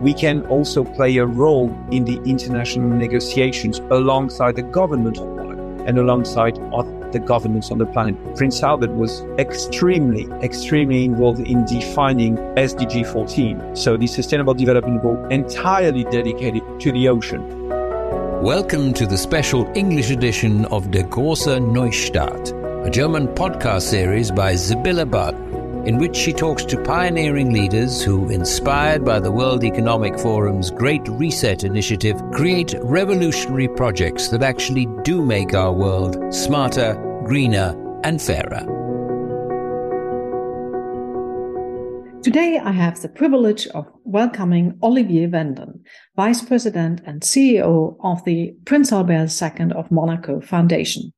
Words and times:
we 0.00 0.14
can 0.14 0.46
also 0.46 0.82
play 0.82 1.18
a 1.18 1.26
role 1.26 1.68
in 1.90 2.06
the 2.06 2.18
international 2.24 2.88
negotiations 2.88 3.80
alongside 3.90 4.56
the 4.56 4.62
government 4.62 5.18
and 5.86 5.98
alongside 5.98 6.54
the 7.12 7.18
governments 7.18 7.70
on 7.70 7.76
the 7.76 7.84
planet. 7.84 8.16
Prince 8.34 8.62
Albert 8.62 8.92
was 8.92 9.22
extremely, 9.38 10.26
extremely 10.42 11.04
involved 11.04 11.40
in 11.40 11.66
defining 11.66 12.36
SDG 12.56 13.12
14, 13.12 13.76
so 13.76 13.98
the 13.98 14.06
Sustainable 14.06 14.54
Development 14.54 15.02
Goal 15.02 15.22
entirely 15.26 16.04
dedicated 16.04 16.62
to 16.80 16.92
the 16.92 17.08
ocean. 17.08 17.68
Welcome 18.42 18.94
to 18.94 19.06
the 19.06 19.18
special 19.18 19.70
English 19.74 20.10
edition 20.10 20.64
of 20.66 20.90
Der 20.90 21.02
große 21.02 21.60
Neustart, 21.60 22.52
a 22.86 22.90
German 22.90 23.28
podcast 23.28 23.82
series 23.82 24.30
by 24.30 24.54
Sibylle 24.54 25.04
Barden 25.04 25.59
in 25.86 25.98
which 25.98 26.16
she 26.16 26.32
talks 26.32 26.64
to 26.64 26.82
pioneering 26.82 27.52
leaders 27.52 28.02
who, 28.02 28.28
inspired 28.30 29.04
by 29.04 29.18
the 29.18 29.32
World 29.32 29.64
Economic 29.64 30.18
Forum's 30.18 30.70
Great 30.70 31.06
Reset 31.08 31.64
initiative, 31.64 32.20
create 32.32 32.74
revolutionary 32.82 33.68
projects 33.68 34.28
that 34.28 34.42
actually 34.42 34.86
do 35.02 35.24
make 35.24 35.54
our 35.54 35.72
world 35.72 36.18
smarter, 36.32 36.94
greener, 37.24 37.74
and 38.04 38.20
fairer. 38.20 38.66
Today, 42.22 42.60
I 42.62 42.72
have 42.72 43.00
the 43.00 43.08
privilege 43.08 43.66
of 43.68 43.86
welcoming 44.04 44.78
Olivier 44.82 45.26
Wenden, 45.26 45.80
Vice 46.16 46.42
President 46.42 47.00
and 47.06 47.22
CEO 47.22 47.96
of 48.04 48.22
the 48.24 48.54
Prince 48.66 48.92
Albert 48.92 49.30
II 49.40 49.72
of 49.72 49.90
Monaco 49.90 50.42
Foundation. 50.42 51.14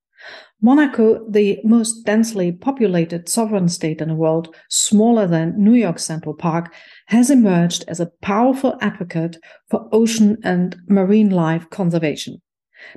Monaco, 0.65 1.29
the 1.29 1.59
most 1.65 2.07
densely 2.07 2.53
populated 2.53 3.29
sovereign 3.29 3.69
state 3.69 4.01
in 4.01 4.09
the 4.09 4.15
world, 4.15 4.55
smaller 4.71 5.27
than 5.27 5.61
New 5.63 5.75
York 5.75 5.99
Central 5.99 6.35
Park, 6.37 6.73
has 7.07 7.31
emerged 7.31 7.85
as 7.89 7.99
a 7.99 8.11
powerful 8.23 8.79
advocate 8.81 9.39
for 9.69 9.89
ocean 9.91 10.39
and 10.45 10.77
marine 10.89 11.31
life 11.31 11.69
conservation. 11.71 12.41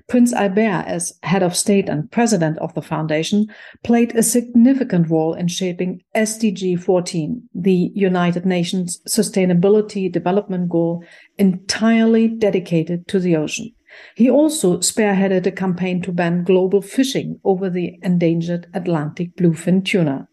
Prince 0.07 0.33
Albert, 0.33 0.85
as 0.87 1.17
head 1.23 1.43
of 1.43 1.55
state 1.55 1.89
and 1.89 2.11
president 2.11 2.57
of 2.59 2.73
the 2.75 2.81
foundation, 2.81 3.47
played 3.83 4.15
a 4.15 4.23
significant 4.23 5.09
role 5.09 5.33
in 5.33 5.47
shaping 5.47 6.01
SDG 6.15 6.79
14, 6.79 7.49
the 7.53 7.91
United 7.95 8.45
Nations 8.45 9.01
Sustainability 9.07 10.11
Development 10.11 10.69
Goal 10.69 11.03
entirely 11.37 12.27
dedicated 12.27 13.07
to 13.07 13.19
the 13.19 13.35
ocean. 13.35 13.74
He 14.15 14.29
also 14.29 14.77
spearheaded 14.77 15.45
a 15.45 15.51
campaign 15.51 16.01
to 16.03 16.11
ban 16.11 16.43
global 16.43 16.81
fishing 16.81 17.39
over 17.43 17.69
the 17.69 17.99
endangered 18.01 18.67
Atlantic 18.73 19.35
bluefin 19.35 19.83
tuna. 19.83 20.27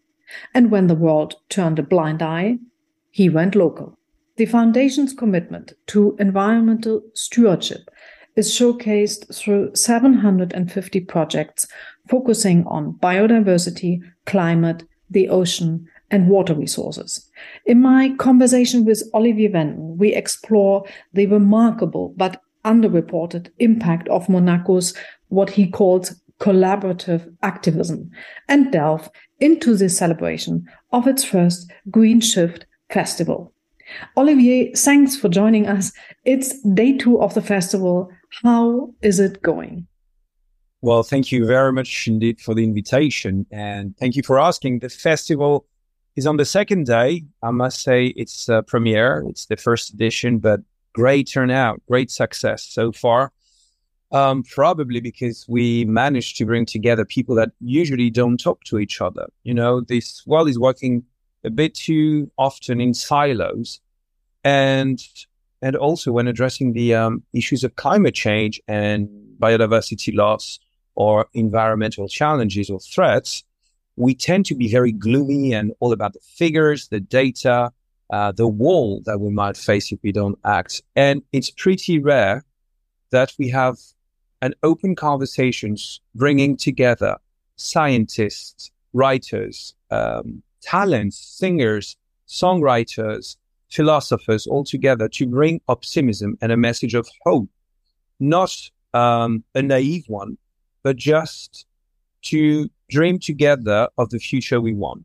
And 0.53 0.71
when 0.71 0.87
the 0.87 0.95
world 0.95 1.35
turned 1.49 1.79
a 1.79 1.83
blind 1.83 2.21
eye, 2.21 2.57
he 3.11 3.29
went 3.29 3.55
local. 3.55 3.97
The 4.37 4.45
Foundation's 4.45 5.13
commitment 5.13 5.73
to 5.87 6.15
environmental 6.19 7.03
stewardship 7.13 7.89
is 8.35 8.51
showcased 8.51 9.33
through 9.35 9.75
750 9.75 10.99
projects 11.01 11.67
focusing 12.09 12.65
on 12.65 12.93
biodiversity, 12.93 13.99
climate, 14.25 14.83
the 15.09 15.29
ocean, 15.29 15.87
and 16.09 16.29
water 16.29 16.53
resources. 16.53 17.29
In 17.65 17.81
my 17.81 18.13
conversation 18.17 18.85
with 18.85 19.03
Olivier 19.13 19.49
Wenden, 19.49 19.97
we 19.97 20.13
explore 20.13 20.85
the 21.13 21.25
remarkable 21.27 22.13
but 22.17 22.41
underreported 22.65 23.49
impact 23.59 24.07
of 24.09 24.27
Monaco's 24.27 24.93
what 25.29 25.49
he 25.49 25.67
calls 25.67 26.15
collaborative 26.39 27.33
activism 27.41 28.09
and 28.49 28.71
delve 28.71 29.09
into 29.39 29.75
the 29.75 29.89
celebration 29.89 30.65
of 30.91 31.07
its 31.07 31.23
first 31.23 31.71
Green 31.89 32.19
Shift 32.19 32.65
Festival. 32.89 33.53
Olivier, 34.17 34.73
thanks 34.73 35.15
for 35.15 35.29
joining 35.29 35.67
us. 35.67 35.91
It's 36.25 36.61
day 36.61 36.97
two 36.97 37.21
of 37.21 37.33
the 37.33 37.41
festival. 37.41 38.09
How 38.41 38.93
is 39.01 39.19
it 39.19 39.41
going? 39.41 39.87
Well, 40.81 41.03
thank 41.03 41.31
you 41.31 41.45
very 41.45 41.71
much 41.71 42.07
indeed 42.07 42.41
for 42.41 42.53
the 42.53 42.63
invitation. 42.63 43.45
And 43.51 43.95
thank 43.97 44.15
you 44.15 44.23
for 44.23 44.39
asking. 44.39 44.79
The 44.79 44.89
festival 44.89 45.65
is 46.15 46.27
on 46.27 46.37
the 46.37 46.45
second 46.45 46.85
day. 46.85 47.23
I 47.41 47.51
must 47.51 47.81
say 47.81 48.07
it's 48.17 48.49
a 48.49 48.63
premiere, 48.63 49.23
it's 49.29 49.45
the 49.45 49.55
first 49.57 49.93
edition, 49.93 50.39
but 50.39 50.59
great 50.93 51.29
turnout, 51.31 51.81
great 51.87 52.11
success 52.11 52.63
so 52.63 52.91
far. 52.91 53.31
Um, 54.11 54.43
probably 54.43 55.01
because 55.01 55.45
we 55.49 55.85
managed 55.85 56.37
to 56.37 56.45
bring 56.45 56.67
together 56.67 57.03
people 57.03 57.33
that 57.35 57.49
usually 57.59 58.11
don't 58.11 58.39
talk 58.39 58.63
to 58.65 58.77
each 58.77 59.01
other. 59.01 59.25
You 59.43 59.55
know, 59.55 59.81
this 59.81 60.21
world 60.27 60.49
is 60.49 60.59
working 60.59 61.03
a 61.43 61.49
bit 61.49 61.73
too 61.73 62.29
often 62.37 62.79
in 62.79 62.93
silos, 62.93 63.81
and 64.43 65.03
and 65.63 65.75
also 65.75 66.11
when 66.11 66.27
addressing 66.27 66.73
the 66.73 66.93
um, 66.93 67.23
issues 67.33 67.63
of 67.63 67.75
climate 67.75 68.13
change 68.13 68.61
and 68.67 69.09
biodiversity 69.39 70.13
loss 70.13 70.59
or 70.95 71.25
environmental 71.33 72.07
challenges 72.07 72.69
or 72.69 72.79
threats, 72.79 73.43
we 73.95 74.13
tend 74.13 74.45
to 74.45 74.55
be 74.55 74.69
very 74.69 74.91
gloomy 74.91 75.53
and 75.53 75.71
all 75.79 75.91
about 75.91 76.13
the 76.13 76.19
figures, 76.19 76.89
the 76.89 76.99
data, 76.99 77.71
uh, 78.13 78.31
the 78.31 78.47
wall 78.47 79.01
that 79.05 79.19
we 79.19 79.31
might 79.31 79.57
face 79.57 79.91
if 79.91 79.97
we 80.03 80.11
don't 80.11 80.37
act. 80.45 80.83
And 80.95 81.23
it's 81.31 81.49
pretty 81.49 81.97
rare 81.97 82.45
that 83.09 83.33
we 83.39 83.49
have 83.49 83.77
an 84.43 84.53
open 84.61 84.95
conversations 84.95 85.99
bringing 86.13 86.55
together 86.55 87.17
scientists, 87.55 88.69
writers, 88.93 89.73
um, 89.89 90.43
talents, 90.61 91.17
singers, 91.17 91.97
songwriters, 92.27 93.35
philosophers 93.71 94.45
all 94.45 94.63
together 94.63 95.09
to 95.09 95.25
bring 95.25 95.59
optimism 95.67 96.37
and 96.39 96.51
a 96.51 96.57
message 96.57 96.93
of 96.93 97.09
hope, 97.23 97.49
not 98.19 98.55
um, 98.93 99.43
a 99.55 99.61
naive 99.63 100.05
one, 100.07 100.37
but 100.83 100.97
just 100.97 101.65
to 102.21 102.69
dream 102.91 103.17
together 103.17 103.87
of 103.97 104.11
the 104.11 104.19
future 104.19 104.61
we 104.61 104.75
want. 104.75 105.03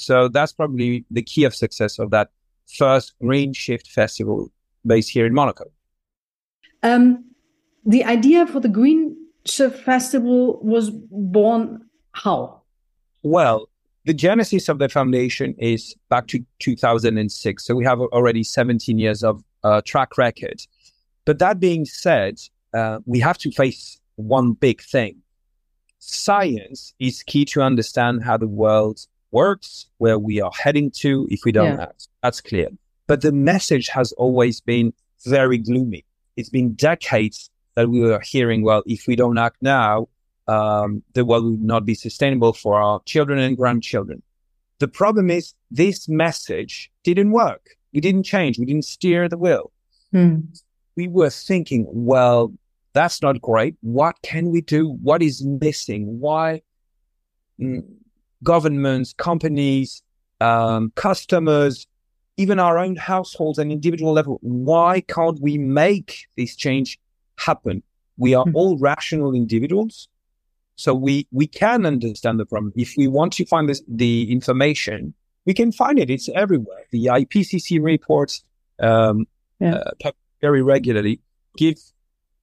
So 0.00 0.28
that's 0.28 0.52
probably 0.52 1.04
the 1.10 1.22
key 1.22 1.44
of 1.44 1.54
success 1.54 1.98
of 1.98 2.10
that 2.10 2.30
first 2.78 3.14
Green 3.20 3.52
Shift 3.52 3.88
Festival 3.88 4.50
based 4.86 5.10
here 5.10 5.26
in 5.26 5.34
Monaco. 5.34 5.64
Um, 6.82 7.24
the 7.84 8.04
idea 8.04 8.46
for 8.46 8.60
the 8.60 8.68
Green 8.68 9.16
Shift 9.44 9.78
Festival 9.84 10.58
was 10.62 10.90
born 10.90 11.84
how? 12.12 12.62
Well, 13.22 13.68
the 14.06 14.14
genesis 14.14 14.70
of 14.70 14.78
the 14.78 14.88
foundation 14.88 15.54
is 15.58 15.94
back 16.08 16.26
to 16.28 16.44
2006. 16.60 17.64
So 17.64 17.74
we 17.74 17.84
have 17.84 18.00
already 18.00 18.42
17 18.42 18.98
years 18.98 19.22
of 19.22 19.44
uh, 19.62 19.82
track 19.84 20.16
record. 20.16 20.62
But 21.26 21.38
that 21.40 21.60
being 21.60 21.84
said, 21.84 22.40
uh, 22.72 23.00
we 23.04 23.20
have 23.20 23.36
to 23.38 23.50
face 23.50 24.00
one 24.16 24.52
big 24.52 24.80
thing. 24.80 25.16
Science 25.98 26.94
is 26.98 27.22
key 27.22 27.44
to 27.44 27.60
understand 27.60 28.24
how 28.24 28.38
the 28.38 28.48
world 28.48 29.06
works, 29.30 29.86
where 29.98 30.18
we 30.18 30.40
are 30.40 30.50
heading 30.58 30.90
to 30.90 31.26
if 31.30 31.40
we 31.44 31.52
don't 31.52 31.76
yeah. 31.76 31.82
act. 31.84 32.08
That's 32.22 32.40
clear. 32.40 32.68
But 33.06 33.22
the 33.22 33.32
message 33.32 33.88
has 33.88 34.12
always 34.12 34.60
been 34.60 34.92
very 35.24 35.58
gloomy. 35.58 36.04
It's 36.36 36.48
been 36.48 36.74
decades 36.74 37.50
that 37.74 37.88
we 37.88 38.00
were 38.00 38.20
hearing, 38.20 38.62
well, 38.62 38.82
if 38.86 39.06
we 39.06 39.16
don't 39.16 39.38
act 39.38 39.56
now, 39.60 40.08
um, 40.48 41.02
the 41.14 41.24
world 41.24 41.44
will 41.44 41.58
not 41.58 41.84
be 41.84 41.94
sustainable 41.94 42.52
for 42.52 42.80
our 42.80 43.00
children 43.04 43.38
and 43.38 43.56
grandchildren. 43.56 44.22
The 44.78 44.88
problem 44.88 45.30
is 45.30 45.54
this 45.70 46.08
message 46.08 46.90
didn't 47.04 47.32
work. 47.32 47.70
We 47.92 48.00
didn't 48.00 48.24
change. 48.24 48.58
We 48.58 48.64
didn't 48.64 48.86
steer 48.86 49.28
the 49.28 49.38
wheel. 49.38 49.70
Hmm. 50.12 50.40
We 50.96 51.08
were 51.08 51.30
thinking, 51.30 51.86
well, 51.88 52.52
that's 52.92 53.22
not 53.22 53.40
great. 53.40 53.76
What 53.82 54.16
can 54.22 54.50
we 54.50 54.60
do? 54.60 54.88
What 55.02 55.22
is 55.22 55.44
missing? 55.44 56.18
Why? 56.20 56.62
Mm, 57.60 57.84
governments, 58.42 59.12
companies, 59.14 60.02
um, 60.40 60.92
customers, 60.94 61.86
even 62.36 62.58
our 62.58 62.78
own 62.78 62.96
households 62.96 63.58
and 63.58 63.70
individual 63.70 64.12
level. 64.12 64.38
Why 64.42 65.02
can't 65.02 65.40
we 65.40 65.58
make 65.58 66.26
this 66.36 66.56
change 66.56 66.98
happen? 67.36 67.82
We 68.16 68.34
are 68.34 68.44
hmm. 68.44 68.56
all 68.56 68.78
rational 68.78 69.34
individuals. 69.34 70.08
So 70.76 70.94
we, 70.94 71.26
we 71.30 71.46
can 71.46 71.84
understand 71.84 72.40
the 72.40 72.46
problem. 72.46 72.72
If 72.74 72.94
we 72.96 73.06
want 73.06 73.34
to 73.34 73.44
find 73.44 73.68
this, 73.68 73.82
the 73.86 74.32
information, 74.32 75.12
we 75.44 75.52
can 75.52 75.72
find 75.72 75.98
it. 75.98 76.08
It's 76.08 76.30
everywhere. 76.30 76.84
The 76.90 77.06
IPCC 77.06 77.82
reports, 77.82 78.42
um, 78.78 79.26
yeah. 79.58 79.82
uh, 80.04 80.12
very 80.40 80.62
regularly 80.62 81.20
give 81.56 81.78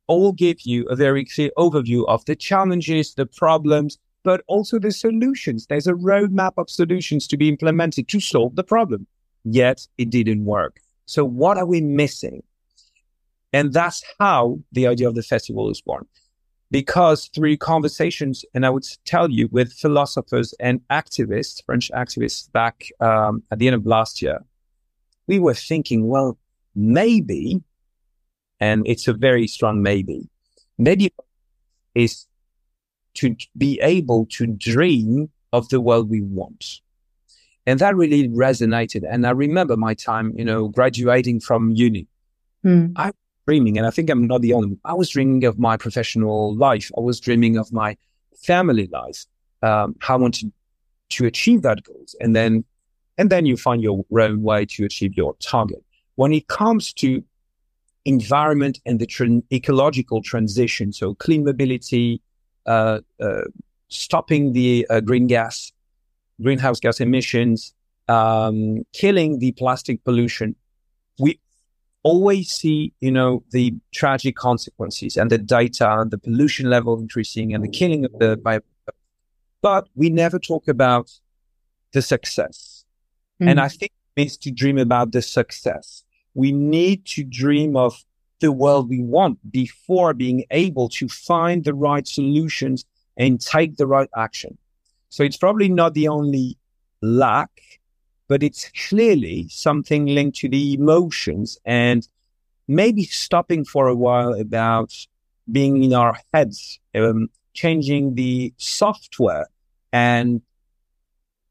all 0.08 0.32
give 0.32 0.62
you 0.62 0.86
a 0.86 0.96
very 0.96 1.26
clear 1.26 1.52
overview 1.58 2.06
of 2.08 2.24
the 2.26 2.36
challenges, 2.36 3.14
the 3.16 3.26
problems, 3.26 3.98
but 4.28 4.44
also 4.48 4.78
the 4.78 4.92
solutions. 4.92 5.68
There's 5.68 5.88
a 5.88 5.94
roadmap 5.94 6.56
of 6.58 6.70
solutions 6.70 7.28
to 7.28 7.38
be 7.38 7.48
implemented 7.48 8.10
to 8.10 8.20
solve 8.20 8.58
the 8.58 8.64
problem. 8.74 9.08
Yet 9.46 9.88
it 9.98 10.10
didn't 10.10 10.44
work. 10.44 10.82
So 11.06 11.24
what 11.24 11.58
are 11.58 11.66
we 11.66 11.80
missing? 11.80 12.44
And 13.54 13.72
that's 13.72 14.04
how 14.20 14.60
the 14.74 14.86
idea 14.86 15.08
of 15.08 15.16
the 15.16 15.24
festival 15.24 15.70
is 15.70 15.80
born. 15.80 16.06
Because 16.72 17.30
through 17.34 17.56
conversations, 17.56 18.44
and 18.54 18.66
I 18.66 18.70
would 18.70 18.86
tell 19.06 19.32
you 19.32 19.48
with 19.50 19.72
philosophers 19.72 20.54
and 20.60 20.82
activists, 20.90 21.64
French 21.66 21.90
activists 21.96 22.52
back 22.52 22.90
um, 23.00 23.44
at 23.50 23.60
the 23.60 23.68
end 23.68 23.78
of 23.78 23.86
last 23.86 24.22
year, 24.22 24.40
we 25.28 25.40
were 25.40 25.54
thinking, 25.54 26.06
well, 26.06 26.38
maybe, 26.76 27.64
and 28.60 28.86
it's 28.86 29.08
a 29.08 29.14
very 29.14 29.48
strong 29.48 29.82
maybe, 29.82 30.28
maybe 30.78 31.14
is 31.96 32.27
to 33.18 33.36
be 33.58 33.80
able 33.82 34.26
to 34.32 34.48
dream 34.48 35.30
of 35.54 35.70
the 35.70 35.82
world 35.82 36.10
we 36.10 36.22
want. 36.22 36.82
And 37.66 37.80
that 37.80 37.96
really 37.96 38.30
resonated. 38.30 39.04
And 39.10 39.28
I 39.28 39.32
remember 39.32 39.76
my 39.76 39.94
time, 39.94 40.34
you 40.38 40.46
know, 40.46 40.70
graduating 40.70 41.42
from 41.42 41.72
uni. 41.72 42.08
Mm. 42.66 42.94
I 42.96 43.08
was 43.08 43.16
dreaming, 43.46 43.78
and 43.78 43.86
I 43.86 43.92
think 43.92 44.10
I'm 44.10 44.26
not 44.26 44.42
the 44.42 44.54
only 44.54 44.70
one. 44.70 44.80
I 44.86 44.94
was 44.94 45.10
dreaming 45.10 45.44
of 45.44 45.60
my 45.60 45.76
professional 45.76 46.56
life. 46.56 46.90
I 46.98 47.02
was 47.02 47.20
dreaming 47.20 47.58
of 47.58 47.72
my 47.74 47.98
family 48.42 48.88
life. 48.92 49.26
Um, 49.62 49.96
how 50.00 50.16
I 50.16 50.18
wanted 50.18 50.52
to 51.10 51.26
achieve 51.26 51.62
that 51.64 51.84
goals. 51.84 52.16
And 52.20 52.36
then 52.36 52.64
and 53.18 53.30
then 53.30 53.46
you 53.46 53.58
find 53.58 53.82
your 53.82 54.06
own 54.20 54.44
way 54.44 54.66
to 54.66 54.86
achieve 54.86 55.16
your 55.16 55.36
target. 55.42 55.84
When 56.16 56.34
it 56.34 56.48
comes 56.48 56.94
to 56.94 57.24
environment 58.06 58.80
and 58.86 59.00
the 59.00 59.44
ecological 59.52 60.22
transition, 60.22 60.94
so 60.94 61.16
clean 61.16 61.44
mobility, 61.44 62.22
stopping 63.90 64.54
the 64.54 64.86
uh, 64.90 65.00
green 65.00 65.28
gas, 65.28 65.72
greenhouse 66.42 66.80
gas 66.80 67.00
emissions, 67.00 67.74
um, 68.08 68.86
killing 68.94 69.40
the 69.40 69.52
plastic 69.54 70.04
pollution, 70.04 70.56
we 71.20 71.40
always 72.04 72.50
see, 72.50 72.94
you 73.02 73.12
know, 73.12 73.44
the 73.52 73.74
tragic 73.94 74.36
consequences 74.36 75.18
and 75.18 75.30
the 75.30 75.38
data 75.38 76.00
and 76.00 76.12
the 76.12 76.18
pollution 76.18 76.70
level 76.70 76.98
increasing 77.00 77.54
and 77.54 77.64
the 77.64 77.70
killing 77.70 78.06
of 78.06 78.12
the 78.20 78.38
bio. 78.38 78.60
But 79.62 79.90
we 79.96 80.10
never 80.10 80.40
talk 80.40 80.68
about 80.68 81.12
the 81.92 82.02
success. 82.02 82.86
Mm. 83.42 83.50
And 83.50 83.60
I 83.60 83.68
think 83.68 83.92
it 83.92 84.20
means 84.20 84.38
to 84.38 84.52
dream 84.52 84.78
about 84.78 85.12
the 85.12 85.22
success. 85.22 86.04
We 86.34 86.52
need 86.52 87.06
to 87.08 87.24
dream 87.24 87.76
of 87.76 88.06
the 88.40 88.52
world 88.52 88.90
we 88.90 89.02
want 89.02 89.40
before 89.52 90.14
being 90.14 90.46
able 90.52 90.90
to 90.90 91.08
find 91.08 91.64
the 91.64 91.74
right 91.74 92.08
solutions 92.08 92.86
and 93.18 93.42
take 93.42 93.78
the 93.78 93.88
right 93.88 94.10
action. 94.16 94.58
So 95.10 95.24
it's 95.24 95.38
probably 95.38 95.70
not 95.70 95.94
the 95.94 96.08
only 96.08 96.58
lack, 97.02 97.50
but 98.28 98.44
it's 98.44 98.70
clearly 98.90 99.48
something 99.50 100.06
linked 100.06 100.38
to 100.40 100.50
the 100.50 100.74
emotions 100.74 101.58
and 101.66 102.08
maybe 102.68 103.04
stopping 103.04 103.64
for 103.64 103.88
a 103.88 103.96
while 103.96 104.34
about 104.34 104.94
being 105.52 105.84
in 105.84 105.94
our 105.94 106.18
heads, 106.34 106.80
um, 106.94 107.30
changing 107.54 108.16
the 108.16 108.54
software 108.58 109.48
and 109.94 110.42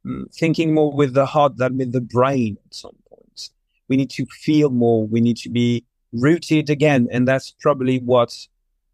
mm, 0.07 0.33
thinking 0.35 0.75
more 0.75 0.93
with 0.93 1.15
the 1.15 1.27
heart 1.27 1.57
than 1.57 1.79
with 1.79 1.93
the 1.93 2.01
brain 2.01 2.59
at 2.67 2.75
some 2.75 2.97
points. 3.09 3.51
We 3.89 3.97
need 3.97 4.11
to 4.11 4.27
feel 4.27 4.71
more. 4.71 5.07
We 5.07 5.21
need 5.21 5.39
to 5.39 5.49
be 5.49 5.85
rooted 6.21 6.71
again. 6.71 7.09
And 7.11 7.27
that's 7.27 7.55
probably 7.61 7.99
what 7.99 8.37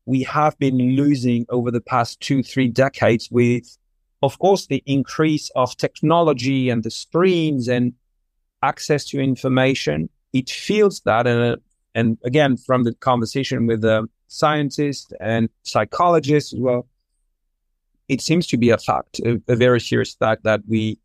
we 0.06 0.22
have 0.24 0.58
been 0.58 0.78
losing 0.96 1.46
over 1.48 1.70
the 1.70 1.80
past 1.80 2.20
two, 2.20 2.42
three 2.42 2.68
decades 2.68 3.30
with, 3.30 3.78
of 4.22 4.38
course, 4.38 4.66
the 4.66 4.82
increase 4.86 5.50
of 5.54 5.76
technology 5.76 6.70
and 6.70 6.82
the 6.82 6.90
screens 6.90 7.68
and 7.68 7.94
access 8.62 9.04
to 9.06 9.20
information. 9.20 10.08
It 10.32 10.50
feels 10.50 11.00
that. 11.00 11.26
And, 11.26 11.60
and 11.94 12.18
again, 12.24 12.56
from 12.56 12.84
the 12.84 12.94
conversation 12.94 13.66
with 13.66 13.82
the 13.82 14.08
scientists 14.28 15.12
and 15.20 15.48
psychologists 15.62 16.52
as 16.52 16.60
well, 16.60 16.86
it 18.08 18.20
seems 18.20 18.46
to 18.48 18.56
be 18.56 18.70
a 18.70 18.78
fact, 18.78 19.20
a, 19.20 19.40
a 19.48 19.56
very 19.56 19.80
serious 19.80 20.14
fact 20.14 20.42
that 20.44 20.60
we, 20.68 20.98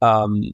um, 0.00 0.52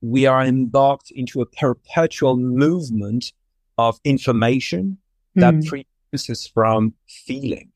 we 0.00 0.26
are 0.26 0.42
embarked 0.42 1.10
into 1.10 1.40
a 1.40 1.46
perpetual 1.46 2.36
movement 2.36 3.32
of 3.78 4.00
information 4.04 4.98
that 5.34 5.54
mm. 5.54 5.66
prevents 5.66 6.30
us 6.30 6.46
from 6.46 6.94
feeling. 7.06 7.70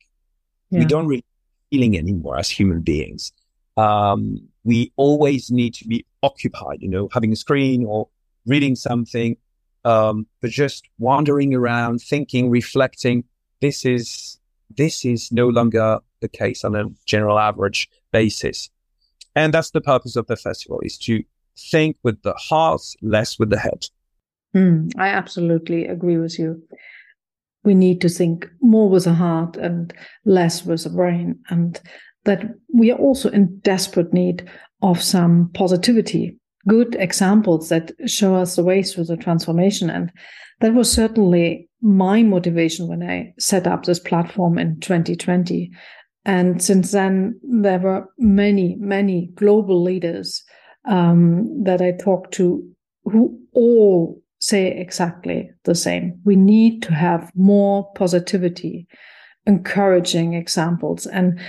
Yeah. 0.69 0.79
We 0.79 0.85
don't 0.85 1.07
really 1.07 1.25
feeling 1.69 1.97
anymore 1.97 2.37
as 2.37 2.49
human 2.49 2.81
beings. 2.81 3.31
Um, 3.77 4.47
we 4.63 4.91
always 4.95 5.49
need 5.49 5.73
to 5.75 5.87
be 5.87 6.05
occupied, 6.23 6.81
you 6.81 6.89
know, 6.89 7.09
having 7.11 7.31
a 7.31 7.35
screen 7.35 7.85
or 7.85 8.09
reading 8.45 8.75
something, 8.75 9.37
um, 9.85 10.27
but 10.41 10.51
just 10.51 10.87
wandering 10.99 11.53
around, 11.53 12.01
thinking, 12.01 12.49
reflecting. 12.49 13.23
This 13.61 13.85
is 13.85 14.39
this 14.75 15.05
is 15.05 15.31
no 15.31 15.47
longer 15.49 15.99
the 16.21 16.29
case 16.29 16.63
on 16.63 16.75
a 16.75 16.85
general 17.05 17.39
average 17.39 17.89
basis, 18.11 18.69
and 19.35 19.53
that's 19.53 19.71
the 19.71 19.81
purpose 19.81 20.15
of 20.15 20.27
the 20.27 20.35
festival: 20.35 20.79
is 20.83 20.97
to 20.99 21.23
think 21.57 21.97
with 22.03 22.21
the 22.23 22.33
heart, 22.33 22.81
less 23.01 23.39
with 23.39 23.49
the 23.49 23.59
head. 23.59 23.87
Mm, 24.55 24.91
I 24.97 25.07
absolutely 25.07 25.85
agree 25.87 26.17
with 26.17 26.37
you. 26.37 26.61
We 27.63 27.73
need 27.73 28.01
to 28.01 28.09
think 28.09 28.49
more 28.61 28.89
with 28.89 29.05
the 29.05 29.13
heart 29.13 29.55
and 29.57 29.93
less 30.25 30.65
with 30.65 30.83
the 30.83 30.89
brain, 30.89 31.39
and 31.49 31.79
that 32.25 32.43
we 32.73 32.91
are 32.91 32.97
also 32.97 33.29
in 33.29 33.59
desperate 33.59 34.13
need 34.13 34.49
of 34.81 35.01
some 35.01 35.51
positivity, 35.53 36.37
good 36.67 36.95
examples 36.95 37.69
that 37.69 37.91
show 38.07 38.35
us 38.35 38.55
the 38.55 38.63
way 38.63 38.83
through 38.83 39.05
the 39.05 39.17
transformation. 39.17 39.89
And 39.89 40.11
that 40.59 40.73
was 40.73 40.91
certainly 40.91 41.69
my 41.81 42.23
motivation 42.23 42.87
when 42.87 43.03
I 43.03 43.33
set 43.39 43.67
up 43.67 43.83
this 43.83 43.99
platform 43.99 44.57
in 44.57 44.79
2020. 44.79 45.71
And 46.25 46.61
since 46.61 46.91
then, 46.91 47.39
there 47.43 47.79
were 47.79 48.07
many, 48.17 48.75
many 48.79 49.31
global 49.35 49.81
leaders 49.81 50.43
um, 50.85 51.63
that 51.63 51.81
I 51.81 51.91
talked 51.91 52.33
to 52.35 52.67
who 53.05 53.39
all 53.53 54.21
say 54.41 54.67
exactly 54.67 55.51
the 55.63 55.75
same. 55.75 56.19
We 56.25 56.35
need 56.35 56.81
to 56.83 56.93
have 56.93 57.31
more 57.35 57.91
positivity, 57.93 58.87
encouraging 59.45 60.33
examples. 60.33 61.05
And 61.05 61.39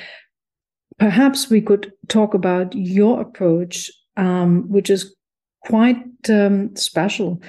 perhaps 0.98 1.50
we 1.50 1.62
could 1.62 1.92
talk 2.08 2.34
about 2.34 2.74
your 2.74 3.20
approach, 3.20 3.90
um, 4.16 4.68
which 4.68 4.90
is 4.90 5.16
quite 5.64 6.04
um, 6.28 6.76
special. 6.76 7.42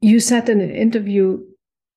You 0.00 0.18
said 0.18 0.48
in 0.48 0.60
an 0.60 0.74
interview, 0.74 1.38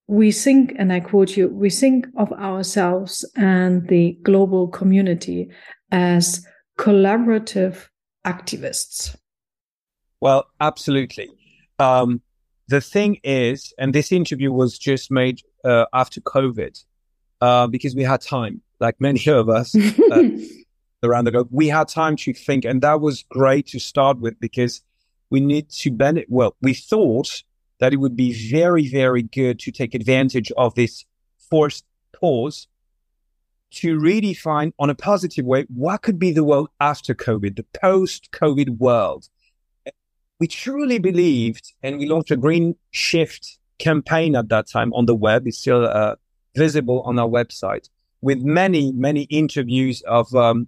we 0.08 0.32
think, 0.32 0.74
and 0.78 0.94
I 0.94 1.00
quote 1.00 1.36
you, 1.36 1.50
we 1.50 1.72
think 1.72 2.06
of 2.16 2.32
ourselves 2.34 3.30
and 3.36 3.88
the 3.90 4.18
global 4.22 4.68
community 4.68 5.50
as 5.92 6.46
collaborative 6.78 7.88
activists. 8.26 9.16
Well, 10.22 10.46
absolutely. 10.62 11.30
Um, 11.80 12.22
the 12.68 12.82
thing 12.82 13.20
is, 13.24 13.74
and 13.78 13.94
this 13.94 14.12
interview 14.12 14.52
was 14.52 14.78
just 14.78 15.10
made 15.10 15.42
uh, 15.64 15.86
after 15.94 16.22
COVID 16.22 16.84
uh, 17.42 17.68
because 17.68 17.96
we 17.96 18.04
had 18.04 18.22
time, 18.22 18.62
like 18.80 19.00
many 19.00 19.26
of 19.28 19.50
us 19.50 19.76
uh, 19.76 20.24
around 21.04 21.26
the 21.26 21.32
globe, 21.32 21.50
we 21.52 21.68
had 21.68 21.88
time 21.88 22.16
to 22.18 22.34
think. 22.34 22.66
And 22.66 22.82
that 22.82 23.00
was 23.02 23.24
great 23.30 23.68
to 23.68 23.80
start 23.80 24.20
with 24.20 24.40
because 24.40 24.82
we 25.30 25.40
need 25.40 25.70
to 25.70 25.92
benefit. 25.92 26.30
Well, 26.30 26.56
we 26.62 26.74
thought 26.74 27.44
that 27.80 27.94
it 27.94 27.98
would 27.98 28.16
be 28.16 28.50
very, 28.50 28.88
very 28.88 29.24
good 29.24 29.60
to 29.60 29.72
take 29.72 29.94
advantage 29.94 30.52
of 30.58 30.76
this 30.76 31.06
forced 31.38 31.86
pause 32.14 32.68
to 33.70 33.98
redefine 34.00 34.72
on 34.80 34.90
a 34.90 34.96
positive 34.96 35.46
way 35.46 35.66
what 35.70 36.02
could 36.02 36.18
be 36.18 36.32
the 36.32 36.44
world 36.44 36.70
after 36.80 37.14
COVID, 37.14 37.56
the 37.58 37.66
post 37.80 38.30
COVID 38.32 38.78
world 38.78 39.28
we 40.40 40.48
truly 40.48 41.00
believed, 41.00 41.74
and 41.82 41.98
we 41.98 42.08
launched 42.08 42.32
a 42.32 42.38
green 42.38 42.76
shift 42.92 43.58
campaign 43.80 44.36
at 44.36 44.50
that 44.50 44.68
time 44.68 44.94
on 44.94 45.06
the 45.06 45.16
web. 45.16 45.48
It's 45.48 45.58
still 45.58 45.86
uh, 45.86 46.16
visible 46.56 47.02
on 47.02 47.18
our 47.20 47.28
website 47.28 47.90
with 48.22 48.40
many, 48.42 48.92
many 48.92 49.24
interviews 49.24 50.02
of 50.04 50.34
um, 50.36 50.68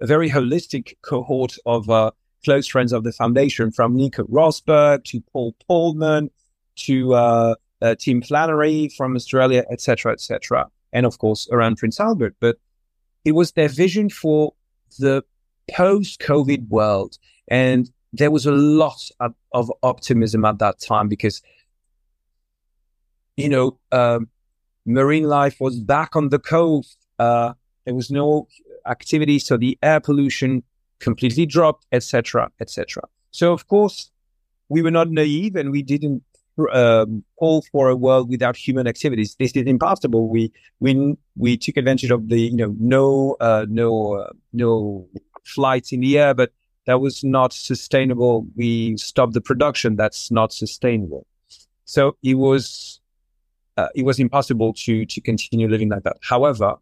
a 0.00 0.06
very 0.06 0.30
holistic 0.30 0.94
cohort 1.02 1.56
of 1.64 1.88
uh, 1.88 2.10
close 2.44 2.66
friends 2.66 2.92
of 2.92 3.04
the 3.04 3.12
foundation, 3.12 3.70
from 3.70 3.96
Nico 3.96 4.24
Rosberg 4.24 5.04
to 5.04 5.20
Paul 5.32 5.54
Polman 5.68 6.30
to 6.76 7.14
uh, 7.14 7.54
uh, 7.82 7.94
Tim 7.98 8.22
Flannery 8.22 8.88
from 8.88 9.16
Australia, 9.16 9.64
etc., 9.70 10.12
etc., 10.12 10.66
and 10.92 11.06
of 11.06 11.18
course 11.18 11.48
around 11.50 11.76
Prince 11.76 11.98
Albert. 12.00 12.36
But 12.40 12.56
it 13.24 13.32
was 13.32 13.52
their 13.52 13.68
vision 13.68 14.08
for 14.08 14.54
the 14.98 15.24
post-COVID 15.70 16.68
world, 16.68 17.18
and 17.48 17.90
there 18.16 18.30
was 18.30 18.46
a 18.46 18.52
lot 18.52 19.10
of, 19.20 19.34
of 19.52 19.70
optimism 19.82 20.44
at 20.44 20.58
that 20.58 20.80
time 20.80 21.08
because, 21.08 21.42
you 23.36 23.48
know, 23.48 23.78
um, 23.92 24.28
marine 24.84 25.24
life 25.24 25.56
was 25.60 25.78
back 25.78 26.16
on 26.16 26.30
the 26.30 26.38
coast. 26.38 26.98
Uh, 27.18 27.52
there 27.84 27.94
was 27.94 28.10
no 28.10 28.48
activity, 28.86 29.38
so 29.38 29.56
the 29.56 29.78
air 29.82 30.00
pollution 30.00 30.62
completely 30.98 31.46
dropped, 31.46 31.86
etc., 31.92 32.50
etc. 32.60 33.02
So, 33.30 33.52
of 33.52 33.68
course, 33.68 34.10
we 34.68 34.82
were 34.82 34.90
not 34.90 35.10
naive 35.10 35.56
and 35.56 35.70
we 35.70 35.82
didn't 35.82 36.22
um, 36.72 37.22
call 37.38 37.62
for 37.70 37.88
a 37.90 37.96
world 37.96 38.30
without 38.30 38.56
human 38.56 38.86
activities. 38.86 39.36
This 39.38 39.52
is 39.52 39.66
impossible. 39.66 40.28
We 40.28 40.52
we 40.80 41.16
we 41.36 41.56
took 41.58 41.76
advantage 41.76 42.10
of 42.10 42.28
the 42.28 42.40
you 42.40 42.56
know 42.56 42.74
no 42.78 43.36
uh, 43.40 43.66
no 43.68 44.14
uh, 44.14 44.32
no 44.52 45.06
flights 45.44 45.92
in 45.92 46.00
the 46.00 46.18
air, 46.18 46.34
but 46.34 46.52
that 46.86 47.00
was 47.00 47.22
not 47.22 47.52
sustainable. 47.52 48.46
We 48.56 48.96
stopped 48.96 49.34
the 49.34 49.40
production. 49.40 49.96
That's 49.96 50.30
not 50.30 50.52
sustainable. 50.52 51.26
So 51.84 52.16
it 52.22 52.34
was 52.34 53.00
uh, 53.76 53.88
it 53.94 54.04
was 54.04 54.18
impossible 54.18 54.72
to 54.84 55.04
to 55.06 55.20
continue 55.20 55.68
living 55.68 55.88
like 55.88 56.04
that. 56.04 56.16
However, 56.22 56.76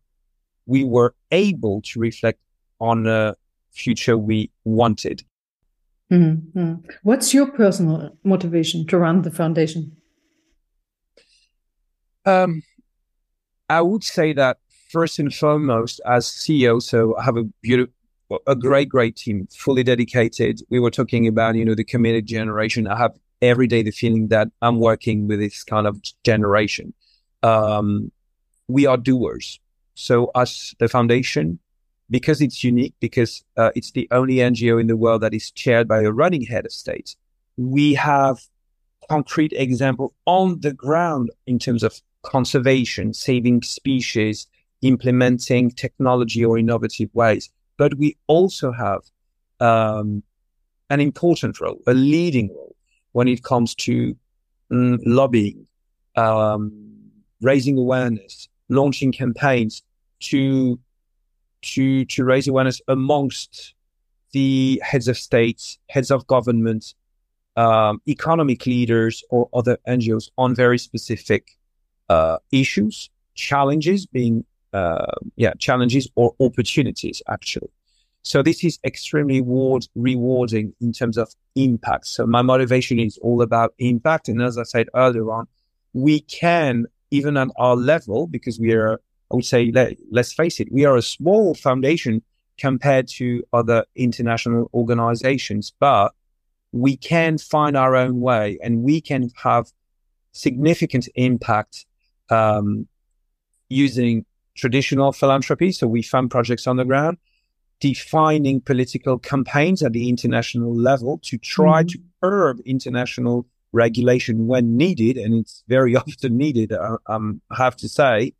we 0.66 0.84
were 0.84 1.14
able 1.30 1.82
to 1.82 2.00
reflect 2.00 2.38
on 2.80 3.06
a 3.06 3.34
future 3.72 4.16
we 4.16 4.50
wanted. 4.64 5.22
Mm-hmm. 6.12 6.74
What's 7.02 7.34
your 7.34 7.46
personal 7.46 8.16
motivation 8.22 8.86
to 8.88 8.98
run 8.98 9.22
the 9.22 9.30
foundation? 9.30 9.96
Um, 12.26 12.62
I 13.68 13.80
would 13.80 14.04
say 14.04 14.32
that 14.34 14.58
first 14.90 15.18
and 15.18 15.34
foremost, 15.34 16.00
as 16.06 16.26
CEO, 16.26 16.80
so 16.80 17.16
I 17.16 17.24
have 17.24 17.36
a 17.36 17.44
beautiful, 17.62 17.92
a 18.46 18.56
great, 18.56 18.88
great 18.88 19.16
team, 19.16 19.48
fully 19.56 19.82
dedicated. 19.82 20.60
We 20.70 20.80
were 20.80 20.90
talking 20.90 21.26
about, 21.26 21.54
you 21.54 21.64
know, 21.64 21.74
the 21.74 21.84
committed 21.84 22.26
generation. 22.26 22.86
I 22.86 22.96
have 22.96 23.16
every 23.42 23.66
day 23.66 23.82
the 23.82 23.90
feeling 23.90 24.28
that 24.28 24.48
I'm 24.62 24.78
working 24.80 25.28
with 25.28 25.40
this 25.40 25.64
kind 25.64 25.86
of 25.86 26.00
generation. 26.24 26.94
Um, 27.42 28.10
we 28.68 28.86
are 28.86 28.96
doers. 28.96 29.60
So, 29.94 30.26
us, 30.34 30.74
the 30.78 30.88
foundation, 30.88 31.60
because 32.10 32.40
it's 32.40 32.64
unique, 32.64 32.94
because 33.00 33.44
uh, 33.56 33.70
it's 33.74 33.92
the 33.92 34.08
only 34.10 34.36
NGO 34.36 34.80
in 34.80 34.86
the 34.86 34.96
world 34.96 35.22
that 35.22 35.34
is 35.34 35.50
chaired 35.50 35.86
by 35.86 36.02
a 36.02 36.10
running 36.10 36.42
head 36.42 36.66
of 36.66 36.72
state, 36.72 37.16
we 37.56 37.94
have 37.94 38.40
concrete 39.08 39.52
example 39.52 40.14
on 40.26 40.60
the 40.60 40.72
ground 40.72 41.30
in 41.46 41.58
terms 41.58 41.82
of 41.82 42.00
conservation, 42.22 43.12
saving 43.12 43.62
species, 43.62 44.46
implementing 44.82 45.70
technology 45.70 46.44
or 46.44 46.58
innovative 46.58 47.10
ways. 47.14 47.50
But 47.76 47.94
we 47.94 48.16
also 48.26 48.72
have 48.72 49.02
um, 49.60 50.22
an 50.90 51.00
important 51.00 51.60
role, 51.60 51.80
a 51.86 51.94
leading 51.94 52.48
role 52.48 52.76
when 53.12 53.28
it 53.28 53.42
comes 53.42 53.74
to 53.74 54.16
mm, 54.70 54.98
lobbying, 55.04 55.66
um, 56.16 56.72
raising 57.40 57.78
awareness, 57.78 58.48
launching 58.68 59.12
campaigns 59.12 59.82
to 60.20 60.78
to 61.62 62.04
to 62.04 62.24
raise 62.24 62.46
awareness 62.46 62.80
amongst 62.88 63.74
the 64.32 64.80
heads 64.84 65.08
of 65.08 65.16
states, 65.16 65.78
heads 65.88 66.10
of 66.10 66.26
governments, 66.26 66.94
um, 67.56 68.02
economic 68.08 68.66
leaders, 68.66 69.22
or 69.30 69.48
other 69.54 69.78
NGOs 69.88 70.30
on 70.36 70.54
very 70.54 70.78
specific 70.78 71.56
uh, 72.08 72.38
issues, 72.52 73.10
challenges 73.34 74.06
being 74.06 74.44
uh, 74.74 75.12
yeah 75.36 75.54
challenges 75.58 76.08
or 76.14 76.34
opportunities 76.40 77.22
actually. 77.28 77.70
So 78.22 78.42
this 78.42 78.64
is 78.64 78.78
extremely 78.84 79.42
reward, 79.42 79.86
rewarding 79.94 80.72
in 80.80 80.92
terms 80.92 81.18
of 81.18 81.28
impact. 81.56 82.06
So 82.06 82.26
my 82.26 82.40
motivation 82.40 82.98
is 82.98 83.18
all 83.18 83.42
about 83.42 83.74
impact, 83.78 84.28
and 84.28 84.42
as 84.42 84.58
I 84.58 84.64
said 84.64 84.88
earlier 84.94 85.30
on, 85.30 85.46
we 85.92 86.20
can 86.20 86.86
even 87.10 87.36
at 87.36 87.48
our 87.56 87.76
level 87.76 88.26
because 88.26 88.58
we 88.58 88.72
are 88.72 89.00
I 89.30 89.36
would 89.36 89.44
say 89.44 89.70
let, 89.72 89.96
let's 90.10 90.32
face 90.32 90.60
it, 90.60 90.70
we 90.70 90.84
are 90.84 90.96
a 90.96 91.02
small 91.02 91.54
foundation 91.54 92.22
compared 92.58 93.08
to 93.08 93.42
other 93.52 93.84
international 93.96 94.70
organizations, 94.74 95.72
but 95.80 96.12
we 96.72 96.96
can 96.96 97.38
find 97.38 97.76
our 97.76 97.96
own 97.96 98.20
way 98.20 98.58
and 98.62 98.82
we 98.82 99.00
can 99.00 99.30
have 99.42 99.66
significant 100.32 101.08
impact 101.14 101.86
um, 102.30 102.86
using 103.68 104.24
traditional 104.56 105.12
philanthropy. 105.12 105.72
So 105.72 105.86
we 105.86 106.02
fund 106.02 106.30
projects 106.30 106.66
on 106.66 106.76
the 106.76 106.84
ground, 106.84 107.18
defining 107.80 108.60
political 108.60 109.18
campaigns 109.18 109.82
at 109.82 109.92
the 109.92 110.08
international 110.08 110.74
level 110.74 111.20
to 111.24 111.38
try 111.38 111.82
mm-hmm. 111.82 111.88
to 111.88 111.98
curb 112.22 112.60
international 112.64 113.46
regulation 113.72 114.46
when 114.46 114.76
needed, 114.76 115.16
and 115.16 115.34
it's 115.34 115.64
very 115.68 115.96
often 116.04 116.36
needed, 116.36 116.72
uh, 116.72 116.98
um, 117.06 117.40
I 117.50 117.56
have 117.56 117.76
to 117.76 117.88
say, 117.88 118.34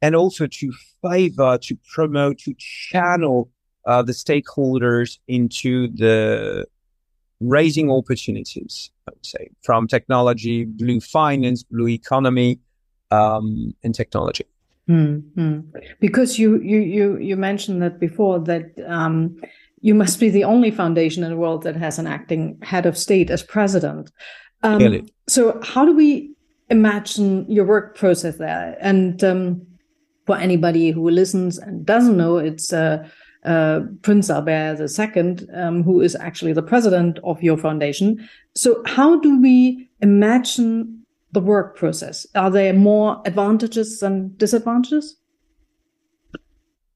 and 0.00 0.14
also 0.14 0.46
to 0.46 0.72
favor, 1.02 1.58
to 1.58 1.76
promote, 1.92 2.38
to 2.38 2.54
channel 2.58 3.50
uh, 3.86 4.02
the 4.02 4.12
stakeholders 4.12 5.18
into 5.26 5.88
the 5.88 6.66
raising 7.40 7.90
opportunities, 7.90 8.90
I 9.08 9.12
would 9.12 9.26
say, 9.26 9.50
from 9.62 9.88
technology, 9.88 10.64
blue 10.64 11.00
finance, 11.00 11.62
blue 11.64 11.88
economy, 11.88 12.60
um, 13.10 13.74
in 13.82 13.92
technology. 13.92 14.46
Mm-hmm. 14.88 15.60
Because 16.00 16.38
you 16.38 16.60
you 16.60 16.80
you 16.80 17.16
you 17.18 17.36
mentioned 17.36 17.82
that 17.82 18.00
before 18.00 18.40
that 18.40 18.72
um, 18.86 19.40
you 19.80 19.94
must 19.94 20.18
be 20.18 20.30
the 20.30 20.44
only 20.44 20.70
foundation 20.70 21.22
in 21.22 21.30
the 21.30 21.36
world 21.36 21.62
that 21.62 21.76
has 21.76 21.98
an 21.98 22.06
acting 22.06 22.58
head 22.62 22.86
of 22.86 22.98
state 22.98 23.30
as 23.30 23.42
president. 23.42 24.10
Um, 24.62 25.06
so 25.28 25.60
how 25.62 25.84
do 25.84 25.92
we 25.92 26.32
imagine 26.70 27.50
your 27.50 27.64
work 27.64 27.96
process 27.96 28.38
there? 28.38 28.76
And 28.80 29.22
um, 29.22 29.66
for 30.26 30.36
anybody 30.36 30.90
who 30.90 31.10
listens 31.10 31.58
and 31.58 31.84
doesn't 31.84 32.16
know, 32.16 32.36
it's 32.36 32.72
uh, 32.72 33.08
uh, 33.44 33.80
Prince 34.02 34.30
Albert 34.30 34.80
II, 34.80 35.48
um, 35.54 35.82
who 35.82 36.00
is 36.00 36.14
actually 36.14 36.52
the 36.52 36.62
president 36.62 37.18
of 37.24 37.42
your 37.42 37.58
foundation. 37.58 38.28
So 38.54 38.82
how 38.86 39.18
do 39.18 39.40
we 39.40 39.88
imagine 40.00 41.01
the 41.32 41.40
work 41.40 41.76
process? 41.76 42.26
Are 42.34 42.50
there 42.50 42.72
more 42.72 43.20
advantages 43.24 44.00
than 44.00 44.34
disadvantages? 44.36 45.16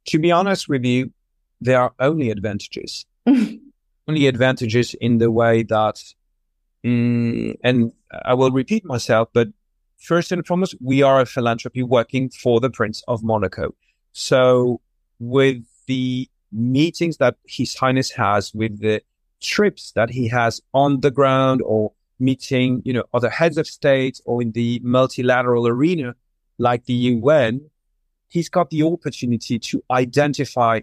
To 0.06 0.18
be 0.18 0.30
honest 0.30 0.68
with 0.68 0.84
you, 0.84 1.12
there 1.60 1.80
are 1.80 1.92
only 1.98 2.30
advantages. 2.30 3.06
only 3.26 4.26
advantages 4.26 4.94
in 5.00 5.18
the 5.18 5.30
way 5.30 5.62
that, 5.64 6.02
mm, 6.84 7.56
and 7.64 7.92
I 8.24 8.34
will 8.34 8.50
repeat 8.50 8.84
myself, 8.84 9.28
but 9.32 9.48
first 9.98 10.30
and 10.30 10.46
foremost, 10.46 10.76
we 10.80 11.02
are 11.02 11.20
a 11.20 11.26
philanthropy 11.26 11.82
working 11.82 12.30
for 12.30 12.60
the 12.60 12.70
Prince 12.70 13.02
of 13.08 13.24
Monaco. 13.24 13.74
So 14.12 14.80
with 15.18 15.64
the 15.86 16.28
meetings 16.52 17.16
that 17.16 17.36
His 17.46 17.74
Highness 17.74 18.12
has, 18.12 18.54
with 18.54 18.80
the 18.80 19.02
trips 19.40 19.92
that 19.92 20.10
he 20.10 20.28
has 20.28 20.60
on 20.72 21.00
the 21.00 21.10
ground 21.10 21.62
or 21.64 21.92
meeting, 22.18 22.82
you 22.84 22.92
know, 22.92 23.04
other 23.12 23.30
heads 23.30 23.58
of 23.58 23.66
state 23.66 24.20
or 24.24 24.42
in 24.42 24.52
the 24.52 24.80
multilateral 24.82 25.66
arena 25.66 26.14
like 26.58 26.84
the 26.86 26.94
UN, 26.94 27.70
he's 28.28 28.48
got 28.48 28.70
the 28.70 28.82
opportunity 28.82 29.58
to 29.58 29.82
identify 29.90 30.80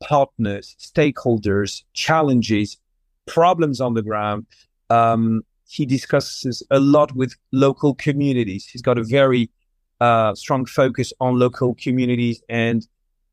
partners, 0.00 0.76
stakeholders, 0.78 1.82
challenges, 1.92 2.78
problems 3.26 3.80
on 3.80 3.94
the 3.94 4.02
ground. 4.02 4.46
Um, 4.90 5.42
he 5.66 5.84
discusses 5.84 6.62
a 6.70 6.80
lot 6.80 7.14
with 7.14 7.34
local 7.52 7.94
communities. 7.94 8.66
He's 8.66 8.82
got 8.82 8.96
a 8.96 9.04
very 9.04 9.50
uh, 10.00 10.34
strong 10.34 10.64
focus 10.64 11.12
on 11.20 11.38
local 11.38 11.74
communities 11.74 12.40
and 12.48 12.86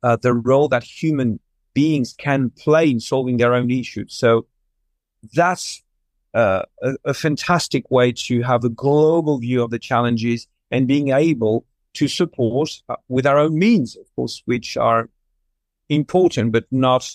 uh, 0.03 0.17
the 0.21 0.33
role 0.33 0.67
that 0.69 0.83
human 0.83 1.39
beings 1.73 2.13
can 2.17 2.49
play 2.49 2.89
in 2.89 2.99
solving 2.99 3.37
their 3.37 3.53
own 3.53 3.71
issues. 3.71 4.13
So 4.15 4.47
that's 5.33 5.83
uh, 6.35 6.63
a, 6.81 6.95
a, 7.05 7.13
fantastic 7.13 7.89
way 7.89 8.11
to 8.11 8.41
have 8.41 8.65
a 8.65 8.69
global 8.69 9.37
view 9.39 9.63
of 9.63 9.71
the 9.71 9.79
challenges 9.79 10.47
and 10.69 10.85
being 10.85 11.09
able 11.09 11.65
to 11.93 12.09
support 12.09 12.69
uh, 12.89 12.97
with 13.07 13.25
our 13.25 13.39
own 13.39 13.57
means, 13.57 13.95
of 13.95 14.05
course, 14.15 14.43
which 14.45 14.75
are 14.75 15.09
important 15.87 16.51
but 16.51 16.65
not 16.71 17.09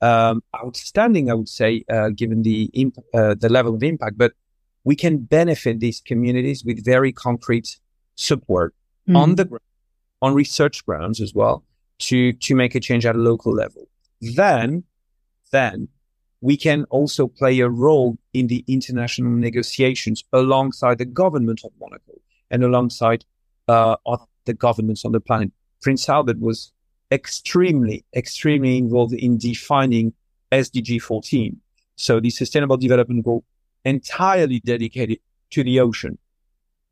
um, 0.00 0.42
outstanding, 0.56 1.30
I 1.30 1.34
would 1.34 1.48
say, 1.48 1.84
uh, 1.88 2.08
given 2.10 2.42
the 2.42 2.64
imp- 2.74 2.98
uh, 3.14 3.34
the 3.34 3.48
level 3.48 3.74
of 3.74 3.82
impact. 3.82 4.18
But 4.18 4.32
we 4.82 4.96
can 4.96 5.18
benefit 5.18 5.80
these 5.80 6.00
communities 6.00 6.64
with 6.64 6.84
very 6.84 7.12
concrete 7.12 7.78
support 8.16 8.74
mm. 9.08 9.16
on 9.16 9.36
the 9.36 9.48
on 10.20 10.34
research 10.34 10.84
grounds 10.84 11.20
as 11.20 11.32
well 11.32 11.64
to 12.00 12.32
to 12.32 12.54
make 12.54 12.74
a 12.74 12.80
change 12.80 13.06
at 13.06 13.14
a 13.14 13.18
local 13.18 13.54
level. 13.54 13.88
Then, 14.20 14.84
then 15.52 15.88
we 16.44 16.58
can 16.58 16.84
also 16.90 17.26
play 17.26 17.58
a 17.60 17.68
role 17.70 18.18
in 18.34 18.48
the 18.48 18.62
international 18.68 19.30
negotiations 19.30 20.22
alongside 20.34 20.98
the 20.98 21.06
government 21.06 21.62
of 21.64 21.72
Monaco 21.80 22.20
and 22.50 22.62
alongside 22.62 23.24
uh, 23.66 23.96
the 24.44 24.52
governments 24.52 25.06
on 25.06 25.12
the 25.12 25.20
planet. 25.20 25.50
Prince 25.80 26.06
Albert 26.06 26.38
was 26.40 26.70
extremely, 27.10 28.04
extremely 28.14 28.76
involved 28.76 29.14
in 29.14 29.38
defining 29.38 30.12
SDG 30.52 31.00
14. 31.00 31.58
So 31.96 32.20
the 32.20 32.28
Sustainable 32.28 32.76
Development 32.76 33.24
Goal 33.24 33.42
entirely 33.86 34.60
dedicated 34.60 35.20
to 35.52 35.64
the 35.64 35.80
ocean. 35.80 36.18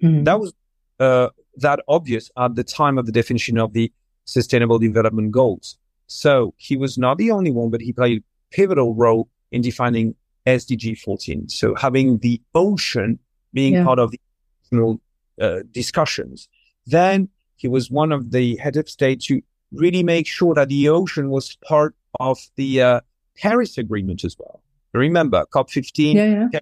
Mm-hmm. 0.02 0.24
That 0.24 0.40
was 0.40 0.54
uh, 0.98 1.28
that 1.56 1.80
obvious 1.88 2.30
at 2.38 2.54
the 2.54 2.64
time 2.64 2.96
of 2.96 3.04
the 3.04 3.12
definition 3.12 3.58
of 3.58 3.74
the 3.74 3.92
Sustainable 4.24 4.78
Development 4.78 5.30
Goals. 5.30 5.76
So 6.06 6.54
he 6.56 6.78
was 6.78 6.96
not 6.96 7.18
the 7.18 7.30
only 7.30 7.50
one, 7.50 7.68
but 7.68 7.82
he 7.82 7.92
played 7.92 8.22
a 8.22 8.56
pivotal 8.56 8.94
role 8.94 9.28
in 9.52 9.62
defining 9.62 10.14
SDG 10.46 10.98
14. 10.98 11.48
So 11.48 11.74
having 11.74 12.18
the 12.18 12.40
ocean 12.54 13.18
being 13.52 13.74
yeah. 13.74 13.84
part 13.84 13.98
of 13.98 14.10
the 14.10 14.98
uh, 15.40 15.60
discussions. 15.70 16.48
Then 16.86 17.28
he 17.56 17.68
was 17.68 17.90
one 17.90 18.10
of 18.12 18.32
the 18.32 18.56
head 18.56 18.76
of 18.76 18.88
state 18.88 19.20
to 19.22 19.40
really 19.72 20.02
make 20.02 20.26
sure 20.26 20.54
that 20.54 20.68
the 20.68 20.88
ocean 20.88 21.30
was 21.30 21.56
part 21.66 21.94
of 22.18 22.38
the 22.56 22.82
uh, 22.82 23.00
Paris 23.36 23.78
Agreement 23.78 24.24
as 24.24 24.36
well. 24.38 24.62
Remember, 24.92 25.46
COP15, 25.54 26.14
yeah, 26.14 26.48
yeah. 26.52 26.60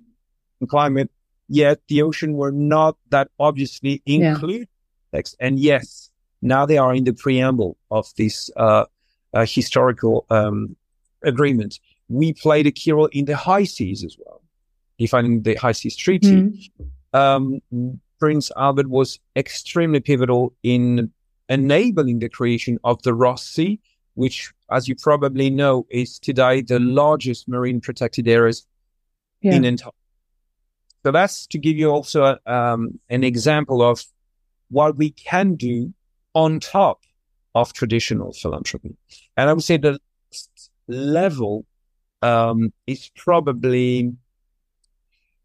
climate 0.69 1.11
yet 1.51 1.81
the 1.89 2.01
ocean 2.01 2.35
were 2.35 2.53
not 2.53 2.97
that 3.11 3.29
obviously 3.39 4.03
included. 4.07 4.69
And 5.41 5.59
yes, 5.59 6.11
now 6.41 6.65
they 6.65 6.79
are 6.79 6.95
in 6.95 7.05
the 7.05 7.13
preamble 7.13 7.77
of 7.91 8.07
this 8.17 8.51
uh, 8.57 8.85
uh, 9.35 9.45
historical 9.47 10.25
um, 10.31 10.77
agreement. 11.25 11.81
We 12.11 12.35
played 12.35 12.67
a 12.67 12.73
key 12.73 12.93
role 12.93 13.09
in 13.13 13.25
the 13.25 13.37
high 13.37 13.65
seas 13.65 14.05
as 14.05 14.17
well, 14.19 14.43
defining 14.99 15.43
the 15.43 15.55
high 15.55 15.73
seas 15.73 15.97
treaty. 15.97 16.71
Mm. 17.15 17.19
Um, 17.19 18.01
Prince 18.19 18.51
Albert 18.57 18.89
was 18.89 19.19
extremely 19.37 20.01
pivotal 20.01 20.53
in 20.63 21.11
enabling 21.49 22.19
the 22.19 22.29
creation 22.29 22.79
of 22.85 23.01
the 23.03 23.15
Ross 23.15 23.47
Sea, 23.47 23.81
which, 24.15 24.53
as 24.71 24.89
you 24.89 24.97
probably 24.97 25.51
know, 25.51 25.87
is 25.89 26.19
today 26.19 26.63
the 26.63 26.81
largest 26.81 27.49
marine 27.49 27.81
protected 27.81 28.29
areas 28.29 28.67
yeah. 29.41 29.55
in 29.55 29.65
Antarctica. 29.65 29.97
So 31.05 31.13
that's 31.13 31.47
to 31.47 31.59
give 31.59 31.77
you 31.77 31.91
also 31.91 32.37
um, 32.45 32.99
an 33.09 33.25
example 33.25 33.83
of 33.83 34.05
what 34.69 34.97
we 34.97 35.11
can 35.11 35.55
do 35.55 35.95
on 36.35 36.61
top 36.61 37.01
of 37.55 37.73
traditional 37.73 38.33
philanthropy. 38.33 38.97
And 39.37 39.49
I 39.49 39.53
would 39.53 39.65
say 39.65 39.77
the 39.77 39.99
level 40.89 41.65
um, 42.23 42.73
is 42.87 43.11
probably 43.17 44.13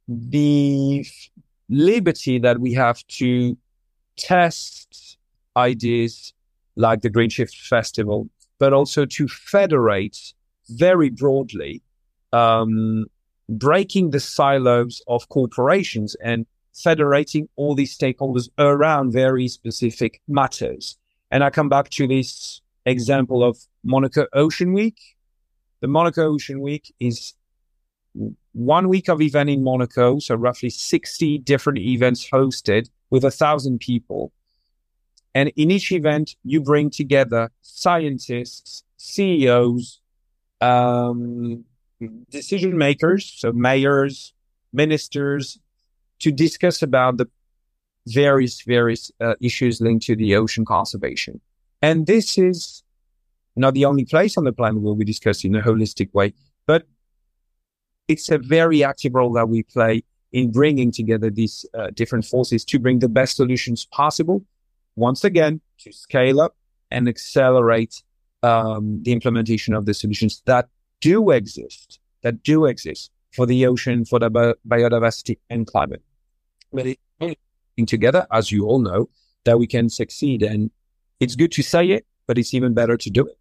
the 0.08 1.06
liberty 1.70 2.40
that 2.40 2.60
we 2.60 2.74
have 2.74 3.06
to 3.08 3.58
test 4.18 5.18
ideas 5.58 6.34
like 6.76 7.02
the 7.02 7.10
Green 7.10 7.30
Shift 7.30 7.56
Festival, 7.58 8.30
but 8.60 8.74
also 8.74 9.06
to 9.06 9.28
federate 9.28 10.34
very 10.70 11.10
broadly, 11.10 11.82
um, 12.34 13.06
breaking 13.48 14.10
the 14.10 14.20
silos 14.20 15.02
of 15.08 15.30
corporations 15.30 16.16
and 16.24 16.46
federating 16.74 17.48
all 17.56 17.74
these 17.76 17.98
stakeholders 17.98 18.50
around 18.58 19.12
very 19.12 19.48
specific 19.48 20.22
matters. 20.28 20.98
And 21.32 21.44
I 21.44 21.50
come 21.50 21.70
back 21.70 21.90
to 21.92 22.08
this 22.08 22.62
example 22.86 23.44
of 23.44 23.58
Monaco 23.84 24.28
Ocean 24.34 24.74
Week. 24.74 25.15
The 25.86 25.92
Monaco 25.92 26.34
Ocean 26.34 26.62
Week 26.62 26.92
is 27.00 27.36
one 28.54 28.90
week 28.90 29.08
of 29.08 29.22
event 29.22 29.52
in 29.52 29.64
Monaco, 29.64 30.18
so 30.18 30.34
roughly 30.34 30.72
60 30.72 31.38
different 31.38 31.78
events 31.78 32.28
hosted 32.28 32.90
with 33.12 33.24
a 33.24 33.30
thousand 33.30 33.82
people. 33.82 34.34
And 35.36 35.52
in 35.56 35.70
each 35.70 35.92
event, 35.92 36.38
you 36.44 36.60
bring 36.60 36.90
together 36.90 37.52
scientists, 37.62 38.84
CEOs, 38.98 40.02
um, 40.60 41.66
decision 42.32 42.80
makers, 42.80 43.32
so 43.38 43.52
mayors, 43.52 44.34
ministers, 44.74 45.60
to 46.18 46.32
discuss 46.32 46.82
about 46.82 47.18
the 47.18 47.30
various 48.08 48.62
various 48.62 49.12
uh, 49.22 49.36
issues 49.40 49.82
linked 49.82 50.08
to 50.08 50.16
the 50.16 50.36
ocean 50.36 50.66
conservation. 50.66 51.42
And 51.84 52.08
this 52.08 52.40
is 52.40 52.82
not 53.56 53.74
the 53.74 53.86
only 53.86 54.06
place 54.06 54.38
on 54.38 54.44
the 54.44 54.52
planet 54.52 54.82
where 54.82 54.94
we 54.94 55.06
discuss 55.06 55.44
in 55.44 55.56
a 55.56 55.62
holistic 55.62 56.14
way, 56.14 56.34
but 56.66 56.86
it's 58.08 58.30
a 58.30 58.38
very 58.38 58.84
active 58.84 59.16
role 59.16 59.34
that 59.34 59.50
we 59.50 59.64
play 59.64 60.04
in 60.32 60.52
bringing 60.52 60.92
together 60.92 61.30
these 61.30 61.66
uh, 61.74 61.90
different 61.94 62.26
forces 62.26 62.66
to 62.66 62.78
bring 62.78 63.00
the 63.00 63.10
best 63.10 63.38
solutions 63.38 63.86
possible. 63.86 64.44
Once 64.96 65.24
again, 65.24 65.62
to 65.80 65.92
scale 65.92 66.42
up 66.42 66.56
and 66.92 67.08
accelerate 67.08 68.04
um, 68.44 69.02
the 69.04 69.12
implementation 69.12 69.74
of 69.74 69.86
the 69.86 69.94
solutions 69.94 70.42
that 70.46 70.68
do 71.02 71.32
exist, 71.32 72.00
that 72.22 72.44
do 72.44 72.66
exist 72.66 73.12
for 73.34 73.46
the 73.46 73.66
ocean, 73.66 74.06
for 74.06 74.20
the 74.20 74.30
bi- 74.30 74.54
biodiversity 74.68 75.38
and 75.50 75.68
climate. 75.68 76.02
But 76.72 76.86
it's 76.88 77.02
only 77.22 77.38
together, 77.88 78.28
as 78.32 78.52
you 78.52 78.66
all 78.66 78.80
know, 78.80 79.10
that 79.46 79.58
we 79.58 79.68
can 79.68 79.90
succeed. 79.90 80.44
And 80.44 80.70
it's 81.20 81.36
good 81.36 81.52
to 81.54 81.64
say 81.64 81.90
it, 81.92 82.06
but 82.28 82.38
it's 82.38 82.54
even 82.54 82.74
better 82.74 82.98
to 82.98 83.10
do 83.10 83.26
it 83.26 83.38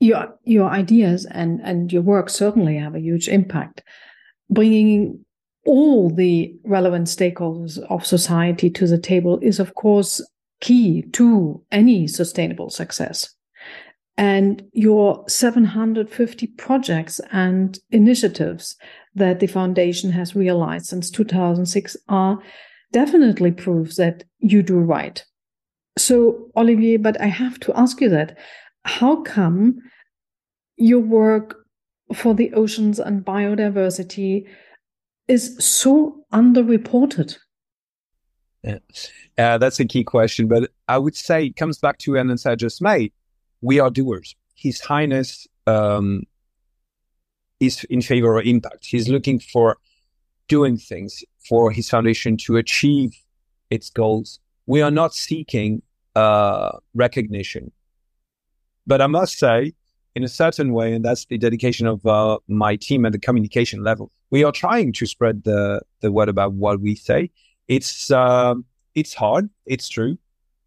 your 0.00 0.34
your 0.44 0.68
ideas 0.68 1.26
and 1.26 1.60
and 1.62 1.92
your 1.92 2.02
work 2.02 2.28
certainly 2.28 2.76
have 2.76 2.94
a 2.94 3.00
huge 3.00 3.28
impact. 3.28 3.82
Bringing 4.50 5.24
all 5.66 6.10
the 6.10 6.54
relevant 6.64 7.06
stakeholders 7.06 7.78
of 7.88 8.04
society 8.04 8.68
to 8.70 8.86
the 8.86 8.98
table 8.98 9.38
is 9.40 9.58
of 9.58 9.74
course 9.74 10.20
key 10.60 11.02
to 11.12 11.62
any 11.72 12.06
sustainable 12.06 12.70
success. 12.70 13.34
And 14.16 14.62
your 14.72 15.24
750 15.26 16.46
projects 16.58 17.20
and 17.32 17.78
initiatives 17.90 18.76
that 19.14 19.40
the 19.40 19.48
foundation 19.48 20.12
has 20.12 20.36
realized 20.36 20.86
since 20.86 21.10
2006 21.10 21.96
are 22.08 22.38
definitely 22.92 23.50
proves 23.50 23.96
that 23.96 24.22
you 24.38 24.62
do 24.62 24.78
right. 24.78 25.24
So 25.96 26.50
olivier 26.56 26.96
but 26.96 27.20
i 27.20 27.26
have 27.26 27.58
to 27.60 27.72
ask 27.78 28.00
you 28.00 28.08
that 28.08 28.36
how 28.84 29.22
come 29.22 29.80
your 30.76 31.00
work 31.00 31.64
for 32.14 32.34
the 32.34 32.52
oceans 32.52 32.98
and 32.98 33.24
biodiversity 33.24 34.46
is 35.28 35.56
so 35.58 36.24
underreported? 36.32 37.36
Yeah. 38.62 38.78
Uh, 39.36 39.58
that's 39.58 39.80
a 39.80 39.84
key 39.84 40.04
question, 40.04 40.48
but 40.48 40.70
I 40.88 40.98
would 40.98 41.16
say 41.16 41.46
it 41.46 41.56
comes 41.56 41.78
back 41.78 41.98
to 41.98 42.16
an 42.16 42.30
answer 42.30 42.50
I 42.50 42.54
just 42.54 42.80
made. 42.80 43.12
We 43.60 43.80
are 43.80 43.90
doers. 43.90 44.36
His 44.54 44.80
Highness 44.80 45.46
um, 45.66 46.24
is 47.60 47.84
in 47.84 48.02
favor 48.02 48.38
of 48.38 48.46
impact. 48.46 48.86
He's 48.86 49.08
looking 49.08 49.38
for 49.38 49.78
doing 50.48 50.76
things 50.76 51.24
for 51.48 51.70
his 51.70 51.88
foundation 51.88 52.36
to 52.36 52.56
achieve 52.56 53.12
its 53.70 53.90
goals. 53.90 54.40
We 54.66 54.82
are 54.82 54.90
not 54.90 55.14
seeking 55.14 55.82
uh, 56.14 56.78
recognition. 56.94 57.72
But 58.86 59.00
I 59.00 59.06
must 59.06 59.38
say, 59.38 59.72
in 60.14 60.22
a 60.22 60.28
certain 60.28 60.72
way, 60.72 60.92
and 60.94 61.04
that's 61.04 61.24
the 61.26 61.38
dedication 61.38 61.86
of 61.86 62.04
uh, 62.06 62.38
my 62.48 62.76
team 62.76 63.04
at 63.04 63.12
the 63.12 63.18
communication 63.18 63.82
level. 63.82 64.10
We 64.30 64.44
are 64.44 64.52
trying 64.52 64.92
to 64.94 65.06
spread 65.06 65.44
the 65.44 65.82
the 66.00 66.12
word 66.12 66.28
about 66.28 66.52
what 66.52 66.80
we 66.80 66.94
say. 66.94 67.30
It's 67.68 68.10
uh, 68.10 68.54
it's 68.94 69.14
hard, 69.14 69.48
it's 69.66 69.88
true, 69.88 70.18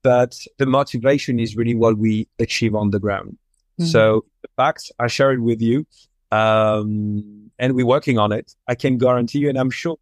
but 0.03 0.37
the 0.57 0.65
motivation 0.65 1.39
is 1.39 1.55
really 1.55 1.75
what 1.75 1.97
we 1.97 2.27
achieve 2.39 2.75
on 2.75 2.91
the 2.91 2.99
ground. 2.99 3.37
Mm-hmm. 3.79 3.85
So 3.85 4.25
the 4.41 4.49
facts, 4.57 4.91
I 4.99 5.07
share 5.07 5.31
it 5.31 5.39
with 5.39 5.61
you, 5.61 5.85
um, 6.31 7.51
and 7.59 7.73
we're 7.73 7.85
working 7.85 8.17
on 8.17 8.31
it. 8.31 8.55
I 8.67 8.75
can 8.75 8.97
guarantee 8.97 9.39
you, 9.39 9.49
and 9.49 9.57
I'm 9.57 9.69
sure 9.69 9.97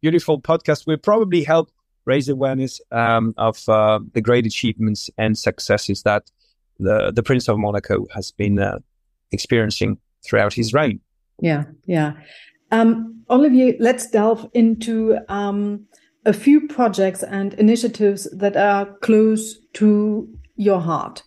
beautiful 0.00 0.38
podcast 0.38 0.86
will 0.86 0.98
probably 0.98 1.42
help 1.42 1.70
raise 2.04 2.28
awareness 2.28 2.80
um, 2.92 3.32
of 3.38 3.66
uh, 3.70 3.98
the 4.12 4.20
great 4.20 4.44
achievements 4.44 5.08
and 5.16 5.38
successes 5.38 6.02
that 6.02 6.30
the 6.78 7.12
the 7.12 7.22
Prince 7.22 7.48
of 7.48 7.58
Monaco 7.58 8.06
has 8.14 8.30
been 8.30 8.58
uh, 8.58 8.78
experiencing 9.32 9.98
throughout 10.24 10.52
his 10.52 10.72
reign. 10.72 11.00
Yeah, 11.40 11.64
yeah. 11.86 12.12
Um, 12.70 13.22
Olivier, 13.30 13.76
let's 13.78 14.08
delve 14.10 14.48
into 14.54 15.18
um, 15.28 15.86
a 16.24 16.32
few 16.32 16.66
projects 16.66 17.22
and 17.22 17.54
initiatives 17.54 18.28
that 18.36 18.56
are 18.56 18.86
close 19.02 19.58
to 19.74 20.28
your 20.56 20.80
heart. 20.80 21.22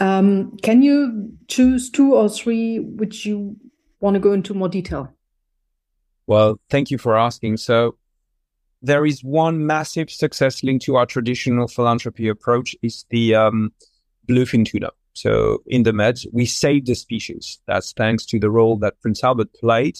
Um, 0.00 0.56
can 0.62 0.82
you 0.82 1.32
choose 1.48 1.90
two 1.90 2.14
or 2.14 2.28
three 2.28 2.80
which 2.80 3.24
you 3.24 3.56
want 4.00 4.14
to 4.14 4.20
go 4.20 4.32
into 4.32 4.54
more 4.54 4.68
detail? 4.68 5.14
Well, 6.26 6.58
thank 6.70 6.90
you 6.90 6.98
for 6.98 7.16
asking. 7.16 7.58
So, 7.58 7.96
there 8.82 9.06
is 9.06 9.24
one 9.24 9.66
massive 9.66 10.10
success 10.10 10.62
linked 10.62 10.84
to 10.84 10.96
our 10.96 11.06
traditional 11.06 11.68
philanthropy 11.68 12.28
approach 12.28 12.76
is 12.82 13.06
the 13.08 13.34
um, 13.34 13.72
bluefin 14.28 14.66
tuna. 14.66 14.90
So 15.14 15.62
in 15.66 15.84
the 15.84 15.92
Med, 15.92 16.18
we 16.32 16.44
saved 16.44 16.86
the 16.86 16.94
species. 16.94 17.60
That's 17.66 17.92
thanks 17.92 18.26
to 18.26 18.40
the 18.40 18.50
role 18.50 18.76
that 18.78 19.00
Prince 19.00 19.22
Albert 19.22 19.54
played 19.54 19.98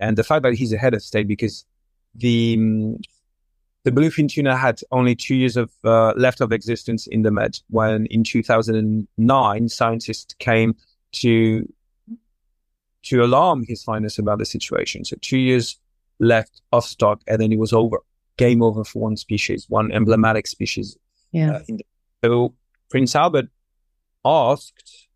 and 0.00 0.18
the 0.18 0.24
fact 0.24 0.42
that 0.42 0.54
he's 0.54 0.72
a 0.72 0.78
head 0.78 0.94
of 0.94 1.02
state 1.02 1.28
because 1.28 1.64
the 2.14 2.56
um, 2.58 2.98
the 3.84 3.92
bluefin 3.92 4.28
tuna 4.28 4.56
had 4.56 4.80
only 4.90 5.14
two 5.14 5.36
years 5.36 5.56
of 5.56 5.70
uh, 5.84 6.12
left 6.16 6.40
of 6.40 6.50
existence 6.50 7.06
in 7.06 7.22
the 7.22 7.30
Med 7.30 7.60
when 7.70 8.06
in 8.06 8.24
2009 8.24 9.68
scientists 9.68 10.34
came 10.40 10.74
to 11.12 11.72
to 13.04 13.22
alarm 13.22 13.64
his 13.68 13.84
highness 13.84 14.18
about 14.18 14.38
the 14.38 14.44
situation. 14.44 15.04
So 15.04 15.16
two 15.20 15.38
years 15.38 15.78
left 16.18 16.60
of 16.72 16.84
stock 16.84 17.20
and 17.28 17.40
then 17.40 17.52
it 17.52 17.58
was 17.60 17.72
over. 17.72 17.98
Game 18.36 18.60
over 18.60 18.84
for 18.84 19.00
one 19.00 19.16
species, 19.16 19.66
one 19.68 19.92
emblematic 19.92 20.48
species. 20.48 20.96
Yeah. 21.30 21.52
Uh, 21.52 21.60
the, 21.68 21.86
so 22.24 22.54
Prince 22.90 23.14
Albert 23.14 23.48
asked 24.26 25.08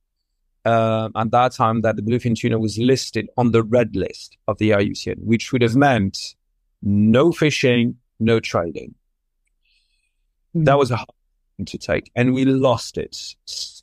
uh, 0.65 1.09
at 1.17 1.31
that 1.31 1.53
time 1.53 1.83
that 1.83 1.97
the 1.97 2.03
bluefin 2.03 2.37
tuna 2.37 2.59
was 2.59 2.79
listed 2.79 3.29
on 3.37 3.53
the 3.53 3.63
red 3.63 3.97
list 3.97 4.37
of 4.47 4.59
the 4.59 4.71
IUCN, 4.71 5.19
which 5.19 5.53
would 5.53 5.63
have 5.63 5.77
meant 5.77 6.35
no 6.83 7.33
fishing, 7.33 7.97
no 8.19 8.41
trading. 8.41 8.95
Mm-hmm. 10.55 10.65
That 10.65 10.79
was 10.79 10.91
a 10.91 10.97
hard 10.97 11.09
thing 11.57 11.67
to 11.67 11.79
take, 11.79 12.11
and 12.15 12.35
we 12.35 12.45
lost 12.45 12.99
it. 12.99 13.35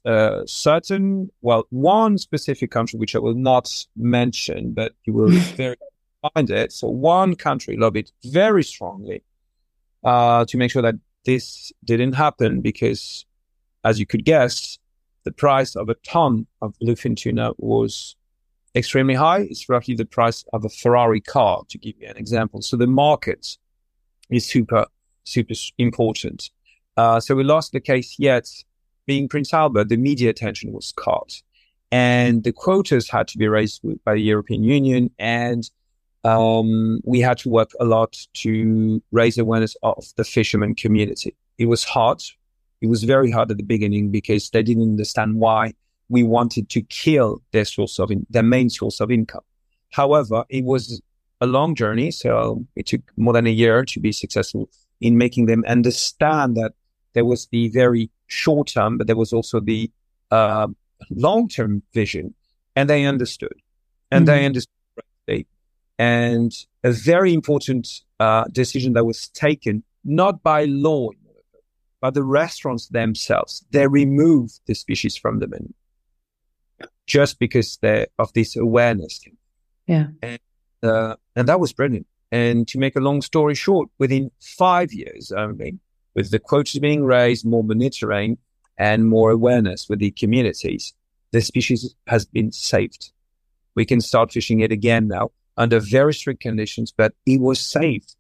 Uh, 0.06 0.44
certain, 0.46 1.30
well, 1.42 1.66
one 1.70 2.18
specific 2.18 2.72
country, 2.72 2.98
which 3.00 3.16
I 3.16 3.20
will 3.20 3.36
not 3.36 3.70
mention, 3.96 4.74
but 4.74 4.94
you 5.06 5.14
will 5.14 5.30
very 5.56 5.76
behind 6.22 6.50
it. 6.50 6.72
So 6.72 6.88
one 6.88 7.36
country 7.36 7.78
lobbied 7.78 8.12
very 8.26 8.64
strongly 8.64 9.24
uh, 10.04 10.46
to 10.46 10.58
make 10.58 10.72
sure 10.72 10.82
that 10.82 10.96
this 11.26 11.72
didn't 11.84 12.14
happen 12.14 12.62
because, 12.62 13.26
as 13.84 14.00
you 14.00 14.06
could 14.06 14.24
guess, 14.24 14.80
the 15.28 15.34
price 15.34 15.76
of 15.76 15.90
a 15.90 15.96
ton 16.06 16.48
of 16.62 16.74
bluefin 16.82 17.18
tuna 17.18 17.52
was 17.58 18.16
extremely 18.74 19.14
high. 19.14 19.42
It's 19.42 19.68
roughly 19.68 19.94
the 19.94 20.06
price 20.06 20.46
of 20.54 20.64
a 20.64 20.70
Ferrari 20.70 21.20
car, 21.20 21.64
to 21.68 21.78
give 21.78 21.96
you 22.00 22.08
an 22.08 22.16
example. 22.16 22.62
So 22.62 22.78
the 22.78 22.88
market 22.88 23.58
is 24.30 24.46
super, 24.46 24.86
super 25.26 25.54
important. 25.78 26.50
Uh, 26.96 27.20
so 27.20 27.36
we 27.36 27.44
lost 27.44 27.74
the 27.74 27.82
case 27.82 28.16
yet. 28.18 28.48
Being 29.06 29.28
Prince 29.28 29.54
Albert, 29.54 29.90
the 29.90 29.98
media 29.98 30.30
attention 30.30 30.72
was 30.72 30.94
caught 30.96 31.42
and 31.92 32.46
the 32.46 32.54
quotas 32.54 33.10
had 33.10 33.28
to 33.30 33.38
be 33.38 33.50
raised 33.50 33.82
by 34.06 34.14
the 34.14 34.22
European 34.22 34.64
Union. 34.64 35.10
And 35.20 35.70
um, 36.24 37.02
we 37.04 37.20
had 37.20 37.38
to 37.40 37.50
work 37.50 37.72
a 37.82 37.86
lot 37.86 38.18
to 38.44 39.02
raise 39.12 39.38
awareness 39.38 39.76
of 39.84 40.06
the 40.16 40.24
fisherman 40.24 40.74
community. 40.76 41.36
It 41.58 41.66
was 41.66 41.84
hard. 41.84 42.22
It 42.82 42.88
was 42.88 43.04
very 43.04 43.32
hard 43.32 43.52
at 43.52 43.58
the 43.58 43.64
beginning 43.64 44.12
because 44.12 44.50
they 44.50 44.64
didn't 44.64 44.84
understand 44.84 45.36
why 45.36 45.74
we 46.10 46.24
wanted 46.24 46.70
to 46.70 46.82
kill 46.84 47.42
their 47.52 47.66
source 47.66 48.00
of 48.00 48.12
in- 48.12 48.26
their 48.30 48.44
main 48.44 48.70
source 48.70 49.00
of 49.00 49.12
income. 49.12 49.42
However, 49.92 50.46
it 50.50 50.64
was 50.64 51.02
a 51.42 51.48
long 51.48 51.76
journey, 51.76 52.12
so 52.12 52.66
it 52.76 52.86
took 52.88 53.02
more 53.18 53.34
than 53.34 53.48
a 53.48 53.52
year 53.52 53.86
to 53.86 54.00
be 54.00 54.12
successful 54.12 54.70
in 55.02 55.18
making 55.18 55.46
them 55.46 55.64
understand 55.68 56.56
that 56.58 56.74
there 57.14 57.26
was 57.26 57.48
the 57.48 57.70
very 57.70 58.10
short 58.28 58.68
term, 58.68 58.98
but 58.98 59.08
there 59.08 59.16
was 59.16 59.34
also 59.34 59.60
the 59.60 59.92
uh, 60.32 60.68
long 61.10 61.48
term 61.48 61.84
vision, 61.94 62.34
and 62.76 62.90
they 62.90 63.06
understood, 63.06 63.54
and 64.12 64.26
mm-hmm. 64.26 64.36
they 64.36 64.46
understood. 64.46 64.74
And 66.00 66.54
a 66.84 66.92
very 66.92 67.34
important 67.34 67.88
uh, 68.20 68.46
decision 68.52 68.94
that 68.94 69.06
was 69.06 69.30
taken 69.30 69.84
not 70.04 70.44
by 70.44 70.66
law, 70.66 71.10
but 72.02 72.14
the 72.14 72.24
restaurants 72.24 72.88
themselves. 72.88 73.66
They 73.72 73.88
removed 73.88 74.62
the 74.66 74.76
species 74.76 75.18
from 75.18 75.40
the 75.40 75.48
menu 75.48 75.74
just 77.06 77.40
because 77.40 77.80
of 78.20 78.34
this 78.34 78.56
awareness. 78.56 79.24
Yeah. 79.88 80.08
And, 80.22 80.40
uh, 80.84 81.16
and 81.36 81.48
that 81.48 81.60
was 81.60 81.74
brilliant. 81.74 82.08
And 82.32 82.68
to 82.68 82.78
make 82.78 82.96
a 82.96 83.00
long 83.00 83.22
story 83.22 83.56
short, 83.56 83.90
within 83.98 84.32
five 84.42 84.92
years 84.94 85.32
only, 85.32 85.80
with 86.14 86.32
the 86.32 86.40
quotas 86.40 86.80
being 86.80 87.06
raised, 87.06 87.46
more 87.46 87.64
monitoring 87.64 88.38
and 88.78 89.08
more 89.08 89.32
awareness 89.32 89.88
with 89.88 90.00
the 90.00 90.12
communities, 90.12 90.94
the 91.32 91.42
species 91.42 91.96
has 92.08 92.26
been 92.26 92.52
saved. 92.52 93.12
We 93.76 93.86
can 93.86 94.02
start 94.02 94.32
fishing 94.32 94.60
it 94.60 94.72
again 94.72 95.08
now 95.08 95.32
under 95.56 95.80
very 95.80 96.14
strict 96.14 96.42
conditions, 96.42 96.92
but 96.92 97.14
it 97.26 97.40
was 97.40 97.60
saved. 97.60 98.16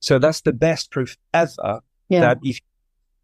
So 0.00 0.18
that's 0.18 0.42
the 0.42 0.52
best 0.52 0.90
proof 0.90 1.16
ever 1.34 1.80
yeah. 2.08 2.20
that 2.20 2.38
if 2.42 2.56
you 2.56 2.66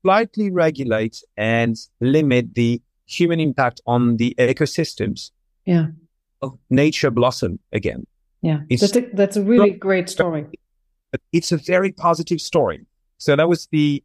slightly 0.07 0.53
regulate 0.53 1.25
and 1.37 1.77
limit 2.01 2.55
the 2.55 2.81
human 3.07 3.41
impact 3.41 3.81
on 3.87 4.17
the 4.19 4.37
ecosystems, 4.39 5.33
yeah, 5.65 5.87
nature 6.71 7.11
blossom 7.11 7.59
again. 7.73 8.07
Yeah, 8.41 8.61
it's, 8.69 8.83
that's 8.83 8.97
a, 8.97 9.11
that's 9.15 9.37
a 9.37 9.43
really 9.43 9.73
great 9.73 10.09
story. 10.09 10.47
It's 11.33 11.51
a 11.51 11.57
very 11.57 11.91
positive 11.91 12.41
story. 12.41 12.87
So 13.19 13.35
that 13.35 13.49
was 13.49 13.67
the 13.73 14.05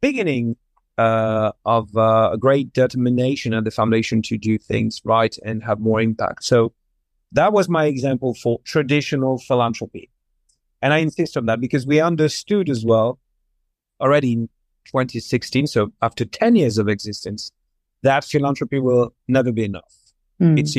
beginning 0.00 0.56
uh, 0.98 1.50
of 1.64 1.96
uh, 1.96 2.30
a 2.32 2.38
great 2.38 2.72
determination 2.72 3.52
at 3.52 3.64
the 3.64 3.72
foundation 3.72 4.22
to 4.22 4.38
do 4.38 4.56
things 4.56 5.00
right 5.04 5.36
and 5.44 5.64
have 5.64 5.80
more 5.80 6.00
impact. 6.00 6.44
So 6.44 6.72
that 7.32 7.52
was 7.52 7.68
my 7.68 7.86
example 7.86 8.34
for 8.34 8.60
traditional 8.64 9.38
philanthropy. 9.38 10.10
And 10.80 10.92
I 10.94 10.98
insist 10.98 11.36
on 11.36 11.46
that 11.46 11.60
because 11.60 11.86
we 11.86 12.00
understood 12.00 12.70
as 12.70 12.84
well 12.84 13.18
already 14.00 14.32
in 14.32 14.48
2016, 14.86 15.66
so 15.66 15.92
after 16.02 16.24
10 16.24 16.56
years 16.56 16.78
of 16.78 16.88
existence, 16.88 17.52
that 18.02 18.24
philanthropy 18.24 18.80
will 18.80 19.14
never 19.28 19.52
be 19.52 19.64
enough. 19.64 19.94
Mm. 20.40 20.58
It's, 20.58 20.76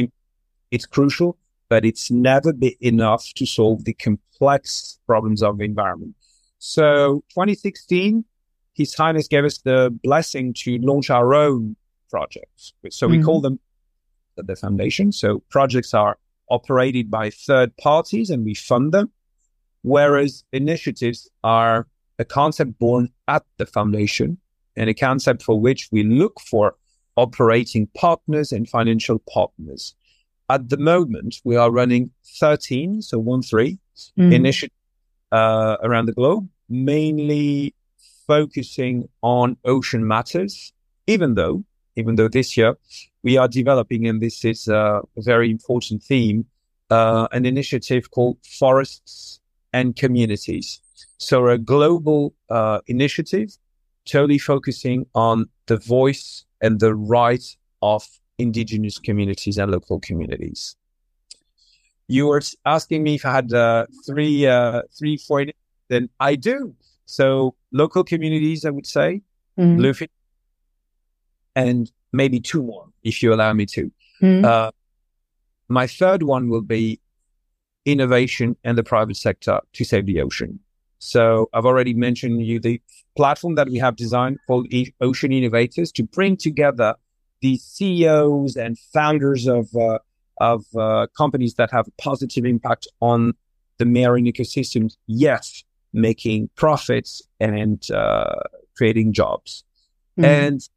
it's 0.71 0.85
crucial, 0.85 1.37
but 1.69 1.85
it's 1.85 2.11
never 2.11 2.51
be 2.51 2.77
enough 2.81 3.25
to 3.35 3.45
solve 3.45 3.85
the 3.85 3.93
complex 3.93 4.99
problems 5.05 5.43
of 5.43 5.57
the 5.57 5.63
environment. 5.63 6.15
So 6.57 7.23
2016, 7.29 8.25
His 8.73 8.93
Highness 8.93 9.27
gave 9.27 9.45
us 9.45 9.59
the 9.59 9.89
blessing 10.03 10.53
to 10.59 10.77
launch 10.79 11.09
our 11.09 11.33
own 11.33 11.75
projects. 12.09 12.73
So 12.89 13.07
mm. 13.07 13.11
we 13.11 13.23
call 13.23 13.41
them 13.41 13.59
the 14.35 14.55
foundation. 14.55 15.11
So 15.11 15.43
projects 15.49 15.93
are 15.93 16.17
operated 16.49 17.09
by 17.09 17.29
third 17.29 17.75
parties 17.77 18.29
and 18.29 18.43
we 18.43 18.53
fund 18.53 18.91
them, 18.91 19.11
whereas 19.81 20.43
initiatives 20.51 21.29
are 21.43 21.87
a 22.19 22.25
concept 22.25 22.77
born 22.79 23.09
at 23.27 23.43
the 23.57 23.65
foundation 23.65 24.37
and 24.75 24.89
a 24.89 24.93
concept 24.93 25.43
for 25.43 25.59
which 25.59 25.89
we 25.91 26.03
look 26.03 26.39
for 26.39 26.75
operating 27.15 27.87
partners 27.87 28.51
and 28.51 28.69
financial 28.69 29.19
partners. 29.31 29.95
At 30.49 30.69
the 30.69 30.77
moment, 30.77 31.37
we 31.43 31.55
are 31.55 31.71
running 31.71 32.11
13, 32.39 33.01
so 33.01 33.19
one 33.19 33.41
three 33.41 33.79
mm. 34.17 34.33
initiatives 34.33 34.75
uh, 35.31 35.77
around 35.81 36.07
the 36.07 36.13
globe, 36.13 36.47
mainly 36.69 37.73
focusing 38.27 39.07
on 39.21 39.57
ocean 39.65 40.07
matters, 40.07 40.73
even 41.07 41.35
though, 41.35 41.63
even 41.95 42.15
though 42.15 42.27
this 42.27 42.57
year 42.57 42.77
we 43.23 43.37
are 43.37 43.47
developing, 43.47 44.07
and 44.07 44.21
this 44.21 44.43
is 44.45 44.67
a 44.67 45.01
very 45.17 45.49
important 45.49 46.03
theme, 46.03 46.45
uh, 46.89 47.27
an 47.31 47.45
initiative 47.45 48.11
called 48.11 48.37
Forests 48.59 49.39
and 49.73 49.95
Communities. 49.95 50.81
So 51.21 51.47
a 51.47 51.57
global 51.59 52.33
uh, 52.49 52.79
initiative 52.87 53.55
totally 54.05 54.39
focusing 54.39 55.05
on 55.13 55.45
the 55.67 55.77
voice 55.77 56.45
and 56.61 56.79
the 56.79 56.95
right 56.95 57.43
of 57.83 58.03
indigenous 58.39 58.97
communities 58.97 59.59
and 59.59 59.71
local 59.71 59.99
communities. 59.99 60.75
You 62.07 62.25
were 62.25 62.41
asking 62.65 63.03
me 63.03 63.15
if 63.15 63.25
I 63.25 63.33
had 63.33 63.53
uh, 63.53 63.85
three, 64.07 64.47
uh, 64.47 64.81
three, 64.97 65.17
four, 65.17 65.45
then 65.89 66.09
I 66.19 66.35
do. 66.35 66.73
So 67.05 67.53
local 67.71 68.03
communities, 68.03 68.65
I 68.65 68.71
would 68.71 68.87
say, 68.87 69.21
mm-hmm. 69.59 69.79
Bluefin, 69.79 70.09
and 71.55 71.91
maybe 72.11 72.39
two 72.39 72.63
more, 72.63 72.87
if 73.03 73.21
you 73.21 73.31
allow 73.31 73.53
me 73.53 73.67
to. 73.67 73.91
Mm-hmm. 74.23 74.43
Uh, 74.43 74.71
my 75.69 75.85
third 75.85 76.23
one 76.23 76.49
will 76.49 76.61
be 76.63 76.99
innovation 77.85 78.57
and 78.63 78.75
the 78.75 78.83
private 78.83 79.17
sector 79.17 79.59
to 79.73 79.85
save 79.85 80.07
the 80.07 80.19
ocean. 80.19 80.59
So 81.03 81.49
I've 81.51 81.65
already 81.65 81.95
mentioned 81.95 82.45
you 82.45 82.59
the 82.59 82.79
platform 83.17 83.55
that 83.55 83.67
we 83.67 83.79
have 83.79 83.95
designed 83.95 84.37
called 84.45 84.67
Ocean 85.01 85.31
Innovators 85.31 85.91
to 85.93 86.03
bring 86.03 86.37
together 86.37 86.93
the 87.41 87.57
CEOs 87.57 88.55
and 88.55 88.77
founders 88.93 89.47
of 89.47 89.75
uh, 89.75 89.97
of 90.39 90.63
uh, 90.77 91.07
companies 91.17 91.55
that 91.55 91.71
have 91.71 91.87
a 91.87 92.01
positive 92.01 92.45
impact 92.45 92.87
on 92.99 93.33
the 93.79 93.85
marine 93.85 94.25
ecosystems, 94.25 94.95
yes, 95.07 95.63
making 95.91 96.51
profits 96.55 97.23
and 97.39 97.89
uh, 97.89 98.35
creating 98.77 99.11
jobs. 99.11 99.63
Mm-hmm. 100.19 100.25
And 100.25 100.69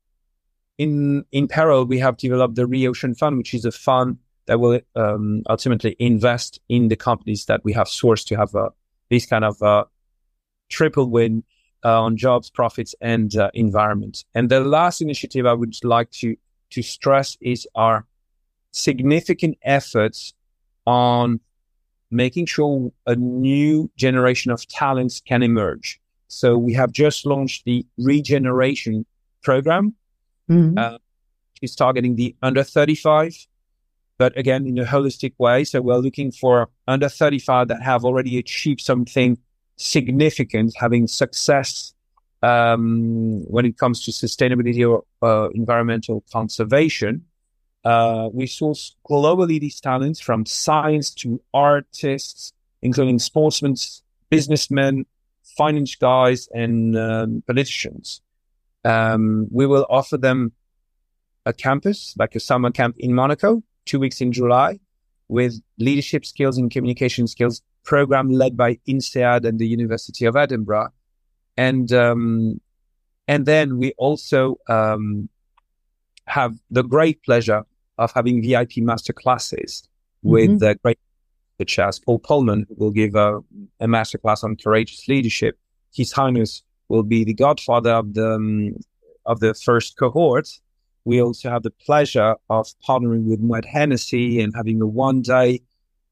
in 0.79 1.25
in 1.33 1.49
parallel, 1.49 1.85
we 1.85 1.99
have 1.99 2.17
developed 2.17 2.55
the 2.55 2.65
ReOcean 2.65 3.15
Fund, 3.19 3.37
which 3.37 3.53
is 3.53 3.67
a 3.67 3.73
fund 3.73 4.17
that 4.47 4.59
will 4.59 4.81
um, 4.97 5.43
ultimately 5.51 5.97
invest 5.99 6.61
in 6.71 6.89
the 6.89 6.97
companies 6.97 7.45
that 7.45 7.63
we 7.63 7.75
have 7.75 7.89
sourced 7.89 8.27
to 8.29 8.37
have 8.37 8.55
a, 8.55 8.71
this 9.11 9.27
kind 9.27 9.45
of 9.45 9.63
uh, 9.63 9.85
triple 10.79 11.09
win 11.09 11.45
uh, 11.85 12.03
on 12.03 12.17
jobs, 12.17 12.51
profits, 12.51 12.95
and 13.01 13.37
uh, 13.37 13.51
environment. 13.55 14.25
And 14.35 14.49
the 14.49 14.61
last 14.61 15.01
initiative 15.01 15.45
I 15.47 15.55
would 15.61 15.75
like 15.85 16.11
to 16.23 16.37
to 16.71 16.83
stress 16.83 17.37
is 17.41 17.69
our 17.75 18.07
significant 18.73 19.57
efforts 19.63 20.35
on 20.87 21.41
making 22.11 22.47
sure 22.47 22.93
a 23.07 23.15
new 23.15 23.91
generation 23.97 24.51
of 24.51 24.67
talents 24.67 25.21
can 25.21 25.43
emerge. 25.43 26.01
So 26.29 26.59
we 26.59 26.73
have 26.75 26.91
just 26.91 27.27
launched 27.27 27.65
the 27.65 27.87
regeneration 27.97 29.07
program. 29.43 29.95
Mm-hmm. 30.51 30.79
Uh, 30.79 30.99
is 31.63 31.75
targeting 31.75 32.17
the 32.17 32.37
under 32.43 32.63
35, 32.63 33.47
but 34.19 34.37
again 34.37 34.67
in 34.67 34.79
a 34.79 34.85
holistic 34.85 35.33
way. 35.39 35.65
So 35.65 35.81
we're 35.81 35.97
looking 35.97 36.31
for 36.31 36.69
under 36.87 37.09
35 37.09 37.69
that 37.69 37.83
have 37.83 38.05
already 38.05 38.39
achieved 38.39 38.81
something 38.81 39.39
significant, 39.77 40.75
having 40.77 41.07
success 41.07 41.95
um, 42.43 43.43
when 43.47 43.65
it 43.65 43.79
comes 43.79 44.05
to 44.05 44.11
sustainability 44.11 44.89
or 44.89 45.05
uh, 45.23 45.49
environmental 45.51 46.25
conservation. 46.33 47.25
Uh, 47.85 48.29
we 48.33 48.47
source 48.47 48.97
globally 49.09 49.61
these 49.61 49.81
talents 49.81 50.21
from 50.21 50.47
science 50.47 51.11
to 51.11 51.41
artists, 51.53 52.53
including 52.83 53.19
sportsmen, 53.19 53.75
businessmen, 54.31 55.05
finance 55.57 55.95
guys, 55.95 56.49
and 56.55 56.97
um, 56.97 57.43
politicians. 57.47 58.23
Um, 58.85 59.49
we 59.51 59.67
will 59.67 59.87
offer 59.89 60.17
them 60.17 60.53
a 61.47 61.53
campus, 61.53 62.15
like 62.19 62.35
a 62.35 62.41
summer 62.41 62.71
camp 62.71 62.97
in 62.99 63.15
Monaco, 63.15 63.63
two 63.85 63.99
weeks 63.99 64.21
in 64.21 64.33
July, 64.33 64.81
with 65.29 65.61
leadership 65.79 66.27
skills 66.27 66.59
and 66.59 66.71
communication 66.71 67.27
skills 67.27 67.63
program 67.85 68.31
led 68.31 68.57
by 68.57 68.79
INSEAD 68.87 69.45
and 69.45 69.59
the 69.59 69.67
University 69.67 70.25
of 70.25 70.37
Edinburgh. 70.37 70.91
And 71.57 71.93
um, 71.93 72.61
and 73.29 73.47
then 73.47 73.79
we 73.79 73.93
also 73.93 74.59
um, 74.69 75.29
have 76.27 76.59
the 76.71 76.83
great 76.83 77.23
pleasure 77.23 77.65
of 77.99 78.13
having 78.13 78.43
VIP 78.43 78.79
master 78.79 79.13
classes 79.13 79.89
with 80.23 80.51
mm-hmm. 80.51 80.59
the 80.59 80.75
great 80.83 80.99
such 81.59 81.79
as 81.79 82.01
Paul 82.01 82.19
Polman, 82.19 82.67
who 82.69 82.75
will 82.77 82.91
give 82.91 83.15
a, 83.15 83.41
a 83.79 83.87
master 83.87 84.19
class 84.19 84.43
on 84.43 84.57
courageous 84.57 85.07
leadership. 85.07 85.57
His 85.95 86.11
Highness 86.11 86.65
will 86.89 87.05
be 87.05 87.23
the 87.23 87.35
godfather 87.35 87.93
of 87.93 88.15
the 88.15 88.33
um, 88.33 88.77
of 89.27 89.41
the 89.41 89.55
first 89.55 89.97
cohort. 89.97 90.49
We 91.05 91.21
also 91.21 91.51
have 91.51 91.62
the 91.62 91.71
pleasure 91.71 92.37
of 92.49 92.69
partnering 92.87 93.25
with 93.25 93.40
Moet 93.40 93.64
Hennessy 93.64 94.40
and 94.40 94.55
having 94.55 94.81
a 94.81 94.87
one 94.87 95.23
day 95.23 95.62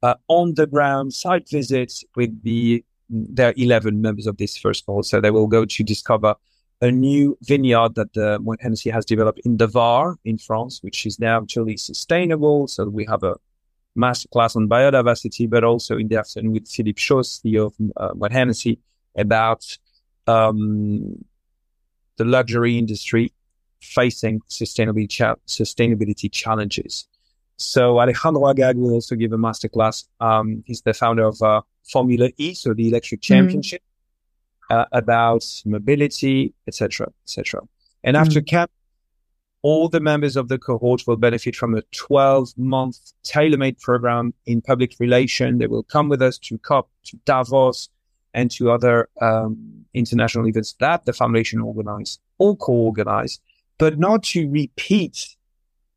uh, 0.03 0.15
on 0.29 0.55
the 0.55 0.67
ground 0.67 1.15
site 1.15 1.49
visit 1.49 1.93
with 2.17 2.43
the 2.43 2.85
their 3.09 3.53
11 3.57 4.01
members 4.01 4.27
of 4.27 4.39
this 4.39 4.57
first 4.57 4.87
cohort. 4.87 5.05
So 5.05 5.21
they 5.21 5.31
will 5.31 5.47
go 5.47 5.67
to 5.67 5.83
discover 5.83 6.35
a 6.81 6.91
new 6.91 7.37
vineyard 7.43 7.95
that 7.95 8.13
the 8.15 8.39
Moet 8.41 8.61
Hennessy 8.63 8.91
has 8.91 9.05
developed 9.05 9.41
in 9.45 9.59
the 9.59 9.67
Var 9.67 10.17
in 10.25 10.39
France, 10.39 10.83
which 10.83 11.05
is 11.07 11.21
now 11.21 11.45
truly 11.49 11.77
sustainable. 11.77 12.67
So 12.69 12.87
we 12.87 13.05
have 13.05 13.23
a 13.23 13.37
masterclass 13.97 14.57
on 14.57 14.69
biodiversity, 14.69 15.49
but 15.49 15.63
also 15.63 15.97
in 15.99 16.09
the 16.09 16.17
afternoon 16.17 16.53
with 16.53 16.69
Philippe 16.69 17.01
Schaus, 17.01 17.41
CEO 17.41 17.67
of 17.67 17.75
uh, 17.97 18.15
Moet 18.15 18.33
Hennessy, 18.33 18.79
about 19.15 19.65
um, 20.27 21.25
the 22.17 22.25
luxury 22.25 22.79
industry 22.79 23.33
facing 23.83 24.41
sustainability, 24.49 25.11
cha- 25.11 25.37
sustainability 25.47 26.31
challenges. 26.31 27.07
So 27.57 28.01
Alejandro 28.01 28.49
Agag 28.49 28.77
will 28.77 28.93
also 28.93 29.15
give 29.15 29.33
a 29.33 29.37
masterclass. 29.37 30.07
Um, 30.21 30.65
he's 30.67 30.83
the 30.83 30.95
founder 30.95 31.25
of 31.25 31.41
uh, 31.43 31.63
Formula 31.91 32.31
E, 32.37 32.55
so 32.55 32.75
the 32.75 32.89
electric 32.89 33.21
mm. 33.21 33.25
championship, 33.25 33.83
mm. 34.71 34.77
uh, 34.77 34.87
about 34.93 35.45
mobility, 35.65 36.55
etc., 36.67 37.09
etc. 37.25 37.63
And 38.03 38.17
mm. 38.17 38.21
after 38.21 38.41
camp, 38.41 38.71
all 39.63 39.89
the 39.89 40.01
members 40.01 40.37
of 40.37 40.49
the 40.49 40.59
cohort 40.59 41.07
will 41.07 41.17
benefit 41.17 41.55
from 41.55 41.77
a 41.77 41.83
12-month 41.83 42.99
tailor-made 43.23 43.79
program 43.79 44.35
in 44.45 44.61
public 44.61 44.97
relation. 44.99 45.59
They 45.59 45.69
will 45.69 45.85
come 45.85 46.09
with 46.09 46.21
us 46.21 46.37
to 46.39 46.59
COP, 46.59 46.91
to 47.05 47.17
Davos, 47.25 47.89
and 48.35 48.51
to 48.53 48.71
other 48.73 49.09
um, 49.21 49.85
international 49.95 50.49
events 50.49 50.75
that 50.81 51.05
the 51.05 51.13
foundation 51.13 51.61
organize 51.61 52.19
or 52.39 52.57
co-organize, 52.57 53.41
but 53.83 53.99
not 53.99 54.23
to 54.23 54.49
repeat 54.49 55.35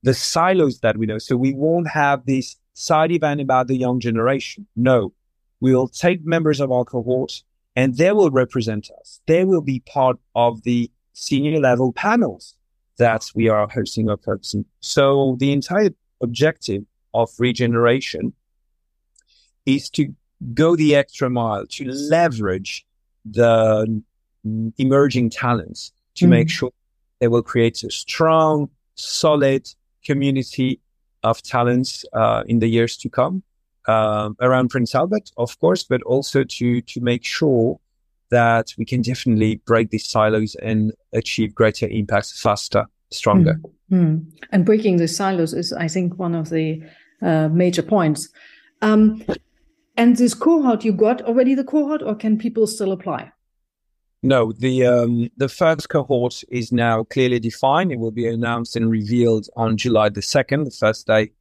the 0.01 0.15
silos 0.15 0.79
that 0.79 0.97
we 0.97 1.05
know. 1.05 1.19
So 1.19 1.37
we 1.37 1.53
won't 1.53 1.87
have 1.87 2.25
this 2.25 2.55
side 2.73 3.11
event 3.11 3.41
about 3.41 3.67
the 3.67 3.77
young 3.77 3.99
generation. 3.99 4.65
No, 4.75 5.13
we 5.59 5.75
will 5.75 5.87
take 5.87 6.25
members 6.25 6.59
of 6.59 6.71
our 6.71 6.83
cohort 6.83 7.43
and 7.75 7.95
they 7.95 8.11
will 8.11 8.31
represent 8.31 8.89
us. 8.99 9.21
They 9.27 9.45
will 9.45 9.61
be 9.61 9.81
part 9.81 10.17
of 10.33 10.63
the 10.63 10.89
senior 11.13 11.59
level 11.59 11.93
panels 11.93 12.55
that 12.97 13.23
we 13.35 13.49
are 13.49 13.67
hosting 13.67 14.09
or 14.09 14.17
purposing. 14.17 14.65
So 14.79 15.35
the 15.39 15.51
entire 15.51 15.91
objective 16.23 16.85
of 17.13 17.29
regeneration 17.37 18.33
is 19.67 19.91
to 19.91 20.11
go 20.55 20.75
the 20.75 20.95
extra 20.95 21.29
mile, 21.29 21.67
to 21.67 21.85
leverage 21.91 22.83
the 23.23 24.01
emerging 24.79 25.29
talents 25.29 25.91
to 26.15 26.25
mm. 26.25 26.29
make 26.29 26.49
sure 26.49 26.71
they 27.19 27.27
will 27.27 27.43
create 27.43 27.83
a 27.83 27.91
strong, 27.91 28.69
solid 28.95 29.67
community 30.03 30.79
of 31.23 31.41
talents 31.41 32.05
uh, 32.13 32.43
in 32.47 32.59
the 32.59 32.67
years 32.67 32.97
to 32.97 33.09
come 33.09 33.43
uh, 33.87 34.29
around 34.41 34.69
Prince 34.69 34.95
Albert, 34.95 35.31
of 35.37 35.59
course, 35.59 35.83
but 35.83 36.01
also 36.03 36.43
to 36.43 36.81
to 36.81 37.01
make 37.01 37.23
sure 37.23 37.79
that 38.31 38.73
we 38.77 38.85
can 38.85 39.01
definitely 39.01 39.61
break 39.65 39.89
these 39.89 40.07
silos 40.07 40.55
and 40.55 40.91
achieve 41.13 41.53
greater 41.53 41.87
impacts 41.87 42.39
faster, 42.41 42.85
stronger. 43.11 43.59
Mm. 43.91 44.25
And 44.51 44.65
breaking 44.65 44.97
the 44.97 45.07
silos 45.07 45.53
is, 45.53 45.71
I 45.73 45.87
think, 45.87 46.17
one 46.17 46.33
of 46.33 46.49
the 46.49 46.81
uh, 47.21 47.49
major 47.49 47.83
points. 47.83 48.29
Um, 48.81 49.23
and 49.95 50.17
this 50.17 50.33
cohort, 50.33 50.83
you 50.83 50.91
got 50.91 51.21
already 51.21 51.53
the 51.55 51.63
cohort, 51.63 52.01
or 52.01 52.15
can 52.15 52.37
people 52.37 52.67
still 52.67 52.91
apply? 52.91 53.31
No, 54.25 54.51
the 54.51 54.87
um, 54.87 55.29
the 55.37 55.47
first 55.47 55.89
cohort 55.89 56.43
is 56.49 56.71
now 56.71 57.03
clearly 57.03 57.39
defined. 57.39 57.91
It 57.91 57.99
will 57.99 58.09
be 58.09 58.27
announced 58.27 58.75
and 58.75 58.89
revealed 58.89 59.47
on 59.55 59.77
July 59.77 60.09
the 60.09 60.23
second, 60.23 60.63
the 60.63 60.71
first 60.71 61.05
day 61.05 61.31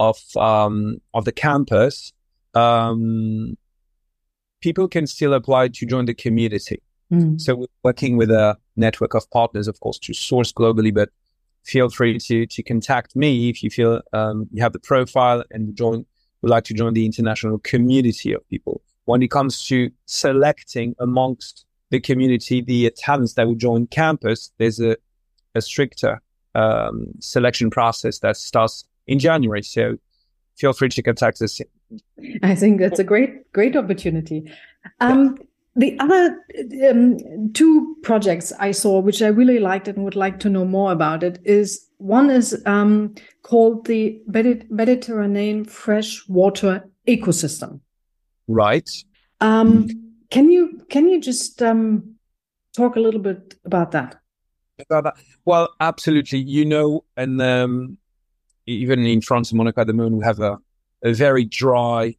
of 0.00 0.18
um, 0.36 1.02
of 1.12 1.26
the 1.26 1.32
campus. 1.32 2.14
Um, 2.54 3.58
people 4.62 4.88
can 4.88 5.06
still 5.06 5.34
apply 5.34 5.68
to 5.68 5.84
join 5.84 6.06
the 6.06 6.14
community. 6.14 6.80
Mm. 7.12 7.38
So 7.38 7.54
we're 7.54 7.66
working 7.84 8.16
with 8.16 8.30
a 8.30 8.56
network 8.76 9.12
of 9.12 9.30
partners, 9.30 9.68
of 9.68 9.78
course, 9.80 9.98
to 9.98 10.14
source 10.14 10.54
globally. 10.54 10.94
But 10.94 11.10
feel 11.64 11.90
free 11.90 12.18
to 12.18 12.46
to 12.46 12.62
contact 12.62 13.14
me 13.14 13.50
if 13.50 13.62
you 13.62 13.68
feel 13.68 14.00
um, 14.14 14.48
you 14.52 14.62
have 14.62 14.72
the 14.72 14.80
profile 14.80 15.44
and 15.50 15.76
join 15.76 16.06
would 16.40 16.50
like 16.50 16.64
to 16.64 16.72
join 16.72 16.94
the 16.94 17.04
international 17.04 17.58
community 17.58 18.32
of 18.32 18.48
people. 18.48 18.80
When 19.04 19.22
it 19.22 19.30
comes 19.30 19.66
to 19.66 19.90
selecting 20.06 20.94
amongst 20.98 21.66
the 21.92 22.00
community 22.00 22.62
the 22.62 22.90
talents 22.96 23.34
that 23.34 23.46
will 23.46 23.54
join 23.54 23.86
campus, 23.86 24.50
there's 24.58 24.80
a, 24.80 24.96
a 25.54 25.60
stricter 25.60 26.20
um, 26.54 27.06
selection 27.20 27.70
process 27.70 28.18
that 28.20 28.36
starts 28.36 28.84
in 29.06 29.18
January. 29.18 29.62
So 29.62 29.98
feel 30.56 30.72
free 30.72 30.88
to 30.88 31.02
contact 31.02 31.42
us. 31.42 31.60
I 32.42 32.54
think 32.54 32.80
that's 32.80 32.98
a 32.98 33.04
great, 33.04 33.52
great 33.52 33.76
opportunity. 33.76 34.50
Um, 35.00 35.36
yeah. 35.38 35.44
The 35.74 35.98
other 36.00 36.38
um, 36.90 37.52
two 37.52 37.96
projects 38.02 38.52
I 38.58 38.72
saw, 38.72 39.00
which 39.00 39.22
I 39.22 39.28
really 39.28 39.58
liked 39.58 39.88
and 39.88 40.02
would 40.04 40.16
like 40.16 40.40
to 40.40 40.50
know 40.50 40.64
more 40.64 40.92
about 40.92 41.22
it, 41.22 41.40
is 41.44 41.86
one 41.98 42.30
is 42.30 42.60
um, 42.66 43.14
called 43.42 43.86
the 43.86 44.18
Mediterranean 44.26 45.64
Freshwater 45.66 46.88
Ecosystem. 47.06 47.80
Right. 48.48 48.90
Um, 49.40 49.88
can 50.30 50.50
you 50.50 50.71
can 50.92 51.08
you 51.08 51.20
just 51.20 51.62
um, 51.62 52.16
talk 52.76 52.96
a 52.96 53.00
little 53.00 53.20
bit 53.20 53.54
about 53.64 53.92
that? 53.92 54.20
About 54.78 55.04
that? 55.04 55.14
Well, 55.46 55.70
absolutely. 55.80 56.40
You 56.40 56.66
know, 56.66 57.04
and 57.16 57.40
um, 57.40 57.96
even 58.66 59.04
in 59.06 59.22
France 59.22 59.50
and 59.50 59.58
Monaco 59.58 59.80
at 59.80 59.86
the 59.86 59.94
moment, 59.94 60.18
we 60.18 60.24
have 60.24 60.40
a, 60.40 60.58
a 61.02 61.14
very 61.14 61.44
dry 61.44 62.14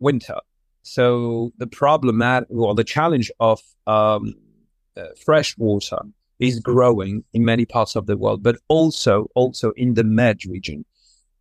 winter. 0.00 0.38
So 0.82 1.52
the 1.58 1.68
problem, 1.68 2.20
or 2.48 2.74
the 2.74 2.84
challenge 2.84 3.30
of 3.38 3.60
um, 3.86 4.34
uh, 4.96 5.04
fresh 5.24 5.56
water 5.56 6.00
is 6.40 6.58
growing 6.58 7.22
in 7.32 7.44
many 7.44 7.64
parts 7.64 7.94
of 7.94 8.06
the 8.06 8.16
world, 8.16 8.42
but 8.42 8.56
also 8.68 9.30
also 9.36 9.70
in 9.72 9.94
the 9.94 10.04
Med 10.04 10.44
region. 10.46 10.84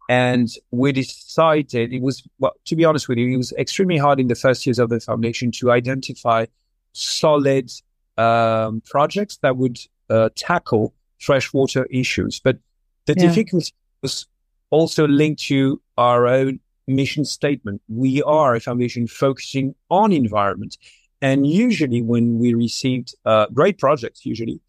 And 0.09 0.49
we 0.71 0.91
decided 0.91 1.93
it 1.93 2.01
was, 2.01 2.23
well, 2.39 2.53
to 2.65 2.75
be 2.75 2.83
honest 2.83 3.07
with 3.07 3.17
you, 3.17 3.33
it 3.33 3.37
was 3.37 3.53
extremely 3.53 3.97
hard 3.97 4.19
in 4.19 4.27
the 4.27 4.35
first 4.35 4.65
years 4.65 4.79
of 4.79 4.89
the 4.89 4.99
foundation 4.99 5.51
to 5.53 5.71
identify 5.71 6.45
solid 6.93 7.71
um, 8.17 8.81
projects 8.85 9.37
that 9.41 9.57
would 9.57 9.79
uh, 10.09 10.29
tackle 10.35 10.93
freshwater 11.19 11.85
issues. 11.85 12.39
But 12.39 12.57
the 13.05 13.15
yeah. 13.17 13.27
difficulty 13.27 13.73
was 14.01 14.27
also 14.69 15.07
linked 15.07 15.41
to 15.43 15.81
our 15.97 16.27
own 16.27 16.59
mission 16.87 17.25
statement. 17.25 17.81
We 17.87 18.21
are 18.23 18.55
a 18.55 18.59
foundation 18.59 19.07
focusing 19.07 19.75
on 19.89 20.11
environment. 20.11 20.77
And 21.21 21.45
usually 21.45 22.01
when 22.01 22.39
we 22.39 22.53
received 22.53 23.15
uh, 23.25 23.47
great 23.53 23.77
projects, 23.77 24.25
usually 24.25 24.61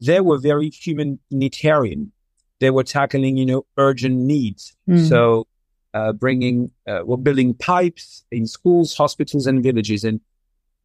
they 0.00 0.20
were 0.20 0.38
very 0.38 0.70
humanitarian. 0.70 2.12
They 2.60 2.70
were 2.70 2.84
tackling, 2.84 3.36
you 3.36 3.46
know, 3.46 3.66
urgent 3.76 4.16
needs. 4.16 4.76
Mm. 4.88 5.08
So, 5.08 5.46
uh, 5.94 6.12
bringing, 6.12 6.70
uh, 6.86 7.00
we're 7.04 7.16
building 7.16 7.54
pipes 7.54 8.24
in 8.30 8.46
schools, 8.46 8.96
hospitals, 8.96 9.46
and 9.46 9.62
villages. 9.62 10.04
And 10.04 10.20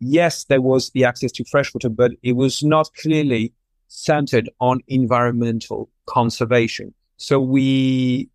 yes, 0.02 0.44
there 0.46 0.62
was 0.62 0.90
the 0.90 1.06
access 1.06 1.32
to 1.34 1.46
fresh 1.46 1.74
water, 1.74 1.90
but 1.90 2.12
it 2.24 2.34
was 2.34 2.64
not 2.64 2.90
clearly 3.02 3.54
centered 3.88 4.50
on 4.60 4.82
environmental 4.88 5.90
conservation. 6.08 6.94
So 7.18 7.40
we 7.40 8.30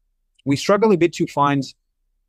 we 0.44 0.56
struggle 0.56 0.92
a 0.92 0.96
bit 0.96 1.12
to 1.14 1.26
find 1.26 1.64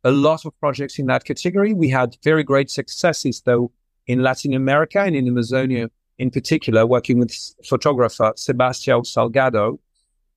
a 0.04 0.10
lot 0.10 0.44
of 0.44 0.58
projects 0.58 0.98
in 0.98 1.06
that 1.06 1.24
category. 1.24 1.72
We 1.72 1.88
had 1.88 2.16
very 2.24 2.42
great 2.42 2.70
successes, 2.70 3.42
though, 3.42 3.70
in 4.06 4.22
Latin 4.22 4.52
America 4.54 5.00
and 5.00 5.14
in 5.14 5.28
Amazonia 5.28 5.88
in 6.18 6.30
particular, 6.30 6.84
working 6.84 7.20
with 7.20 7.32
photographer 7.64 8.32
Sebastião 8.36 9.04
Salgado. 9.04 9.78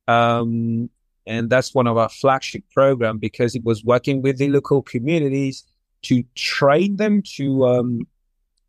Um, 0.07 0.91
and 1.25 1.49
that's 1.49 1.73
one 1.73 1.87
of 1.87 1.97
our 1.97 2.09
flagship 2.09 2.63
program 2.71 3.17
because 3.17 3.55
it 3.55 3.63
was 3.63 3.83
working 3.83 4.21
with 4.21 4.37
the 4.37 4.49
local 4.49 4.83
communities 4.83 5.63
to 6.03 6.23
train 6.35 6.97
them 6.97 7.23
to 7.37 7.65
um, 7.65 8.07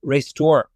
restore 0.03 0.69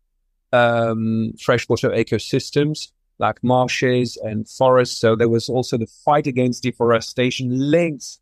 um, 0.52 1.32
freshwater 1.40 1.90
ecosystems 1.90 2.88
like 3.18 3.42
marshes 3.42 4.16
and 4.18 4.48
forests. 4.48 4.98
So 5.00 5.16
there 5.16 5.28
was 5.28 5.48
also 5.48 5.78
the 5.78 5.86
fight 5.86 6.26
against 6.26 6.62
deforestation 6.62 7.70
linked 7.70 8.18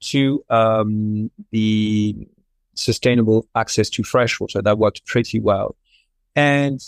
to 0.00 0.44
um, 0.50 1.30
the 1.50 2.16
sustainable 2.74 3.46
access 3.54 3.88
to 3.90 4.02
freshwater. 4.02 4.60
That 4.62 4.78
worked 4.78 5.06
pretty 5.06 5.38
well. 5.38 5.76
And 6.34 6.80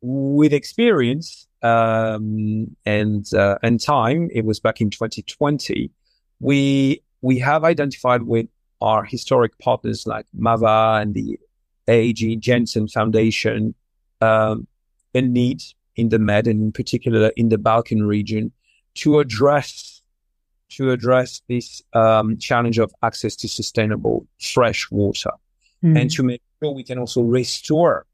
with 0.00 0.52
experience 0.52 1.48
um, 1.62 2.76
and 2.86 3.32
uh, 3.34 3.58
and 3.62 3.80
time, 3.80 4.28
it 4.32 4.44
was 4.44 4.60
back 4.60 4.80
in 4.80 4.90
2020. 4.90 5.90
We 6.40 7.02
we 7.20 7.38
have 7.40 7.64
identified 7.64 8.22
with 8.22 8.46
our 8.80 9.02
historic 9.02 9.58
partners 9.58 10.06
like 10.06 10.26
Mava 10.38 11.02
and 11.02 11.14
the 11.14 11.40
Aage 11.88 12.38
Jensen 12.38 12.88
Foundation 12.88 13.74
um, 14.20 14.66
a 15.14 15.20
need 15.20 15.62
in 15.96 16.10
the 16.10 16.18
Med 16.18 16.46
and 16.46 16.60
in 16.62 16.72
particular 16.72 17.32
in 17.36 17.48
the 17.48 17.58
Balkan 17.58 18.06
region 18.06 18.52
to 18.94 19.18
address 19.18 20.02
to 20.70 20.90
address 20.90 21.40
this 21.48 21.82
um, 21.94 22.36
challenge 22.36 22.78
of 22.78 22.92
access 23.02 23.34
to 23.36 23.48
sustainable 23.48 24.26
fresh 24.38 24.90
water 24.90 25.30
mm. 25.82 25.98
and 25.98 26.10
to 26.10 26.22
make 26.22 26.42
sure 26.62 26.72
we 26.72 26.84
can 26.84 26.98
also 26.98 27.22
restore 27.22 28.04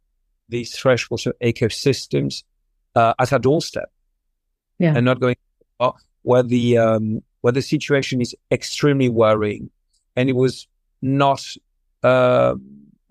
these 0.49 0.77
freshwater 0.77 1.35
ecosystems 1.43 2.45
uh, 2.95 3.13
at 3.19 3.33
our 3.33 3.39
doorstep 3.39 3.91
yeah. 4.79 4.95
and 4.95 5.05
not 5.05 5.19
going 5.19 5.37
uh, 5.81 5.91
where 6.23 6.43
the 6.43 6.79
um, 6.79 7.23
where 7.41 7.53
the 7.53 7.63
situation 7.63 8.21
is 8.21 8.35
extremely 8.51 9.09
worrying 9.09 9.69
and 10.17 10.29
it 10.29 10.37
was 10.37 10.69
not 11.03 11.45
uh, 12.03 12.55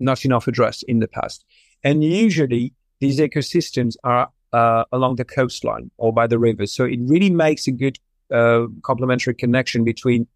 not 0.04 0.24
enough 0.24 0.46
addressed 0.46 0.82
in 0.84 1.00
the 1.00 1.08
past 1.08 1.44
and 1.82 2.04
usually 2.04 2.72
these 3.00 3.18
ecosystems 3.18 3.96
are 4.04 4.28
uh, 4.52 4.84
along 4.92 5.16
the 5.16 5.24
coastline 5.24 5.90
or 5.96 6.12
by 6.12 6.26
the 6.26 6.38
rivers 6.38 6.72
so 6.72 6.84
it 6.84 7.00
really 7.02 7.30
makes 7.30 7.66
a 7.66 7.72
good 7.72 7.98
uh, 8.32 8.66
complementary 8.82 9.34
connection 9.34 9.84
between 9.84 10.26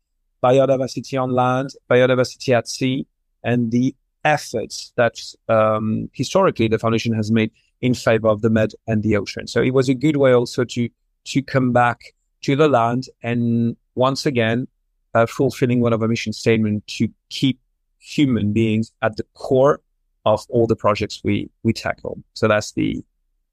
biodiversity 0.43 1.21
on 1.21 1.33
land, 1.33 1.71
biodiversity 1.91 2.57
at 2.57 2.69
sea, 2.69 3.07
and 3.43 3.71
the 3.71 3.95
efforts 4.25 4.93
that 4.97 5.19
um, 5.49 6.11
historically 6.13 6.69
the 6.69 6.79
foundation 6.79 7.13
has 7.13 7.31
made 7.31 7.51
in 7.81 7.95
favor 7.95 8.29
of 8.29 8.43
the 8.43 8.51
med 8.51 8.73
and 8.87 9.03
the 9.03 9.17
ocean. 9.17 9.47
So 9.47 9.63
it 9.63 9.73
was 9.73 9.89
a 9.89 9.95
good 9.95 10.17
way 10.17 10.33
also 10.33 10.65
to 10.65 10.89
to 11.25 11.43
come 11.43 11.73
back 11.73 12.15
to 12.43 12.57
the 12.57 12.69
land 12.69 13.05
and 13.23 13.77
once 13.95 14.25
again 14.25 14.67
uh, 15.15 15.27
fulfilling 15.27 15.81
one 15.81 15.93
of 15.93 16.01
our 16.01 16.09
mission 16.09 16.33
statement 16.33 16.87
to 16.87 17.09
keep 17.29 17.59
human 17.99 18.53
beings 18.53 18.93
at 19.03 19.17
the 19.17 19.25
core 19.35 19.81
of 20.25 20.45
all 20.49 20.67
the 20.67 20.77
projects 20.77 21.23
we 21.25 21.51
we 21.63 21.73
tackle. 21.73 22.23
So 22.35 22.49
that's 22.49 22.73
the 22.73 23.03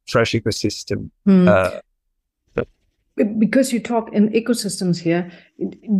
fresh 0.07 0.33
ecosystem 0.33 1.09
mm. 1.27 1.47
uh, 1.47 1.81
because 3.37 3.71
you 3.71 3.79
talk 3.79 4.11
in 4.11 4.29
ecosystems 4.29 4.99
here, 4.99 5.31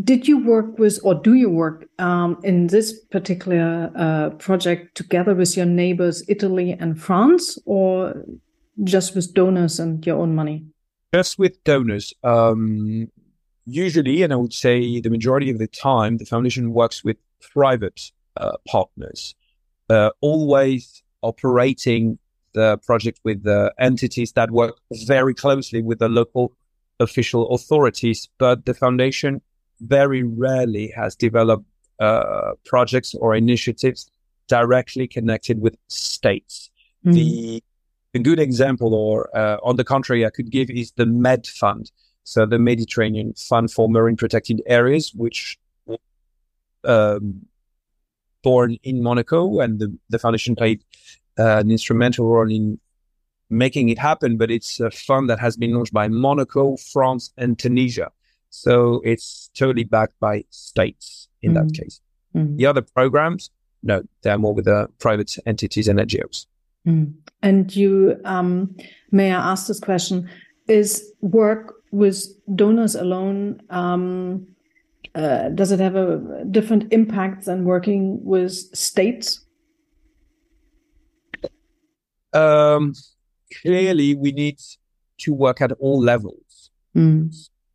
did 0.03 0.27
you 0.27 0.43
work 0.43 0.77
with, 0.77 0.99
or 1.03 1.15
do 1.15 1.34
you 1.34 1.49
work 1.49 1.86
um, 1.97 2.38
in 2.43 2.67
this 2.67 2.99
particular 3.05 3.89
uh, 3.95 4.31
project 4.31 4.95
together 4.95 5.34
with 5.34 5.55
your 5.55 5.65
neighbors, 5.65 6.23
Italy 6.27 6.71
and 6.77 6.99
France, 7.01 7.58
or 7.65 8.25
just 8.84 9.15
with 9.15 9.34
donors 9.34 9.79
and 9.79 10.05
your 10.05 10.17
own 10.17 10.36
money? 10.36 10.65
Just 11.13 11.39
with 11.39 11.63
donors. 11.63 12.13
Um, 12.23 13.10
usually, 13.65 14.21
and 14.21 14.34
I 14.34 14.36
would 14.36 14.53
say 14.53 14.99
the 14.99 15.10
majority 15.10 15.49
of 15.49 15.58
the 15.58 15.67
time, 15.67 16.17
the 16.17 16.25
foundation 16.25 16.73
works 16.73 17.01
with 17.01 17.15
private 17.39 18.12
uh, 18.38 18.58
partners, 18.67 19.36
uh, 19.89 20.10
always 20.21 21.04
operating 21.21 22.17
the 22.54 22.78
project 22.78 23.19
with 23.24 23.43
the 23.43 23.74
entities 23.80 24.32
that 24.34 24.52
work 24.52 24.78
very 25.06 25.34
closely 25.34 25.82
with 25.82 26.00
the 26.00 26.10
local 26.10 26.54
official 27.00 27.50
authorities, 27.50 28.30
but 28.38 28.65
the 28.65 28.74
foundation 28.74 29.41
very 29.82 30.24
rarely 30.24 30.91
has 30.95 31.15
developed 31.15 31.65
uh, 32.00 32.52
projects 32.65 33.13
or 33.15 33.36
initiatives 33.36 34.10
directly 34.48 35.08
connected 35.08 35.60
with 35.60 35.76
states. 35.88 36.69
Mm. 37.06 37.13
The 37.13 37.63
a 38.13 38.19
good 38.19 38.39
example, 38.39 38.93
or 38.93 39.30
uh, 39.38 39.58
on 39.62 39.76
the 39.76 39.84
contrary, 39.84 40.26
I 40.26 40.30
could 40.30 40.50
give 40.50 40.69
is 40.69 40.93
the 40.93 41.06
Med 41.06 41.45
Fund, 41.45 41.91
so 42.24 42.45
the 42.45 42.58
Mediterranean 42.58 43.34
Fund 43.34 43.69
for 43.71 43.89
Marine 43.89 44.15
Protected 44.15 44.62
Areas, 44.67 45.13
which 45.13 45.60
um, 46.86 47.45
born 48.45 48.77
in 48.84 49.01
Monaco, 49.01 49.60
and 49.60 49.79
the, 49.79 49.89
the 50.10 50.19
foundation 50.19 50.55
played 50.55 50.84
uh, 51.39 51.58
an 51.58 51.71
instrumental 51.71 52.27
role 52.27 52.49
in 52.49 52.79
making 53.49 53.89
it 53.89 53.97
happen, 53.97 54.38
but 54.38 54.51
it's 54.51 54.79
a 54.79 54.91
fund 54.91 55.29
that 55.31 55.39
has 55.39 55.58
been 55.58 55.73
launched 55.73 55.93
by 55.93 56.08
Monaco, 56.08 56.77
France, 56.77 57.34
and 57.38 57.58
Tunisia. 57.58 58.12
So 58.51 59.01
it's 59.03 59.49
totally 59.55 59.84
backed 59.84 60.19
by 60.19 60.45
states 60.51 61.27
in 61.41 61.53
mm-hmm. 61.53 61.67
that 61.67 61.73
case. 61.73 62.01
Mm-hmm. 62.36 62.58
The 62.58 62.65
other 62.67 62.84
programs, 62.84 63.49
no, 63.81 64.03
they're 64.21 64.38
more 64.38 64.53
with 64.53 64.65
the 64.65 64.89
private 64.99 65.36
entities 65.47 65.88
and 65.88 65.97
NGOs. 65.99 66.45
Mm. 66.88 67.15
And 67.41 67.75
you, 67.75 68.21
um, 68.25 68.75
may 69.12 69.31
I 69.31 69.51
ask 69.51 69.67
this 69.67 69.79
question? 69.79 70.29
Is 70.67 71.12
work 71.21 71.75
with 71.91 72.27
donors 72.55 72.95
alone, 72.95 73.62
um, 73.69 74.47
uh, 75.15 75.49
does 75.49 75.71
it 75.71 75.80
have 75.80 75.95
a 75.95 76.43
different 76.51 76.91
impact 76.91 77.45
than 77.45 77.63
working 77.63 78.23
with 78.23 78.51
states? 78.51 79.45
Um, 82.34 82.93
clearly 83.62 84.15
we 84.15 84.34
need 84.34 84.60
to 85.19 85.34
work 85.34 85.62
at 85.62 85.71
all 85.73 86.01
levels. 86.01 86.69
Mm. 86.93 87.34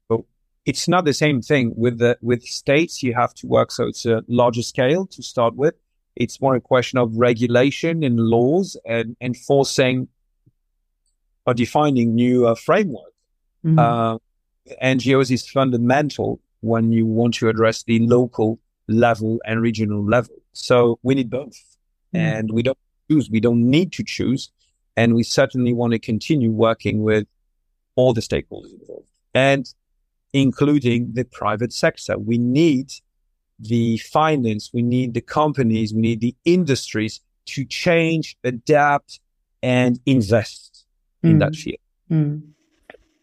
So 0.09 0.27
it's 0.67 0.87
not 0.87 1.07
the 1.07 1.15
same 1.15 1.41
thing 1.41 1.73
with 1.77 1.99
the 1.99 2.19
with 2.21 2.43
states. 2.43 3.03
You 3.03 3.15
have 3.15 3.33
to 3.35 3.47
work 3.47 3.73
so 3.73 3.87
it's 3.87 4.05
a 4.05 4.23
larger 4.29 4.63
scale 4.63 5.07
to 5.07 5.23
start 5.23 5.57
with. 5.57 5.75
It's 6.17 6.43
more 6.43 6.57
a 6.57 6.61
question 6.61 6.99
of 6.99 7.17
regulation 7.17 8.05
and 8.05 8.21
laws 8.21 8.77
and 8.85 9.17
enforcing 9.23 10.09
or 11.47 11.55
defining 11.55 12.15
new 12.15 12.47
uh, 12.47 12.55
framework. 12.55 13.15
Mm-hmm. 13.65 13.79
Uh, 13.79 14.19
NGOs 14.83 15.31
is 15.31 15.49
fundamental 15.49 16.39
when 16.61 16.93
you 16.93 17.07
want 17.07 17.35
to 17.35 17.49
address 17.49 17.83
the 17.83 17.99
local 18.01 18.59
level 18.89 19.41
and 19.45 19.61
regional 19.61 20.05
level. 20.05 20.37
So 20.53 20.99
we 21.03 21.15
need 21.15 21.31
both, 21.31 21.57
mm-hmm. 22.15 22.17
and 22.17 22.51
we 22.51 22.63
don't 22.63 22.79
choose. 23.11 23.31
We 23.31 23.41
don't 23.41 23.69
need 23.69 23.93
to 23.93 24.05
choose. 24.05 24.51
And 24.97 25.15
we 25.15 25.23
certainly 25.23 25.73
want 25.73 25.93
to 25.93 25.99
continue 25.99 26.51
working 26.51 27.03
with 27.03 27.27
all 27.95 28.13
the 28.13 28.21
stakeholders 28.21 28.73
involved 28.73 29.09
and 29.35 29.73
including 30.33 31.13
the 31.13 31.25
private 31.25 31.73
sector. 31.73 32.19
We 32.19 32.39
need 32.39 32.93
the 33.59 33.99
finance, 33.99 34.71
we 34.73 34.83
need 34.83 35.15
the 35.15 35.21
companies, 35.21 35.95
we 35.95 36.01
need 36.01 36.21
the 36.21 36.35
industries 36.45 37.21
to 37.47 37.65
change, 37.65 38.37
adapt, 38.45 39.21
and 39.63 40.01
invest 40.07 40.87
mm. 41.23 41.31
in 41.31 41.39
that 41.39 41.55
field. 41.55 41.79
Mm. 42.11 42.43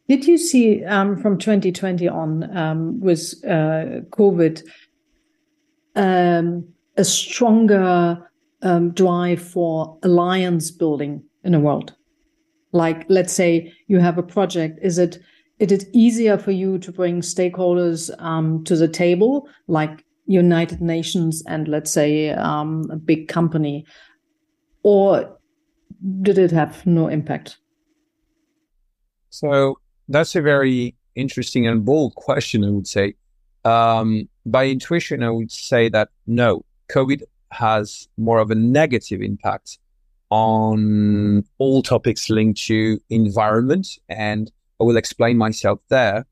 Did 0.07 0.25
you 0.25 0.37
see 0.37 0.85
um, 0.85 1.17
from 1.17 1.37
2020 1.37 2.07
on 2.07 2.55
um, 2.55 2.99
with 2.99 3.33
uh, 3.43 4.01
COVID 4.11 4.63
um, 5.95 6.67
a 6.95 7.03
stronger 7.03 8.29
um, 8.61 8.91
drive 8.91 9.41
for 9.41 9.97
alliance 10.03 10.71
building 10.71 11.23
in 11.43 11.51
the 11.51 11.59
world? 11.59 11.93
Like, 12.71 13.05
let's 13.09 13.33
say 13.33 13.73
you 13.87 13.99
have 13.99 14.17
a 14.17 14.23
project. 14.23 14.79
Is 14.81 14.97
it 14.97 15.19
is 15.59 15.71
it 15.71 15.85
easier 15.91 16.37
for 16.37 16.51
you 16.51 16.77
to 16.77 16.91
bring 16.91 17.21
stakeholders 17.21 18.11
um, 18.21 18.63
to 18.65 18.75
the 18.75 18.87
table, 18.87 19.49
like 19.67 20.05
United 20.27 20.81
Nations 20.81 21.43
and 21.47 21.67
let's 21.67 21.89
say 21.89 22.29
um, 22.29 22.87
a 22.91 22.95
big 22.95 23.27
company, 23.27 23.83
or 24.83 25.37
did 26.21 26.37
it 26.37 26.51
have 26.51 26.85
no 26.85 27.07
impact? 27.07 27.57
So 29.31 29.79
that's 30.09 30.35
a 30.35 30.41
very 30.41 30.95
interesting 31.15 31.67
and 31.67 31.83
bold 31.83 32.15
question. 32.15 32.63
I 32.63 32.69
would 32.69 32.87
say, 32.87 33.15
um, 33.65 34.29
by 34.45 34.67
intuition, 34.67 35.23
I 35.23 35.29
would 35.29 35.51
say 35.51 35.89
that 35.89 36.09
no, 36.25 36.63
COVID 36.89 37.23
has 37.51 38.07
more 38.17 38.39
of 38.39 38.51
a 38.51 38.55
negative 38.55 39.21
impact 39.21 39.79
on 40.29 41.43
all 41.57 41.81
topics 41.81 42.29
linked 42.29 42.61
to 42.67 42.99
environment. 43.09 43.87
And 44.09 44.51
I 44.79 44.83
will 44.83 44.97
explain 44.97 45.37
myself 45.37 45.79
there. 45.89 46.25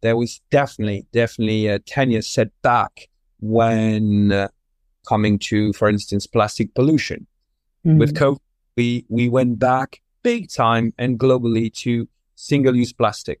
There 0.00 0.16
was 0.16 0.40
definitely, 0.50 1.06
definitely 1.12 1.66
a 1.68 1.78
10 1.78 2.10
year 2.10 2.22
setback 2.22 3.08
when 3.40 4.32
uh, 4.32 4.48
coming 5.06 5.38
to, 5.38 5.72
for 5.72 5.88
instance, 5.88 6.26
plastic 6.26 6.74
pollution. 6.74 7.26
Mm-hmm. 7.86 7.98
With 7.98 8.14
COVID, 8.14 8.38
we, 8.76 9.04
we 9.08 9.28
went 9.28 9.58
back 9.58 10.00
big 10.22 10.50
time 10.50 10.94
and 10.98 11.18
globally 11.18 11.72
to 11.74 12.08
single 12.34 12.74
use 12.76 12.92
plastic 12.92 13.40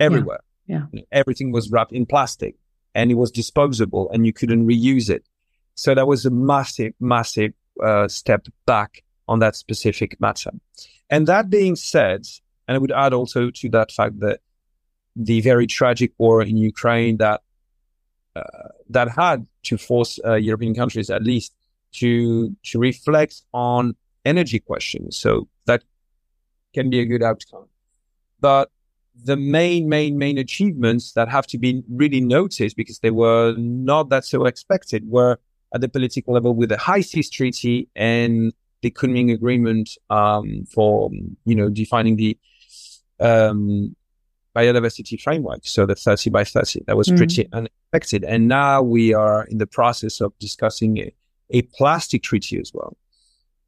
everywhere. 0.00 0.40
Yeah. 0.66 0.86
yeah. 0.92 1.02
Everything 1.12 1.52
was 1.52 1.70
wrapped 1.70 1.92
in 1.92 2.06
plastic 2.06 2.56
and 2.94 3.10
it 3.10 3.14
was 3.14 3.30
disposable 3.30 4.10
and 4.10 4.26
you 4.26 4.32
couldn't 4.32 4.66
reuse 4.66 5.10
it. 5.10 5.24
So 5.74 5.94
that 5.94 6.06
was 6.06 6.24
a 6.24 6.30
massive, 6.30 6.94
massive 6.98 7.52
uh, 7.82 8.08
step 8.08 8.46
back 8.64 9.04
on 9.28 9.40
that 9.40 9.56
specific 9.56 10.20
matter. 10.20 10.50
And 11.10 11.26
that 11.26 11.50
being 11.50 11.76
said, 11.76 12.26
and 12.66 12.74
I 12.74 12.78
would 12.78 12.92
add 12.92 13.12
also 13.12 13.50
to 13.50 13.68
that 13.70 13.92
fact 13.92 14.20
that 14.20 14.40
the 15.14 15.40
very 15.40 15.66
tragic 15.66 16.12
war 16.18 16.42
in 16.42 16.56
Ukraine 16.56 17.16
that 17.18 17.42
uh, 18.34 18.68
that 18.90 19.08
had 19.08 19.46
to 19.62 19.78
force 19.78 20.20
uh, 20.24 20.34
European 20.34 20.74
countries 20.74 21.08
at 21.08 21.22
least 21.22 21.54
to 21.92 22.54
to 22.64 22.78
reflect 22.78 23.42
on 23.52 23.96
energy 24.24 24.58
questions. 24.58 25.16
So 25.16 25.48
that 25.66 25.84
can 26.74 26.90
be 26.90 27.00
a 27.00 27.06
good 27.06 27.22
outcome. 27.22 27.66
But 28.40 28.70
the 29.24 29.36
main, 29.36 29.88
main, 29.88 30.18
main 30.18 30.38
achievements 30.38 31.12
that 31.12 31.28
have 31.28 31.46
to 31.48 31.58
be 31.58 31.82
really 31.88 32.20
noticed 32.20 32.76
because 32.76 32.98
they 32.98 33.10
were 33.10 33.54
not 33.56 34.10
that 34.10 34.24
so 34.24 34.44
expected 34.44 35.08
were 35.08 35.38
at 35.74 35.80
the 35.80 35.88
political 35.88 36.34
level 36.34 36.54
with 36.54 36.68
the 36.68 36.76
High 36.76 37.00
Seas 37.00 37.30
Treaty 37.30 37.88
and 37.96 38.52
the 38.82 38.90
Kunming 38.90 39.32
Agreement 39.32 39.90
um, 40.10 40.64
for 40.72 41.10
you 41.44 41.54
know 41.54 41.68
defining 41.68 42.16
the 42.16 42.38
um, 43.20 43.96
biodiversity 44.54 45.20
framework. 45.20 45.60
So 45.64 45.86
the 45.86 45.94
30 45.94 46.30
by 46.30 46.44
30 46.44 46.84
that 46.86 46.96
was 46.96 47.08
mm. 47.08 47.16
pretty 47.16 47.48
unexpected, 47.52 48.24
and 48.24 48.48
now 48.48 48.82
we 48.82 49.14
are 49.14 49.44
in 49.44 49.58
the 49.58 49.66
process 49.66 50.20
of 50.20 50.38
discussing 50.38 50.98
a, 50.98 51.12
a 51.50 51.62
plastic 51.62 52.22
treaty 52.22 52.58
as 52.58 52.72
well. 52.74 52.96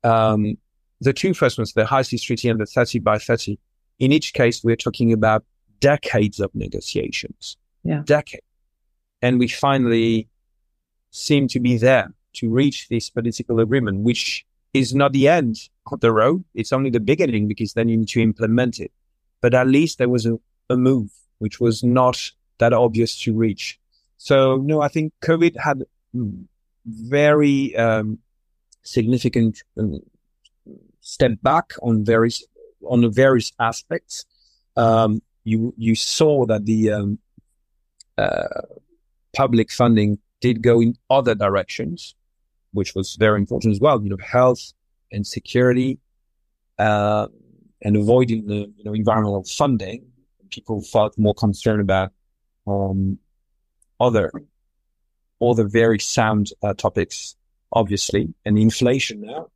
Um, 0.05 0.57
the 1.01 1.13
two 1.13 1.35
first 1.35 1.59
ones, 1.59 1.73
the 1.73 1.87
High 1.87 2.03
Seas 2.03 2.23
Treaty 2.23 2.49
and 2.49 2.61
the 2.61 2.67
30 2.67 2.99
by 3.01 3.19
30, 3.19 3.59
in 3.99 4.13
each 4.13 4.33
case, 4.33 4.63
we're 4.63 4.77
talking 4.77 5.13
about 5.13 5.45
decades 5.81 6.41
of 6.41 6.55
negotiations. 6.55 7.57
Yeah. 7.85 8.03
Decades. 8.05 8.45
And 9.23 9.39
we 9.39 9.49
finally 9.49 10.29
seem 11.11 11.49
to 11.49 11.61
be 11.61 11.77
there 11.79 12.13
to 12.35 12.51
reach 12.51 12.89
this 12.89 13.11
political 13.11 13.61
agreement, 13.61 14.01
which 14.01 14.47
is 14.75 14.95
not 14.95 15.13
the 15.13 15.29
end 15.29 15.57
of 15.91 16.01
the 16.01 16.13
road. 16.13 16.45
It's 16.55 16.73
only 16.73 16.91
the 16.91 17.01
beginning 17.01 17.49
because 17.49 17.73
then 17.73 17.89
you 17.89 17.97
need 17.97 18.09
to 18.09 18.23
implement 18.23 18.79
it. 18.79 18.93
But 19.41 19.55
at 19.55 19.67
least 19.67 19.99
there 19.99 20.09
was 20.09 20.27
a, 20.27 20.39
a 20.71 20.77
move, 20.77 21.11
which 21.39 21.61
was 21.61 21.83
not 21.83 22.31
that 22.59 22.73
obvious 22.73 23.19
to 23.21 23.35
reach. 23.35 23.79
So, 24.19 24.57
no, 24.57 24.81
I 24.83 24.89
think 24.89 25.13
COVID 25.23 25.57
had 25.57 25.85
very 26.87 27.77
um, 27.77 28.19
significant 28.83 29.63
um, 29.79 30.01
step 31.01 31.33
back 31.43 31.73
on 31.83 32.05
various 32.05 32.45
on 32.87 33.01
the 33.01 33.09
various 33.09 33.53
aspects. 33.59 34.27
Um, 34.77 35.23
you 35.45 35.75
you 35.77 35.95
saw 35.95 36.47
that 36.47 36.67
the 36.67 36.91
um, 36.93 37.19
uh, 38.17 38.63
public 39.35 39.71
funding 39.71 40.19
did 40.41 40.63
go 40.63 40.81
in 40.81 40.95
other 41.11 41.35
directions, 41.35 42.15
which 42.73 42.95
was 42.95 43.17
very 43.17 43.39
important 43.39 43.73
as 43.73 43.81
well. 43.81 44.03
You 44.03 44.11
know, 44.11 44.19
health 44.23 44.73
and 45.11 45.27
security, 45.27 45.99
uh, 46.79 47.29
and 47.83 47.97
avoiding 47.97 48.47
the 48.47 48.73
you 48.77 48.85
know 48.85 48.95
environmental 48.95 49.45
funding. 49.45 50.07
People 50.51 50.81
felt 50.83 51.19
more 51.19 51.35
concerned 51.35 51.83
about 51.83 52.11
um, 52.67 53.19
other 54.01 54.33
other 55.41 55.69
very 55.69 55.99
sound 55.99 56.51
uh, 56.63 56.75
topics, 56.75 57.37
obviously, 57.73 58.35
and 58.45 58.59
inflation 58.59 59.21
now. 59.21 59.51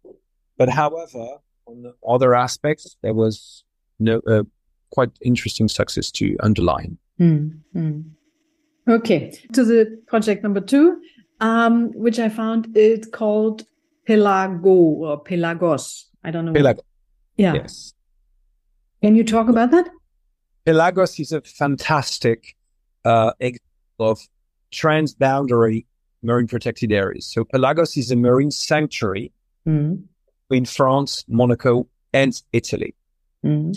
But 0.56 0.68
however, 0.68 1.38
on 1.66 1.82
the 1.82 1.94
other 2.06 2.34
aspects, 2.34 2.96
there 3.02 3.14
was 3.14 3.64
no 3.98 4.20
uh, 4.26 4.42
quite 4.90 5.10
interesting 5.22 5.68
success 5.68 6.10
to 6.12 6.36
underline. 6.40 6.98
Mm-hmm. 7.20 8.00
Okay, 8.88 9.32
to 9.52 9.64
the 9.64 10.02
project 10.06 10.42
number 10.42 10.60
two, 10.60 11.00
um, 11.40 11.92
which 11.94 12.18
I 12.18 12.28
found 12.28 12.76
it's 12.76 13.08
called 13.08 13.64
Pelago 14.08 14.66
or 14.66 15.22
Pelagos. 15.22 16.04
I 16.24 16.30
don't 16.30 16.46
know. 16.46 16.52
Pelagos. 16.52 16.84
Yeah. 17.36 17.54
Yes. 17.54 17.94
Can 19.02 19.14
you 19.14 19.24
talk 19.24 19.48
about 19.48 19.70
that? 19.70 19.88
Pelagos 20.66 21.18
is 21.18 21.32
a 21.32 21.40
fantastic 21.40 22.56
uh, 23.04 23.32
example 23.40 23.62
of 23.98 24.20
transboundary 24.72 25.86
marine 26.22 26.46
protected 26.46 26.92
areas. 26.92 27.26
So 27.26 27.44
Pelagos 27.44 27.96
is 27.96 28.10
a 28.10 28.16
marine 28.16 28.50
sanctuary 28.50 29.32
mm 29.66 30.02
in 30.52 30.64
France, 30.64 31.24
Monaco, 31.28 31.88
and 32.12 32.40
Italy. 32.52 32.94
Mm 33.44 33.74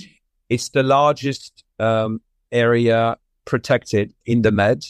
it's 0.49 0.69
the 0.69 0.83
largest 0.83 1.63
um, 1.79 2.21
area 2.51 3.17
protected 3.45 4.13
in 4.25 4.41
the 4.41 4.51
Med. 4.51 4.83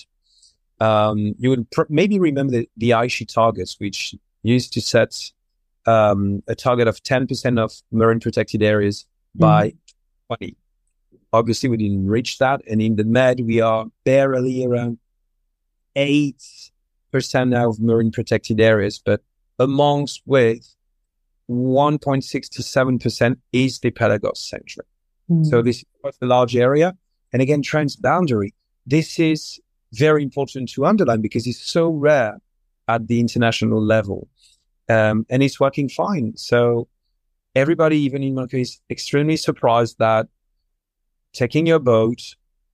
Um, 0.80 1.36
you 1.38 1.50
would 1.50 1.70
pr- 1.72 1.84
maybe 1.90 2.20
remember 2.20 2.52
the, 2.52 2.70
the 2.78 2.90
Aichi 2.92 3.32
targets, 3.32 3.80
which 3.80 4.16
used 4.44 4.74
to 4.74 4.82
set 4.82 5.32
um, 5.86 6.44
a 6.48 6.56
target 6.56 6.88
of 6.88 7.02
10% 7.04 7.60
of 7.60 7.72
marine 7.92 8.20
protected 8.20 8.62
areas 8.62 9.06
by 9.34 9.70
mm. 9.70 9.78
20. 10.28 10.58
Obviously, 11.32 11.70
we 11.70 11.78
didn't 11.78 12.08
reach 12.08 12.38
that. 12.40 12.62
And 12.68 12.82
in 12.82 12.96
the 12.96 13.04
Med, 13.04 13.42
we 13.42 13.62
are 13.62 13.86
barely 14.04 14.66
around 14.66 15.00
8% 15.96 16.34
now 17.50 17.70
of 17.70 17.80
marine 17.80 18.12
protected 18.12 18.60
areas, 18.60 19.00
but 19.04 19.22
amongst 19.60 20.22
with 20.26 20.75
1.6 21.50 22.50
to 22.50 22.62
7% 22.62 23.38
is 23.52 23.80
the 23.80 23.92
Pelagos 23.92 24.38
Sanctuary. 24.38 24.88
Mm. 25.30 25.46
So 25.46 25.62
this 25.62 25.78
is 25.78 25.86
quite 26.02 26.16
a 26.22 26.26
large 26.26 26.56
area. 26.56 26.96
And 27.34 27.42
again, 27.42 27.62
transboundary. 27.62 28.54
This 28.86 29.20
is 29.20 29.60
very 29.94 30.24
important 30.24 30.70
to 30.70 30.86
underline 30.86 31.22
because 31.22 31.48
it's 31.48 31.62
so 31.62 31.90
rare 31.90 32.38
at 32.88 33.08
the 33.08 33.20
international 33.20 33.82
level. 33.82 34.28
Um, 34.88 35.26
and 35.30 35.42
it's 35.42 35.60
working 35.60 35.90
fine. 35.90 36.38
So 36.38 36.88
everybody, 37.56 37.98
even 38.00 38.24
in 38.24 38.36
Monaco, 38.36 38.58
is 38.58 38.80
extremely 38.90 39.38
surprised 39.38 39.98
that 40.00 40.28
taking 41.34 41.66
your 41.66 41.80
boat, 41.80 42.22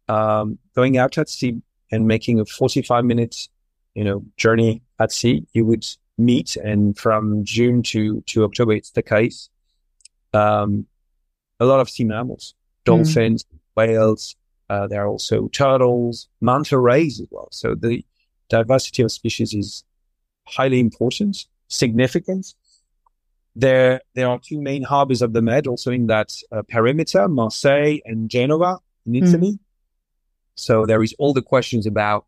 um, 0.08 0.60
going 0.76 0.98
out 0.98 1.18
at 1.18 1.30
sea 1.30 1.62
and 1.92 2.08
making 2.08 2.40
a 2.40 2.46
45 2.46 3.06
minutes, 3.06 3.50
you 3.96 4.04
know, 4.04 4.24
journey 4.38 4.82
at 5.00 5.12
sea, 5.12 5.46
you 5.54 5.66
would 5.66 5.86
meet. 6.26 6.56
And 6.56 6.98
from 6.98 7.44
June 7.44 7.84
to, 7.84 8.22
to 8.28 8.44
October, 8.44 8.74
it's 8.74 8.92
the 8.92 9.04
case. 9.04 9.50
Um, 10.34 10.88
a 11.60 11.66
lot 11.66 11.80
of 11.80 11.90
sea 11.90 12.04
mammals, 12.04 12.56
dolphins, 12.86 13.44
mm. 13.44 13.58
whales. 13.76 14.36
Uh, 14.70 14.88
there 14.88 15.04
are 15.04 15.08
also 15.08 15.50
turtles, 15.50 16.30
manta 16.40 16.80
rays 16.80 17.20
as 17.20 17.28
well. 17.30 17.50
So 17.52 17.76
the 17.76 18.06
diversity 18.50 19.04
of 19.04 19.12
species 19.12 19.54
is 19.54 19.84
highly 20.48 20.80
important, 20.80 21.46
significant. 21.68 22.54
There, 23.54 24.00
there 24.16 24.30
are 24.30 24.40
two 24.40 24.62
main 24.62 24.84
harbors 24.84 25.22
of 25.22 25.34
the 25.34 25.42
Med, 25.42 25.68
also 25.68 25.92
in 25.92 26.08
that 26.08 26.34
uh, 26.52 26.62
perimeter, 26.70 27.28
Marseille 27.28 27.98
and 28.06 28.30
Genova 28.30 28.80
in 29.06 29.14
mm. 29.14 29.28
Italy. 29.28 29.52
Mm. 29.52 29.60
So 30.56 30.86
there 30.86 31.04
is 31.04 31.14
all 31.20 31.34
the 31.34 31.42
questions 31.42 31.86
about 31.86 32.26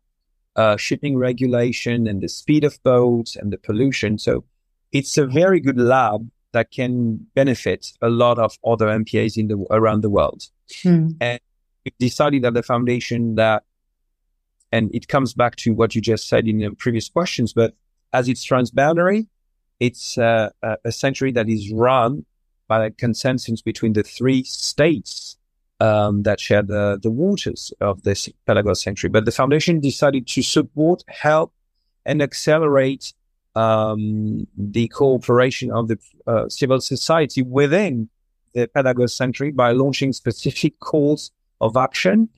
uh, 0.56 0.76
shipping 0.76 1.16
regulation 1.16 2.06
and 2.06 2.22
the 2.22 2.28
speed 2.28 2.64
of 2.64 2.82
boats 2.82 3.36
and 3.36 3.52
the 3.52 3.58
pollution. 3.58 4.18
So 4.18 4.44
it's 4.92 5.18
a 5.18 5.26
very 5.26 5.60
good 5.60 5.78
lab 5.78 6.30
that 6.52 6.70
can 6.70 7.26
benefit 7.34 7.92
a 8.00 8.08
lot 8.08 8.38
of 8.38 8.58
other 8.64 8.86
MPAs 8.86 9.36
in 9.36 9.48
the 9.48 9.56
around 9.70 10.02
the 10.02 10.10
world. 10.10 10.48
Mm. 10.82 11.16
And 11.20 11.40
we 11.84 11.92
decided 11.98 12.42
that 12.42 12.54
the 12.54 12.62
foundation 12.62 13.34
that, 13.34 13.64
and 14.70 14.94
it 14.94 15.08
comes 15.08 15.34
back 15.34 15.56
to 15.56 15.74
what 15.74 15.94
you 15.94 16.00
just 16.00 16.28
said 16.28 16.46
in 16.46 16.58
the 16.58 16.70
previous 16.70 17.08
questions, 17.08 17.52
but 17.52 17.74
as 18.12 18.28
it's 18.28 18.46
transboundary, 18.46 19.26
it's 19.80 20.16
uh, 20.16 20.50
a 20.62 20.92
sanctuary 20.92 21.32
that 21.32 21.48
is 21.48 21.72
run 21.72 22.24
by 22.68 22.86
a 22.86 22.90
consensus 22.90 23.60
between 23.60 23.92
the 23.92 24.02
three 24.02 24.44
states 24.44 25.36
um, 25.80 26.22
that 26.22 26.40
share 26.40 26.62
the, 26.62 26.98
the 27.02 27.10
waters 27.10 27.72
of 27.80 28.02
this 28.02 28.28
Pelagos 28.46 28.82
sanctuary. 28.82 29.10
But 29.10 29.24
the 29.24 29.32
foundation 29.32 29.80
decided 29.80 30.26
to 30.28 30.42
support, 30.42 31.04
help, 31.08 31.52
and 32.06 32.22
accelerate 32.22 33.12
um, 33.54 34.46
the 34.56 34.88
cooperation 34.88 35.70
of 35.70 35.88
the 35.88 35.98
uh, 36.26 36.48
civil 36.48 36.80
society 36.80 37.42
within 37.42 38.08
the 38.52 38.68
Pelagos 38.68 39.10
Sanctuary 39.10 39.52
by 39.52 39.72
launching 39.72 40.12
specific 40.12 40.78
calls 40.80 41.30
of 41.60 41.76
action. 41.76 42.28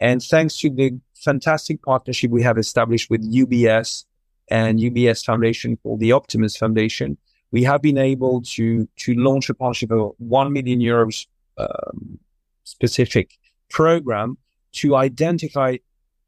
And 0.00 0.22
thanks 0.22 0.58
to 0.58 0.70
the 0.70 0.98
fantastic 1.14 1.82
partnership 1.82 2.30
we 2.30 2.42
have 2.42 2.58
established 2.58 3.10
with 3.10 3.32
UBS 3.32 4.04
and 4.48 4.78
UBS 4.78 5.24
Foundation 5.24 5.76
called 5.78 6.00
the 6.00 6.12
Optimus 6.12 6.56
Foundation, 6.56 7.16
we 7.50 7.62
have 7.62 7.80
been 7.80 7.98
able 7.98 8.42
to 8.42 8.88
to 8.96 9.14
launch 9.14 9.48
a 9.48 9.54
partnership 9.54 9.90
of 9.92 10.12
1 10.18 10.52
million 10.52 10.80
euros 10.80 11.26
um, 11.56 12.18
specific 12.64 13.38
program 13.70 14.36
to 14.72 14.96
identify 14.96 15.76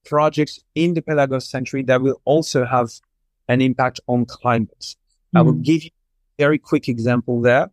projects 0.05 0.61
in 0.75 0.95
the 0.95 1.03
Pelagos 1.03 1.51
Sanctuary 1.51 1.85
that 1.85 2.01
will 2.01 2.21
also 2.25 2.65
have 2.65 2.91
an 3.49 3.61
impact 3.61 4.01
on 4.07 4.25
climate. 4.25 4.97
Mm. 5.35 5.39
I 5.39 5.43
will 5.43 5.53
hmm. 5.53 5.63
give 5.63 5.85
you 5.85 5.91
a 6.39 6.43
very 6.43 6.59
quick 6.59 6.89
example 6.89 7.41
there 7.41 7.71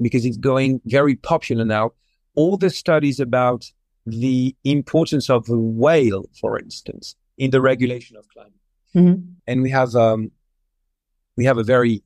because 0.00 0.24
it's 0.24 0.36
going 0.36 0.80
very 0.84 1.16
popular 1.16 1.64
now. 1.64 1.92
All 2.34 2.56
the 2.56 2.70
studies 2.70 3.20
about 3.20 3.70
the 4.06 4.54
importance 4.64 5.28
of 5.28 5.46
the 5.46 5.58
whale, 5.58 6.24
for 6.40 6.58
instance, 6.58 7.16
in 7.36 7.50
the 7.50 7.60
regulation 7.60 8.16
of 8.16 8.28
climate. 8.28 8.52
Mm-hmm. 8.94 9.22
And 9.46 9.62
we 9.62 9.70
have 9.70 9.94
um, 9.94 10.30
we 11.36 11.44
have 11.44 11.58
a 11.58 11.64
very 11.64 12.02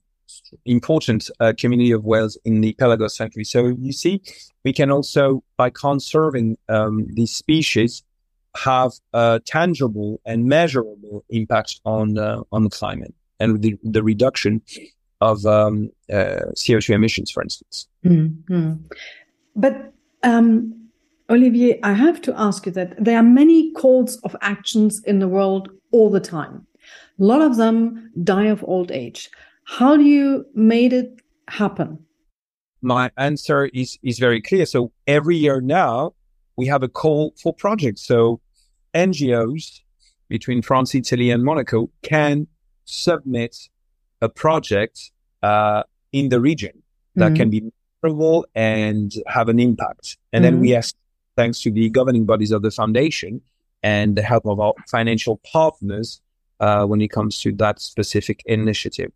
important 0.64 1.30
uh, 1.41 1.53
community 1.59 1.91
of 1.91 2.05
whales 2.05 2.39
in 2.45 2.61
the 2.61 2.74
Pelagos 2.74 3.16
Sanctuary. 3.16 3.45
So 3.45 3.66
you 3.78 3.93
see, 3.93 4.22
we 4.64 4.72
can 4.72 4.91
also, 4.91 5.43
by 5.57 5.70
conserving 5.70 6.57
um, 6.68 7.07
these 7.14 7.32
species, 7.32 8.03
have 8.57 8.93
a 9.12 9.41
tangible 9.45 10.20
and 10.24 10.47
measurable 10.47 11.24
impact 11.28 11.80
on 11.85 12.18
uh, 12.18 12.43
on 12.53 12.62
the 12.62 12.70
climate 12.70 13.14
and 13.41 13.62
the, 13.62 13.76
the 13.82 14.03
reduction 14.03 14.62
of 15.20 15.45
um, 15.47 15.91
uh, 16.12 16.53
CO2 16.55 16.91
emissions, 16.91 17.30
for 17.30 17.43
instance. 17.43 17.89
Mm-hmm. 18.05 18.74
But 19.57 19.93
um, 20.22 20.89
Olivier, 21.30 21.80
I 21.82 21.93
have 21.95 22.20
to 22.22 22.39
ask 22.39 22.66
you 22.66 22.72
that 22.72 23.03
there 23.03 23.16
are 23.16 23.22
many 23.22 23.72
calls 23.72 24.16
of 24.18 24.37
actions 24.41 25.03
in 25.05 25.18
the 25.18 25.28
world 25.28 25.70
all 25.93 26.11
the 26.11 26.20
time. 26.20 26.66
A 27.20 27.24
lot 27.24 27.41
of 27.41 27.57
them 27.57 28.11
die 28.22 28.47
of 28.47 28.64
old 28.64 28.91
age. 28.91 29.30
How 29.65 29.97
do 29.97 30.05
you 30.05 30.47
made 30.55 30.93
it 30.93 31.21
happen? 31.49 31.99
My 32.83 33.11
answer 33.17 33.67
is 33.67 33.99
is 34.03 34.19
very 34.19 34.41
clear. 34.43 34.67
So 34.67 34.93
every 35.07 35.37
year 35.37 35.61
now 35.61 36.15
we 36.57 36.67
have 36.67 36.83
a 36.83 36.89
call 36.89 37.35
for 37.43 37.53
projects. 37.55 38.03
So 38.07 38.41
NGOs 38.95 39.81
between 40.29 40.62
France, 40.62 40.95
Italy, 40.95 41.31
and 41.31 41.45
Monaco 41.45 41.91
can 42.03 42.47
submit 42.85 43.57
a 44.21 44.29
project 44.29 45.11
uh, 45.43 45.83
in 46.12 46.29
the 46.29 46.41
region 46.41 46.83
that 47.17 47.29
mm-hmm. 47.29 47.37
can 47.37 47.51
be 47.51 47.73
measurable 48.03 48.47
and 48.55 49.12
have 49.27 49.49
an 49.49 49.59
impact. 49.59 50.17
And 50.33 50.45
mm-hmm. 50.45 50.55
then 50.55 50.61
we 50.61 50.75
ask 50.75 50.95
thanks 51.37 51.61
to 51.62 51.71
the 51.71 51.91
governing 51.91 52.25
bodies 52.27 52.53
of 52.53 52.62
the 52.62 52.71
foundation 52.71 53.41
and 53.83 54.17
the 54.17 54.23
help 54.23 54.47
of 54.47 54.61
our 54.61 54.75
financial 54.89 55.41
partners 55.53 56.21
uh, 56.61 56.85
when 56.87 57.01
it 57.01 57.09
comes 57.09 57.41
to 57.41 57.53
that 57.53 57.81
specific 57.81 58.43
initiative. 58.47 59.12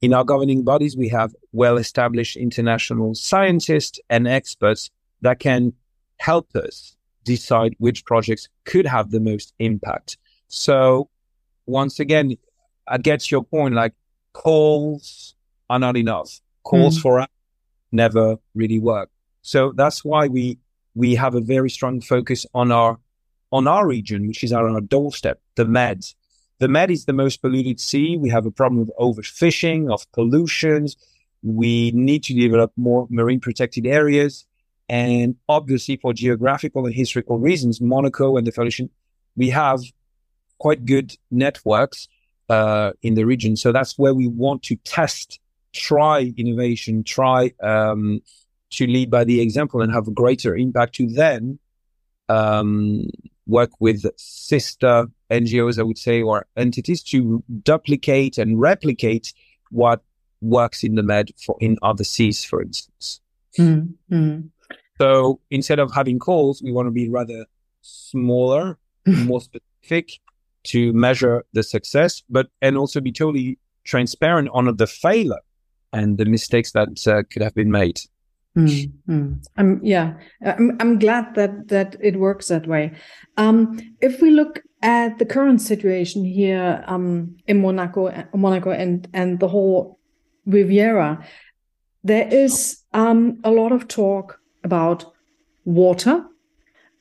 In 0.00 0.14
our 0.14 0.24
governing 0.24 0.62
bodies, 0.64 0.96
we 0.96 1.08
have 1.08 1.34
well 1.52 1.76
established 1.76 2.36
international 2.36 3.14
scientists 3.14 4.00
and 4.08 4.26
experts 4.26 4.90
that 5.20 5.38
can 5.38 5.74
help 6.16 6.54
us 6.56 6.96
decide 7.24 7.74
which 7.78 8.04
projects 8.04 8.48
could 8.64 8.86
have 8.86 9.10
the 9.10 9.20
most 9.20 9.52
impact. 9.58 10.16
So, 10.48 11.10
once 11.66 12.00
again, 12.00 12.36
I 12.88 12.98
get 12.98 13.30
your 13.30 13.44
point 13.44 13.74
like 13.74 13.92
calls 14.32 15.34
are 15.68 15.78
not 15.78 15.96
enough. 15.96 16.40
Calls 16.62 16.98
mm. 16.98 17.02
for 17.02 17.26
never 17.92 18.36
really 18.54 18.78
work. 18.78 19.10
So 19.42 19.72
that's 19.74 20.04
why 20.04 20.28
we 20.28 20.58
we 20.94 21.14
have 21.14 21.34
a 21.34 21.40
very 21.40 21.70
strong 21.70 22.00
focus 22.00 22.46
on 22.54 22.72
our 22.72 22.98
on 23.52 23.66
our 23.66 23.86
region, 23.86 24.26
which 24.28 24.44
is 24.44 24.52
on 24.52 24.74
our 24.74 24.80
doorstep, 24.80 25.40
the 25.56 25.64
Med. 25.64 26.04
The 26.60 26.68
Med 26.68 26.90
is 26.90 27.06
the 27.06 27.14
most 27.14 27.40
polluted 27.40 27.80
sea. 27.80 28.18
We 28.18 28.28
have 28.28 28.44
a 28.44 28.50
problem 28.50 28.82
of 28.82 28.92
overfishing, 29.00 29.90
of 29.90 30.10
pollutions. 30.12 30.94
We 31.42 31.90
need 31.92 32.22
to 32.24 32.34
develop 32.34 32.70
more 32.76 33.06
marine 33.08 33.40
protected 33.40 33.86
areas. 33.86 34.46
And 34.86 35.36
obviously, 35.48 35.96
for 35.96 36.12
geographical 36.12 36.84
and 36.84 36.94
historical 36.94 37.38
reasons, 37.38 37.80
Monaco 37.80 38.36
and 38.36 38.46
the 38.46 38.52
Foundation, 38.52 38.90
we 39.36 39.48
have 39.48 39.80
quite 40.58 40.84
good 40.84 41.16
networks 41.30 42.08
uh, 42.50 42.92
in 43.00 43.14
the 43.14 43.24
region. 43.24 43.56
So 43.56 43.72
that's 43.72 43.98
where 43.98 44.12
we 44.12 44.26
want 44.28 44.62
to 44.64 44.76
test, 44.76 45.40
try 45.72 46.34
innovation, 46.36 47.04
try 47.04 47.54
um, 47.62 48.20
to 48.72 48.86
lead 48.86 49.10
by 49.10 49.24
the 49.24 49.40
example 49.40 49.80
and 49.80 49.90
have 49.94 50.08
a 50.08 50.12
greater 50.12 50.54
impact 50.54 50.96
to 50.96 51.06
then 51.06 51.58
um, 52.28 53.06
work 53.46 53.70
with 53.80 54.04
sister 54.16 55.06
NGOs, 55.30 55.78
I 55.78 55.82
would 55.82 55.98
say, 55.98 56.22
or 56.22 56.46
entities 56.56 57.02
to 57.04 57.42
duplicate 57.62 58.38
and 58.38 58.60
replicate 58.60 59.32
what 59.70 60.02
works 60.40 60.82
in 60.82 60.94
the 60.94 61.02
Med 61.02 61.30
for 61.44 61.56
in 61.60 61.78
other 61.82 62.04
seas, 62.04 62.44
for 62.44 62.62
instance. 62.62 63.20
Mm-hmm. 63.58 64.40
So 65.00 65.40
instead 65.50 65.78
of 65.78 65.92
having 65.92 66.18
calls, 66.18 66.62
we 66.62 66.72
want 66.72 66.86
to 66.86 66.92
be 66.92 67.08
rather 67.08 67.46
smaller, 67.82 68.78
more 69.06 69.40
specific 69.40 70.20
to 70.64 70.92
measure 70.92 71.44
the 71.52 71.62
success, 71.62 72.22
but 72.28 72.48
and 72.60 72.76
also 72.76 73.00
be 73.00 73.12
totally 73.12 73.58
transparent 73.84 74.48
on 74.52 74.74
the 74.76 74.86
failure 74.86 75.40
and 75.92 76.18
the 76.18 76.24
mistakes 76.24 76.72
that 76.72 77.06
uh, 77.06 77.22
could 77.32 77.42
have 77.42 77.54
been 77.54 77.70
made. 77.70 78.00
Mm-hmm. 78.56 79.34
I'm 79.56 79.80
yeah. 79.82 80.14
I'm 80.44 80.76
I'm 80.80 80.98
glad 80.98 81.34
that 81.36 81.68
that 81.68 81.96
it 82.00 82.18
works 82.18 82.48
that 82.48 82.66
way. 82.66 82.92
Um, 83.36 83.78
if 84.00 84.20
we 84.20 84.30
look 84.30 84.60
at 84.82 85.18
the 85.18 85.24
current 85.24 85.60
situation 85.60 86.24
here 86.24 86.82
um, 86.86 87.36
in 87.46 87.60
Monaco, 87.60 88.12
Monaco, 88.34 88.70
and 88.70 89.06
and 89.12 89.38
the 89.38 89.48
whole 89.48 90.00
Riviera, 90.46 91.24
there 92.02 92.26
is 92.26 92.82
um, 92.92 93.40
a 93.44 93.50
lot 93.50 93.70
of 93.70 93.86
talk 93.86 94.40
about 94.64 95.04
water 95.64 96.24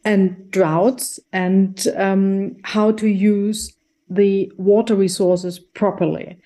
and 0.06 0.52
droughts 0.52 1.20
and 1.34 1.88
um, 1.98 2.56
how 2.64 2.92
to 2.92 3.08
use 3.08 3.76
the 4.10 4.52
water 4.58 4.96
resources 4.96 5.60
properly. 5.60 6.38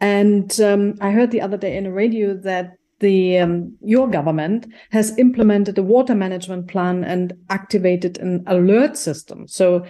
And 0.00 0.58
um, 0.60 0.94
I 1.00 1.10
heard 1.10 1.30
the 1.30 1.40
other 1.40 1.56
day 1.56 1.76
in 1.76 1.86
a 1.86 1.92
radio 1.92 2.34
that 2.34 2.76
the 3.00 3.38
um, 3.38 3.76
your 3.82 4.08
government 4.08 4.66
has 4.90 5.16
implemented 5.18 5.76
a 5.78 5.82
water 5.82 6.14
management 6.14 6.68
plan 6.68 7.02
and 7.02 7.32
activated 7.48 8.18
an 8.18 8.44
alert 8.46 8.96
system 8.96 9.48
so 9.48 9.84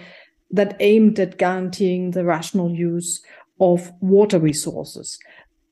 that 0.49 0.75
aimed 0.79 1.19
at 1.19 1.37
guaranteeing 1.37 2.11
the 2.11 2.25
rational 2.25 2.71
use 2.71 3.21
of 3.59 3.91
water 4.01 4.39
resources 4.39 5.19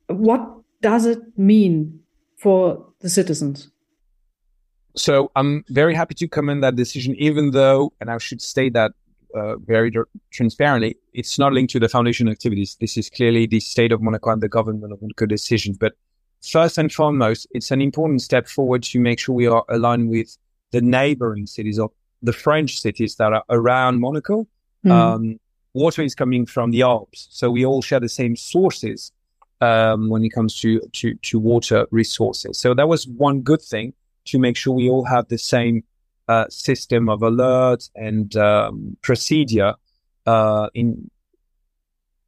what 0.08 0.42
does 0.82 1.06
it 1.06 1.20
mean 1.38 2.00
for 2.38 2.86
the 3.00 3.10
citizens 3.10 3.70
so 4.96 5.32
i'm 5.36 5.64
very 5.70 5.96
happy 5.96 6.14
to 6.14 6.28
commend 6.28 6.64
that 6.64 6.76
decision 6.76 7.16
even 7.18 7.52
though 7.52 7.92
and 8.00 8.12
i 8.12 8.18
should 8.18 8.42
state 8.42 8.74
that 8.74 8.92
uh, 9.36 9.58
very 9.58 9.92
transparently, 10.32 10.98
it's 11.14 11.38
not 11.38 11.54
linked 11.54 11.72
to 11.72 11.80
the 11.80 11.88
foundation 11.88 12.28
activities. 12.28 12.78
This 12.80 12.98
is 12.98 13.12
clearly 13.12 13.46
the 13.46 13.60
state 13.60 13.92
of 13.92 14.02
Monaco 14.02 14.32
and 14.32 14.42
the 14.42 14.50
government 14.50 14.92
of 14.92 15.02
Monaco 15.02 15.28
decision. 15.28 15.76
But 15.80 15.94
first 16.42 16.78
and 16.78 16.92
foremost, 16.92 17.48
it's 17.52 17.72
an 17.72 17.82
important 17.82 18.22
step 18.22 18.48
forward 18.48 18.84
to 18.84 19.00
make 19.00 19.20
sure 19.20 19.36
we 19.36 19.48
are 19.48 19.64
aligned 19.70 20.10
with 20.10 20.38
the 20.72 20.82
neighboring 20.82 21.46
cities 21.46 21.80
of 21.80 21.92
the 22.22 22.34
French 22.34 22.80
cities 22.80 23.16
that 23.16 23.34
are 23.34 23.44
around 23.50 24.00
Monaco. 24.00 24.48
Mm. 24.86 24.92
Um, 24.92 25.40
water 25.74 26.02
is 26.02 26.16
coming 26.16 26.46
from 26.46 26.72
the 26.72 26.82
Alps, 26.82 27.28
so 27.32 27.50
we 27.50 27.66
all 27.66 27.82
share 27.82 28.00
the 28.00 28.10
same 28.10 28.36
sources 28.36 29.12
um, 29.62 30.10
when 30.10 30.24
it 30.24 30.30
comes 30.30 30.60
to, 30.62 30.80
to 30.94 31.16
to 31.16 31.40
water 31.40 31.88
resources. 31.92 32.60
So 32.60 32.74
that 32.74 32.88
was 32.88 33.08
one 33.08 33.42
good 33.42 33.62
thing 33.62 33.94
to 34.26 34.40
make 34.40 34.56
sure 34.56 34.74
we 34.74 34.90
all 34.90 35.06
have 35.06 35.28
the 35.28 35.38
same 35.38 35.84
uh, 36.28 36.46
system 36.50 37.10
of 37.10 37.24
alert 37.24 37.90
and 37.96 38.36
um, 38.38 38.98
procedure 39.02 39.74
uh, 40.26 40.70
in 40.74 41.10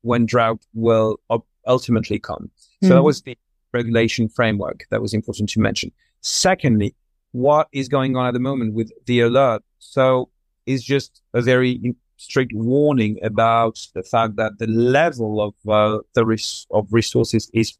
when 0.02 0.26
drought 0.26 0.60
will 0.74 1.20
ultimately 1.68 2.20
come. 2.20 2.50
So 2.82 2.88
mm. 2.88 2.90
that 2.90 2.98
hmm. 2.98 3.06
was 3.06 3.22
the 3.22 3.38
regulation 3.74 4.30
framework 4.30 4.86
that 4.90 5.02
was 5.02 5.14
important 5.14 5.50
to 5.50 5.60
mention. 5.60 5.92
Secondly, 6.22 6.96
what 7.32 7.68
is 7.72 7.88
going 7.88 8.16
on 8.16 8.28
at 8.28 8.34
the 8.34 8.40
moment 8.40 8.74
with 8.74 8.92
the 9.06 9.22
alert? 9.22 9.64
So 9.80 10.30
it's 10.66 10.84
just 10.84 11.22
a 11.34 11.42
very 11.42 11.96
strict 12.18 12.54
warning 12.54 13.18
about 13.24 13.80
the 13.96 14.04
fact 14.04 14.36
that 14.36 14.60
the 14.60 14.68
level 14.68 15.42
of 15.42 15.54
uh, 15.68 16.00
the 16.14 16.26
res- 16.26 16.68
of 16.72 16.88
resources 16.92 17.50
is 17.54 17.78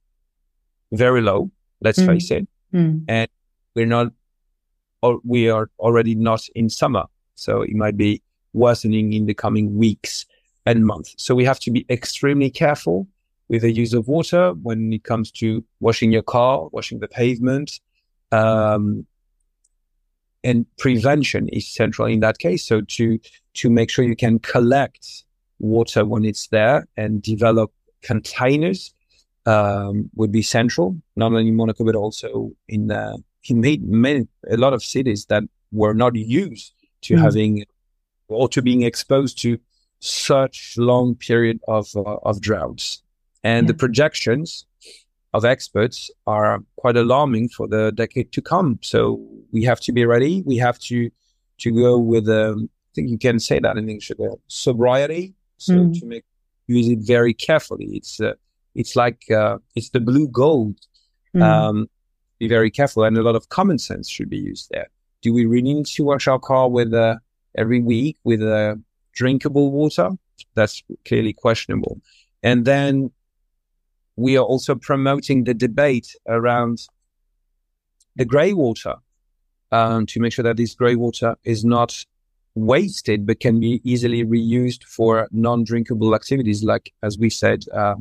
very 0.92 1.22
low. 1.22 1.52
Let's 1.82 2.00
mm. 2.00 2.08
face 2.08 2.32
it, 2.32 2.48
mm. 2.74 3.04
and 3.08 3.28
we're 3.76 3.86
not, 3.86 4.08
or 5.02 5.20
we 5.24 5.50
are 5.50 5.70
already 5.80 6.16
not 6.16 6.42
in 6.56 6.70
summer, 6.70 7.06
so 7.36 7.62
it 7.62 7.76
might 7.76 7.98
be 7.98 8.22
worsening 8.54 9.14
in 9.14 9.26
the 9.26 9.34
coming 9.34 9.78
weeks 9.78 10.26
and 10.66 10.86
months. 10.86 11.16
So 11.18 11.34
we 11.34 11.46
have 11.46 11.60
to 11.62 11.72
be 11.72 11.86
extremely 11.90 12.50
careful 12.50 13.08
with 13.52 13.64
the 13.64 13.72
use 13.74 13.94
of 13.94 14.08
water 14.08 14.54
when 14.64 14.94
it 14.94 15.04
comes 15.04 15.30
to 15.30 15.62
washing 15.82 16.10
your 16.14 16.22
car, 16.22 16.70
washing 16.72 17.00
the 17.00 17.08
pavement. 17.10 17.82
Um, 18.32 19.06
and 20.42 20.66
prevention 20.78 21.50
is 21.50 21.68
central 21.68 22.08
in 22.08 22.22
that 22.22 22.40
case. 22.40 22.66
So 22.66 22.80
to 22.96 23.20
to 23.56 23.70
make 23.70 23.90
sure 23.92 24.06
you 24.06 24.16
can 24.16 24.40
collect 24.40 25.26
water 25.60 26.06
when 26.06 26.24
it's 26.24 26.48
there 26.48 26.88
and 26.96 27.22
develop 27.22 27.72
containers 28.02 28.94
um, 29.46 30.10
would 30.16 30.32
be 30.32 30.42
central, 30.42 30.96
not 31.18 31.34
only 31.34 31.50
in 31.50 31.56
Monaco 31.56 31.84
but 31.84 31.96
also 31.96 32.54
in 32.70 32.90
uh, 32.90 33.18
he 33.42 33.54
made 33.54 33.84
many 33.84 34.30
a 34.50 34.56
lot 34.56 34.74
of 34.74 34.82
cities 34.82 35.26
that 35.26 35.44
were 35.74 35.94
not 35.94 36.16
used 36.16 36.74
to 37.02 37.16
mm. 37.16 37.22
having 37.22 37.66
or 38.30 38.48
to 38.48 38.62
being 38.62 38.84
exposed 38.84 39.42
to 39.42 39.60
such 40.00 40.76
long 40.78 41.16
period 41.16 41.60
of 41.68 41.86
uh, 41.98 42.30
of 42.30 42.40
droughts. 42.40 43.04
And 43.44 43.66
yeah. 43.66 43.72
the 43.72 43.78
projections 43.78 44.66
of 45.34 45.46
experts 45.46 46.12
are 46.28 46.60
quite 46.76 46.98
alarming 46.98 47.50
for 47.50 47.68
the 47.68 47.92
decade 47.92 48.32
to 48.34 48.42
come. 48.42 48.80
So 48.82 49.26
we 49.52 49.64
have 49.64 49.80
to 49.82 49.92
be 49.92 50.06
ready. 50.06 50.44
We 50.46 50.58
have 50.58 50.80
to 50.80 51.10
to 51.60 51.72
go 51.72 51.98
with 51.98 52.28
um, 52.28 52.70
I 52.72 52.92
think 52.96 53.10
you 53.10 53.18
can 53.18 53.40
say 53.40 53.60
that 53.60 53.78
in 53.78 53.90
English, 53.90 54.12
uh, 54.12 54.36
sobriety. 54.48 55.34
So 55.58 55.74
mm. 55.74 56.00
to 56.00 56.06
make 56.06 56.26
use 56.68 56.88
it 56.88 57.00
very 57.02 57.34
carefully. 57.34 57.90
It's 57.94 58.20
uh, 58.20 58.34
it's 58.76 58.96
like 58.96 59.30
uh, 59.32 59.58
it's 59.76 59.90
the 59.90 60.00
blue 60.00 60.28
gold. 60.28 60.78
Mm. 61.36 61.42
Um, 61.42 61.90
be 62.40 62.48
very 62.48 62.72
careful, 62.72 63.04
and 63.04 63.18
a 63.18 63.22
lot 63.22 63.36
of 63.36 63.50
common 63.50 63.78
sense 63.78 64.10
should 64.10 64.30
be 64.30 64.38
used 64.38 64.70
there. 64.72 64.90
Do 65.22 65.32
we 65.32 65.46
really 65.46 65.74
need 65.74 65.86
to 65.86 66.04
wash 66.04 66.28
our 66.28 66.40
car 66.40 66.68
with 66.68 66.92
uh, 66.94 67.18
every 67.56 67.80
week 67.80 68.18
with 68.24 68.42
uh, 68.42 68.76
drinkable 69.14 69.72
water. 69.72 70.12
That's 70.56 70.84
clearly 71.06 71.34
questionable. 71.34 72.02
And 72.44 72.66
then 72.66 73.12
we 74.16 74.38
are 74.38 74.44
also 74.44 74.76
promoting 74.76 75.44
the 75.44 75.54
debate 75.54 76.16
around 76.28 76.88
the 78.16 78.26
grey 78.26 78.54
water 78.54 78.96
um, 79.72 80.06
to 80.06 80.20
make 80.20 80.34
sure 80.34 80.44
that 80.44 80.58
this 80.58 80.74
grey 80.76 80.96
water 80.96 81.36
is 81.44 81.64
not 81.64 82.06
wasted 82.56 83.26
but 83.26 83.40
can 83.40 83.60
be 83.60 83.82
easily 83.84 84.26
reused 84.26 84.84
for 84.84 85.28
non-drinkable 85.32 86.14
activities 86.14 86.64
like 86.64 86.94
as 87.02 87.18
we 87.18 87.30
said 87.30 87.64
uh, 87.74 87.96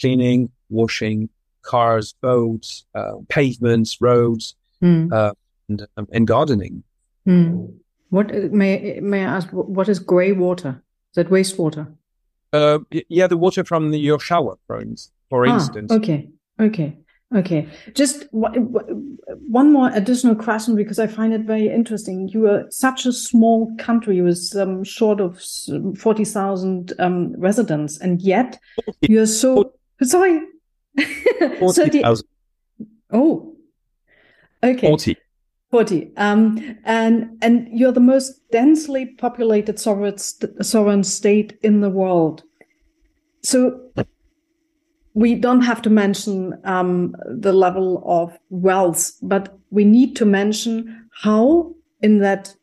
cleaning 0.00 0.48
washing 0.70 1.28
cars 1.62 2.14
boats 2.20 2.84
uh, 2.94 3.14
pavements 3.28 4.00
roads 4.00 4.54
mm. 4.82 5.12
uh, 5.12 5.32
and, 5.68 5.86
um, 5.96 6.06
and, 6.12 6.28
gardening 6.28 6.84
mm. 7.26 7.72
what 8.10 8.32
may 8.52 9.00
may 9.02 9.24
i 9.24 9.36
ask 9.36 9.48
what 9.50 9.88
is 9.88 9.98
gray 9.98 10.30
water 10.30 10.80
is 11.10 11.16
that 11.16 11.28
wastewater 11.28 11.92
uh, 12.52 12.78
yeah 13.08 13.26
the 13.26 13.36
water 13.36 13.64
from 13.64 13.90
the, 13.90 13.98
your 13.98 14.20
shower 14.20 14.56
for, 14.66 14.84
for 15.32 15.46
ah, 15.46 15.54
instance 15.54 15.90
okay 15.90 16.28
okay 16.60 16.88
Okay, 17.34 17.66
just 17.94 18.26
one 18.30 19.72
more 19.72 19.90
additional 19.94 20.34
question 20.34 20.76
because 20.76 20.98
I 20.98 21.06
find 21.06 21.32
it 21.32 21.42
very 21.42 21.68
interesting. 21.68 22.28
You 22.28 22.46
are 22.48 22.66
such 22.70 23.06
a 23.06 23.12
small 23.12 23.74
country 23.78 24.20
with 24.20 24.54
um, 24.54 24.84
short 24.84 25.18
of 25.20 25.42
forty 25.98 26.26
thousand 26.26 26.92
um, 26.98 27.34
residents, 27.38 27.98
and 27.98 28.20
yet 28.20 28.58
you 29.00 29.22
are 29.22 29.26
so 29.26 29.72
sorry. 30.02 30.42
Forty 31.58 32.02
thousand. 32.02 32.28
Oh, 33.10 33.56
okay. 34.62 34.88
Forty. 34.88 35.16
40 35.70 36.12
um, 36.18 36.76
and 36.84 37.38
and 37.40 37.66
you're 37.72 37.92
the 37.92 37.98
most 38.00 38.42
densely 38.50 39.06
populated 39.06 39.80
sovereign, 39.80 40.18
sovereign 40.18 41.02
state 41.02 41.58
in 41.62 41.80
the 41.80 41.88
world 41.88 42.42
so 43.42 43.80
we 45.14 45.34
don't 45.34 45.62
have 45.62 45.82
to 45.82 45.90
mention 45.90 46.58
um, 46.64 47.14
the 47.26 47.52
level 47.52 48.02
of 48.06 48.38
wealth, 48.50 49.12
but 49.22 49.58
we 49.70 49.84
need 49.84 50.16
to 50.16 50.24
mention 50.24 51.08
how, 51.22 51.74
in 52.00 52.18
that 52.20 52.54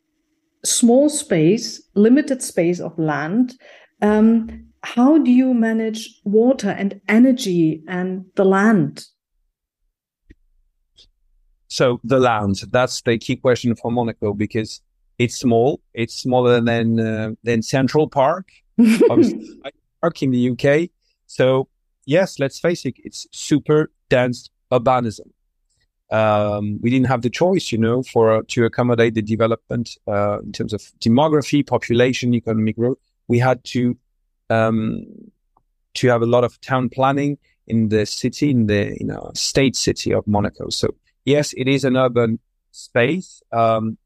small 0.65 1.09
space, 1.09 1.81
limited 1.95 2.41
space 2.41 2.79
of 2.79 2.97
land, 2.97 3.55
um, 4.01 4.65
how 4.83 5.17
do 5.17 5.31
you 5.31 5.53
manage 5.53 6.21
water 6.23 6.69
and 6.69 6.99
energy 7.07 7.83
and 7.87 8.25
the 8.35 8.45
land? 8.45 9.05
So 11.67 11.99
the 12.03 12.19
land, 12.19 12.63
that's 12.71 13.01
the 13.01 13.17
key 13.17 13.35
question 13.35 13.75
for 13.75 13.91
Monaco 13.91 14.33
because 14.33 14.81
it's 15.19 15.35
small. 15.35 15.81
It's 15.93 16.15
smaller 16.15 16.61
than 16.61 16.99
uh, 16.99 17.31
than 17.43 17.61
Central 17.61 18.09
Park, 18.09 18.47
Park 20.01 20.23
in 20.23 20.31
the 20.31 20.49
UK. 20.51 20.89
So 21.27 21.67
yes, 22.05 22.39
let's 22.39 22.59
face 22.59 22.85
it, 22.85 22.95
it's 23.03 23.27
super 23.31 23.91
dense 24.09 24.49
urbanism. 24.71 25.31
Um, 26.11 26.79
we 26.81 26.89
didn't 26.89 27.07
have 27.07 27.21
the 27.21 27.29
choice, 27.29 27.71
you 27.71 27.77
know, 27.77 28.01
for 28.01 28.37
uh, 28.37 28.41
to 28.47 28.65
accommodate 28.65 29.13
the 29.13 29.21
development 29.21 29.97
uh, 30.07 30.39
in 30.39 30.51
terms 30.51 30.73
of 30.73 30.81
demography, 30.99 31.65
population, 31.65 32.33
economic 32.33 32.77
growth. 32.77 32.97
We 33.27 33.37
had 33.37 33.63
to 33.65 33.95
um, 34.49 35.05
to 35.95 36.07
have 36.07 36.23
a 36.23 36.25
lot 36.25 36.43
of 36.43 36.59
town 36.61 36.89
planning 36.89 37.37
in 37.67 37.89
the 37.89 38.05
city, 38.05 38.49
in 38.49 38.65
the 38.65 38.97
you 38.99 39.05
know 39.05 39.31
state 39.35 39.75
city 39.75 40.11
of 40.13 40.25
Monaco. 40.25 40.69
So 40.69 40.95
yes, 41.25 41.53
it 41.53 41.67
is 41.67 41.83
an 41.83 41.95
urban 41.95 42.39
space. 42.71 43.43
Um, 43.51 43.97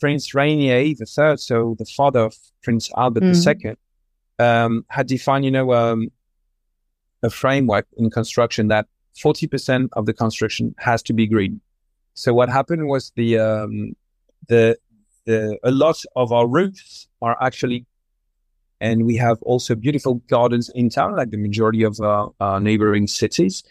Prince 0.00 0.34
Rainier 0.34 0.94
the 0.94 1.06
third, 1.06 1.40
so 1.40 1.76
the 1.78 1.84
father 1.84 2.20
of 2.20 2.36
Prince 2.62 2.90
Albert 2.96 3.22
mm. 3.22 3.64
II, 3.64 3.76
um, 4.38 4.84
had 4.88 5.06
defined, 5.06 5.44
you 5.44 5.50
know, 5.50 5.72
um, 5.72 6.08
a 7.22 7.30
framework 7.30 7.86
in 7.96 8.10
construction 8.10 8.68
that 8.68 8.86
40% 9.16 9.88
of 9.92 10.06
the 10.06 10.12
construction 10.12 10.74
has 10.78 11.02
to 11.04 11.12
be 11.12 11.26
green. 11.26 11.60
So 12.14 12.32
what 12.34 12.48
happened 12.48 12.86
was 12.86 13.12
the, 13.16 13.38
um, 13.38 13.96
the, 14.48 14.78
the, 15.24 15.58
a 15.62 15.70
lot 15.70 16.02
of 16.14 16.32
our 16.32 16.46
roofs 16.46 17.08
are 17.22 17.36
actually, 17.42 17.86
and 18.80 19.06
we 19.06 19.16
have 19.16 19.42
also 19.42 19.74
beautiful 19.74 20.16
gardens 20.28 20.70
in 20.74 20.90
town, 20.90 21.16
like 21.16 21.30
the 21.30 21.38
majority 21.38 21.82
of 21.82 21.98
our, 22.00 22.32
our 22.40 22.60
neighboring 22.60 23.06
cities. 23.06 23.64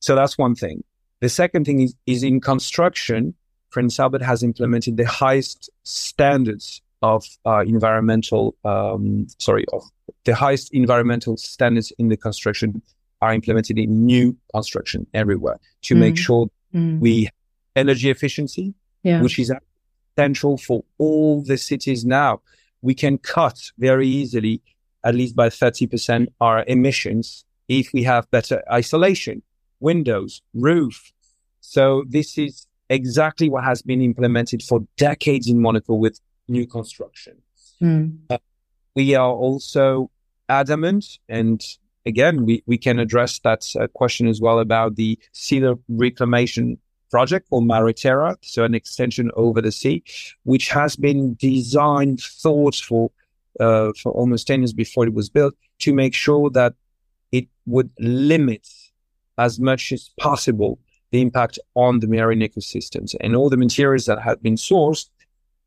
So 0.00 0.14
that's 0.14 0.36
one 0.36 0.54
thing. 0.54 0.84
The 1.20 1.28
second 1.28 1.64
thing 1.64 1.80
is, 1.80 1.94
is 2.06 2.22
in 2.22 2.40
construction, 2.40 3.34
Prince 3.70 3.98
Albert 3.98 4.22
has 4.22 4.42
implemented 4.42 4.96
the 4.96 5.06
highest 5.06 5.70
standards 5.82 6.82
of 7.06 7.24
uh, 7.44 7.60
environmental, 7.60 8.54
um, 8.64 9.26
sorry, 9.38 9.64
of 9.72 9.82
the 10.24 10.34
highest 10.34 10.72
environmental 10.72 11.36
standards 11.36 11.92
in 11.98 12.08
the 12.08 12.16
construction 12.16 12.82
are 13.22 13.32
implemented 13.32 13.78
in 13.78 14.04
new 14.04 14.36
construction 14.52 15.06
everywhere 15.14 15.58
to 15.82 15.94
mm. 15.94 15.98
make 15.98 16.16
sure 16.18 16.48
mm. 16.74 16.98
we 16.98 17.28
energy 17.76 18.10
efficiency, 18.10 18.74
yeah. 19.02 19.22
which 19.22 19.38
is 19.38 19.52
essential 20.16 20.58
for 20.58 20.84
all 20.98 21.42
the 21.42 21.56
cities 21.56 22.04
now. 22.04 22.40
We 22.82 22.94
can 22.94 23.18
cut 23.18 23.58
very 23.78 24.08
easily, 24.08 24.60
at 25.04 25.14
least 25.14 25.34
by 25.36 25.48
30%, 25.48 26.26
our 26.40 26.64
emissions 26.66 27.44
if 27.68 27.92
we 27.92 28.02
have 28.04 28.30
better 28.30 28.62
isolation, 28.70 29.42
windows, 29.80 30.42
roof. 30.54 31.12
So 31.60 32.04
this 32.08 32.38
is 32.38 32.66
exactly 32.88 33.48
what 33.48 33.64
has 33.64 33.82
been 33.82 34.00
implemented 34.02 34.62
for 34.62 34.80
decades 34.96 35.48
in 35.48 35.60
Monaco 35.60 35.94
with 35.94 36.20
new 36.48 36.66
construction. 36.66 37.36
Mm. 37.82 38.18
Uh, 38.30 38.38
we 38.94 39.14
are 39.14 39.30
also 39.30 40.10
adamant, 40.48 41.18
and 41.28 41.62
again, 42.06 42.46
we, 42.46 42.62
we 42.66 42.78
can 42.78 42.98
address 42.98 43.38
that 43.40 43.66
uh, 43.78 43.86
question 43.88 44.26
as 44.26 44.40
well 44.40 44.58
about 44.58 44.96
the 44.96 45.18
sea 45.32 45.62
reclamation 45.88 46.78
project 47.10 47.48
called 47.50 47.96
Terra, 47.96 48.36
so 48.42 48.64
an 48.64 48.74
extension 48.74 49.30
over 49.36 49.60
the 49.60 49.72
sea, 49.72 50.02
which 50.44 50.68
has 50.70 50.96
been 50.96 51.34
designed, 51.34 52.20
thought 52.20 52.76
for, 52.76 53.10
uh, 53.60 53.92
for 54.02 54.12
almost 54.12 54.46
10 54.46 54.60
years 54.60 54.72
before 54.72 55.06
it 55.06 55.14
was 55.14 55.28
built 55.28 55.54
to 55.80 55.92
make 55.92 56.14
sure 56.14 56.50
that 56.50 56.74
it 57.32 57.48
would 57.66 57.90
limit 57.98 58.66
as 59.38 59.60
much 59.60 59.92
as 59.92 60.10
possible 60.18 60.78
the 61.10 61.20
impact 61.20 61.58
on 61.74 62.00
the 62.00 62.06
marine 62.06 62.40
ecosystems 62.40 63.14
and 63.20 63.36
all 63.36 63.48
the 63.48 63.56
materials 63.56 64.06
that 64.06 64.20
have 64.20 64.42
been 64.42 64.56
sourced 64.56 65.08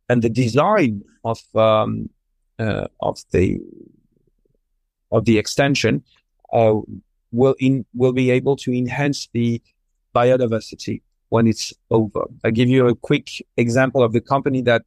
and 0.09 0.21
the 0.21 0.29
design 0.29 1.03
of 1.23 1.39
um, 1.55 2.09
uh, 2.57 2.87
of 2.99 3.19
the 3.31 3.59
of 5.11 5.25
the 5.25 5.37
extension 5.37 6.03
uh, 6.51 6.75
will 7.31 7.55
in 7.59 7.85
will 7.93 8.11
be 8.11 8.31
able 8.31 8.55
to 8.57 8.73
enhance 8.73 9.29
the 9.33 9.61
biodiversity 10.13 11.01
when 11.29 11.47
it's 11.47 11.73
over. 11.91 12.25
I'll 12.43 12.51
give 12.51 12.69
you 12.69 12.87
a 12.87 12.95
quick 12.95 13.29
example 13.55 14.03
of 14.03 14.13
the 14.13 14.21
company 14.21 14.61
that 14.63 14.81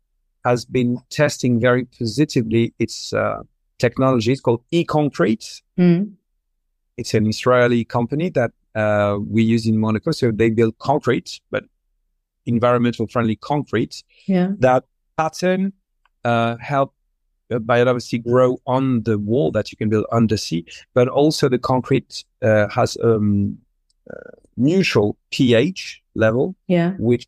has 0.45 0.65
been 0.65 0.99
testing 1.09 1.61
very 1.61 1.85
positively 1.85 2.75
its 2.81 3.13
uh, 3.13 3.43
technology. 3.79 4.33
It's 4.33 4.41
called 4.41 4.63
eConcrete. 4.73 5.63
Mm. 5.79 6.15
It's 6.97 7.15
an 7.15 7.29
Israeli 7.29 7.85
company 7.85 8.29
that 8.31 8.51
uh, 8.75 9.19
we 9.25 9.45
use 9.45 9.67
in 9.67 9.79
Monaco. 9.79 10.11
So 10.11 10.33
they 10.33 10.51
build 10.51 10.79
concrete, 10.79 11.41
but 11.51 11.65
environmental 12.45 13.07
friendly 13.07 13.37
concrete 13.37 14.03
yeah. 14.27 14.49
that 14.59 14.85
pattern 15.17 15.73
uh, 16.25 16.57
help 16.61 16.95
uh, 17.51 17.59
biodiversity 17.59 18.23
grow 18.23 18.59
on 18.67 19.03
the 19.03 19.19
wall 19.19 19.51
that 19.53 19.71
you 19.71 19.77
can 19.77 19.89
build 19.89 20.07
under 20.13 20.37
sea, 20.37 20.65
but 20.95 21.09
also 21.09 21.49
the 21.49 21.59
concrete 21.59 22.25
uh, 22.43 22.69
has 22.69 22.97
um, 23.03 23.59
uh, 24.11 24.31
neutral 24.57 25.17
pH 25.31 26.03
level, 26.15 26.55
yeah. 26.67 26.93
which 26.99 27.27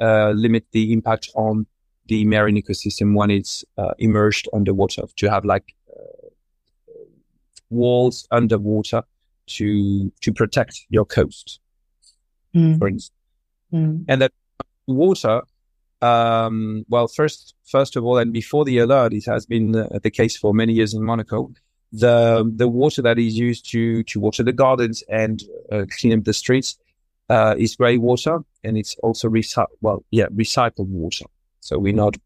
uh, 0.00 0.30
limit 0.30 0.66
the 0.72 0.92
impact 0.92 1.30
on 1.34 1.66
the 2.06 2.24
marine 2.24 2.60
ecosystem 2.60 3.14
when 3.14 3.30
it's 3.30 3.64
uh, 3.78 3.92
immersed 3.98 4.48
underwater 4.52 5.02
to 5.16 5.30
have 5.30 5.44
like 5.44 5.74
uh, 5.90 6.28
walls 7.70 8.26
underwater 8.30 9.02
to 9.46 10.12
to 10.20 10.32
protect 10.32 10.86
your 10.88 11.04
coast, 11.04 11.60
mm. 12.54 12.78
for 12.78 12.88
instance. 12.88 13.16
Mm. 13.72 14.04
And 14.08 14.22
that 14.22 14.32
water 14.86 15.42
um, 16.04 16.84
well, 16.88 17.08
first, 17.08 17.54
first 17.64 17.96
of 17.96 18.04
all, 18.04 18.18
and 18.18 18.32
before 18.32 18.64
the 18.64 18.78
alert, 18.78 19.12
it 19.14 19.24
has 19.26 19.46
been 19.46 19.72
the 19.72 20.10
case 20.10 20.36
for 20.36 20.52
many 20.52 20.72
years 20.72 20.92
in 20.94 21.02
Monaco. 21.02 21.50
The 21.92 22.50
the 22.56 22.68
water 22.68 23.02
that 23.02 23.18
is 23.18 23.38
used 23.38 23.70
to 23.70 24.02
to 24.04 24.20
water 24.20 24.42
the 24.42 24.52
gardens 24.52 25.02
and 25.08 25.40
uh, 25.70 25.84
clean 25.96 26.18
up 26.18 26.24
the 26.24 26.32
streets 26.32 26.76
uh, 27.30 27.54
is 27.56 27.76
grey 27.76 27.98
water, 27.98 28.40
and 28.64 28.76
it's 28.76 28.96
also 29.02 29.28
recycled. 29.28 29.76
Well, 29.80 30.04
yeah, 30.10 30.26
recycled 30.26 30.88
water. 30.88 31.26
So 31.60 31.78
we 31.78 31.92
not 31.92 32.16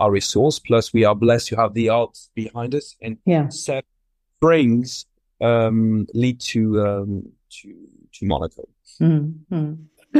our 0.00 0.10
resource. 0.10 0.58
Plus, 0.58 0.92
we 0.92 1.04
are 1.04 1.14
blessed 1.14 1.48
to 1.48 1.56
have 1.56 1.74
the 1.74 1.88
Alps 1.88 2.30
behind 2.34 2.74
us, 2.74 2.96
and 3.02 3.18
yeah. 3.26 3.48
set 3.48 3.84
springs 4.36 5.06
um, 5.40 6.06
lead 6.14 6.40
to 6.40 6.62
um, 6.86 7.32
to 7.50 7.74
to 8.14 8.26
Monaco. 8.26 8.68
Mm-hmm. 9.00 9.74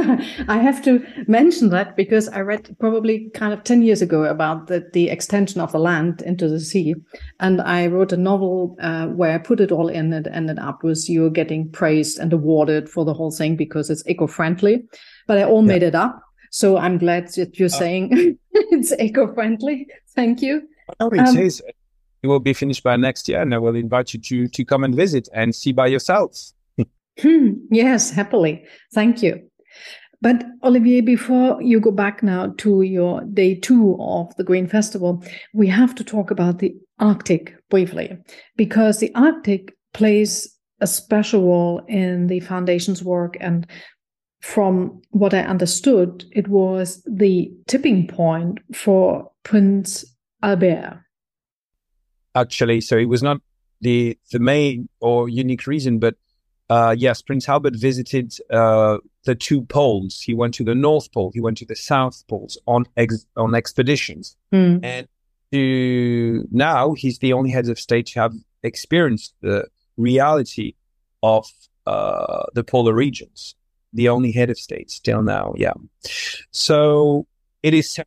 I 0.47 0.57
have 0.57 0.83
to 0.83 1.03
mention 1.27 1.69
that 1.69 1.95
because 1.95 2.27
I 2.29 2.41
read 2.41 2.75
probably 2.79 3.29
kind 3.33 3.53
of 3.53 3.63
10 3.63 3.81
years 3.81 4.01
ago 4.01 4.23
about 4.25 4.67
the, 4.67 4.87
the 4.93 5.09
extension 5.09 5.59
of 5.61 5.71
the 5.71 5.79
land 5.79 6.21
into 6.21 6.47
the 6.47 6.59
sea. 6.59 6.93
And 7.39 7.59
I 7.61 7.87
wrote 7.87 8.11
a 8.11 8.17
novel 8.17 8.77
uh, 8.81 9.07
where 9.07 9.33
I 9.33 9.39
put 9.39 9.59
it 9.59 9.71
all 9.71 9.87
in 9.87 10.13
and 10.13 10.27
ended 10.27 10.59
up 10.59 10.83
with 10.83 11.09
you 11.09 11.29
getting 11.31 11.71
praised 11.71 12.19
and 12.19 12.31
awarded 12.31 12.87
for 12.87 13.03
the 13.03 13.15
whole 13.15 13.31
thing 13.31 13.55
because 13.55 13.89
it's 13.89 14.07
eco 14.07 14.27
friendly. 14.27 14.83
But 15.27 15.39
I 15.39 15.43
all 15.43 15.61
yeah. 15.61 15.67
made 15.67 15.83
it 15.83 15.95
up. 15.95 16.21
So 16.51 16.77
I'm 16.77 16.97
glad 16.97 17.27
that 17.33 17.57
you're 17.57 17.65
uh, 17.65 17.69
saying 17.69 18.37
it's 18.51 18.91
eco 18.99 19.33
friendly. 19.33 19.87
Thank 20.15 20.41
you. 20.41 20.67
Oh, 20.99 21.09
it 21.09 21.19
um, 21.19 21.37
is. 21.37 21.61
It 22.21 22.27
will 22.27 22.39
be 22.39 22.53
finished 22.53 22.83
by 22.83 22.95
next 22.97 23.29
year, 23.29 23.41
and 23.41 23.53
I 23.53 23.59
will 23.59 23.75
invite 23.75 24.13
you 24.13 24.19
to, 24.19 24.47
to 24.49 24.65
come 24.65 24.83
and 24.83 24.93
visit 24.93 25.29
and 25.33 25.55
see 25.55 25.71
by 25.71 25.87
yourselves. 25.87 26.53
hmm, 27.21 27.53
yes, 27.71 28.11
happily. 28.11 28.65
Thank 28.93 29.23
you. 29.23 29.49
But 30.21 30.43
Olivier, 30.63 31.01
before 31.01 31.61
you 31.61 31.79
go 31.79 31.91
back 31.91 32.21
now 32.21 32.53
to 32.57 32.81
your 32.81 33.21
day 33.21 33.55
two 33.55 33.95
of 34.01 34.35
the 34.35 34.43
Green 34.43 34.67
Festival, 34.67 35.23
we 35.53 35.67
have 35.67 35.95
to 35.95 36.03
talk 36.03 36.29
about 36.29 36.59
the 36.59 36.75
Arctic 36.99 37.55
briefly, 37.69 38.17
because 38.57 38.99
the 38.99 39.13
Arctic 39.15 39.73
plays 39.93 40.53
a 40.81 40.87
special 40.87 41.43
role 41.43 41.81
in 41.87 42.27
the 42.27 42.41
foundation's 42.41 43.01
work. 43.01 43.37
And 43.39 43.65
from 44.41 45.01
what 45.11 45.33
I 45.33 45.39
understood, 45.39 46.25
it 46.31 46.49
was 46.49 47.01
the 47.05 47.51
tipping 47.67 48.07
point 48.07 48.59
for 48.73 49.31
Prince 49.43 50.05
Albert. 50.43 51.01
Actually, 52.35 52.81
so 52.81 52.97
it 52.97 53.09
was 53.09 53.23
not 53.23 53.41
the 53.81 54.17
the 54.31 54.39
main 54.39 54.89
or 54.99 55.29
unique 55.29 55.65
reason, 55.65 55.99
but 55.99 56.15
uh, 56.69 56.95
yes, 56.97 57.21
Prince 57.21 57.49
Albert 57.49 57.75
visited 57.75 58.33
uh, 58.51 58.97
the 59.25 59.35
two 59.35 59.63
poles. 59.63 60.21
He 60.21 60.33
went 60.33 60.53
to 60.55 60.63
the 60.63 60.75
North 60.75 61.11
Pole. 61.11 61.31
He 61.33 61.41
went 61.41 61.57
to 61.57 61.65
the 61.65 61.75
South 61.75 62.23
Poles 62.27 62.57
on 62.67 62.85
ex- 62.95 63.25
on 63.35 63.55
expeditions. 63.55 64.37
Mm. 64.53 64.79
And 64.83 65.07
to 65.51 66.47
now, 66.51 66.93
he's 66.93 67.19
the 67.19 67.33
only 67.33 67.49
head 67.49 67.67
of 67.69 67.79
state 67.79 68.07
to 68.07 68.19
have 68.19 68.33
experienced 68.61 69.33
the 69.41 69.67
reality 69.97 70.75
of 71.23 71.47
uh, 71.87 72.43
the 72.53 72.63
polar 72.63 72.93
regions. 72.93 73.55
The 73.93 74.09
only 74.09 74.31
head 74.31 74.51
of 74.51 74.59
state 74.59 74.91
still 74.91 75.23
now, 75.23 75.53
yeah. 75.57 75.73
So 76.51 77.25
it 77.63 77.73
is 77.73 77.99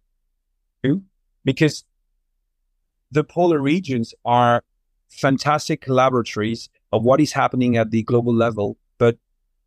true 0.85 1.03
because 1.45 1.85
the 3.11 3.25
polar 3.25 3.59
regions 3.59 4.15
are 4.25 4.63
fantastic 5.11 5.89
laboratories 5.89 6.69
of 6.93 7.03
what 7.03 7.21
is 7.21 7.33
happening 7.33 7.77
at 7.77 7.91
the 7.91 8.03
global 8.03 8.35
level, 8.35 8.77
but 8.99 9.17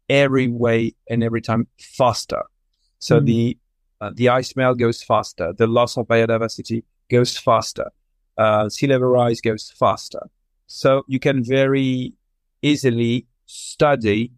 every 0.10 0.48
way 0.48 0.94
and 1.10 1.24
every 1.24 1.42
time 1.42 1.68
faster. 1.80 2.44
So 3.00 3.20
mm. 3.20 3.26
the 3.26 3.58
uh, 4.02 4.12
the 4.14 4.30
ice 4.30 4.56
melt 4.56 4.78
goes 4.78 5.02
faster, 5.02 5.54
the 5.54 5.68
loss 5.68 5.98
of 5.98 6.08
biodiversity 6.08 6.84
goes 7.10 7.38
faster, 7.38 7.92
uh, 8.38 8.68
sea 8.70 8.88
level 8.88 9.08
rise 9.08 9.42
goes 9.42 9.72
faster. 9.72 10.20
So 10.68 11.04
you 11.08 11.20
can 11.20 11.44
very 11.44 12.14
easily 12.62 13.26
study 13.46 14.32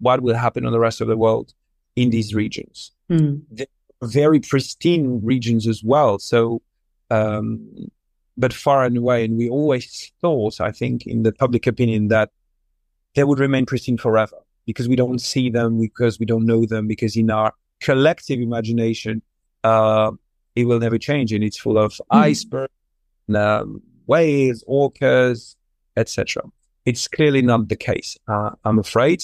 what 0.00 0.20
will 0.20 0.34
happen 0.34 0.66
on 0.66 0.72
the 0.72 0.80
rest 0.80 1.00
of 1.00 1.08
the 1.08 1.16
world 1.16 1.54
in 1.96 2.10
these 2.10 2.34
regions. 2.34 2.92
Mm. 3.10 3.42
very 4.02 4.40
pristine 4.40 5.20
regions 5.22 5.66
as 5.66 5.82
well. 5.82 6.18
So 6.18 6.62
um, 7.10 7.90
but 8.40 8.52
far 8.52 8.84
and 8.84 8.96
away. 8.96 9.24
And 9.24 9.36
we 9.36 9.48
always 9.48 10.12
thought, 10.20 10.60
I 10.60 10.72
think, 10.72 11.06
in 11.06 11.22
the 11.22 11.32
public 11.32 11.66
opinion 11.66 12.08
that 12.08 12.30
they 13.14 13.24
would 13.24 13.38
remain 13.38 13.66
pristine 13.66 13.98
forever 13.98 14.38
because 14.66 14.88
we 14.88 14.96
don't 14.96 15.20
see 15.20 15.50
them, 15.50 15.80
because 15.80 16.18
we 16.18 16.26
don't 16.26 16.46
know 16.46 16.64
them, 16.64 16.86
because 16.86 17.16
in 17.16 17.30
our 17.30 17.52
collective 17.80 18.40
imagination, 18.40 19.22
uh, 19.62 20.10
it 20.56 20.64
will 20.64 20.80
never 20.80 20.98
change. 20.98 21.32
And 21.32 21.44
it's 21.44 21.58
full 21.58 21.78
of 21.78 21.92
mm. 21.92 22.00
icebergs, 22.10 22.72
um, 23.34 23.82
waves, 24.06 24.64
orcas, 24.68 25.56
etc. 25.96 26.42
It's 26.86 27.06
clearly 27.08 27.42
not 27.42 27.68
the 27.68 27.76
case, 27.76 28.16
uh, 28.26 28.50
I'm 28.64 28.78
afraid. 28.78 29.22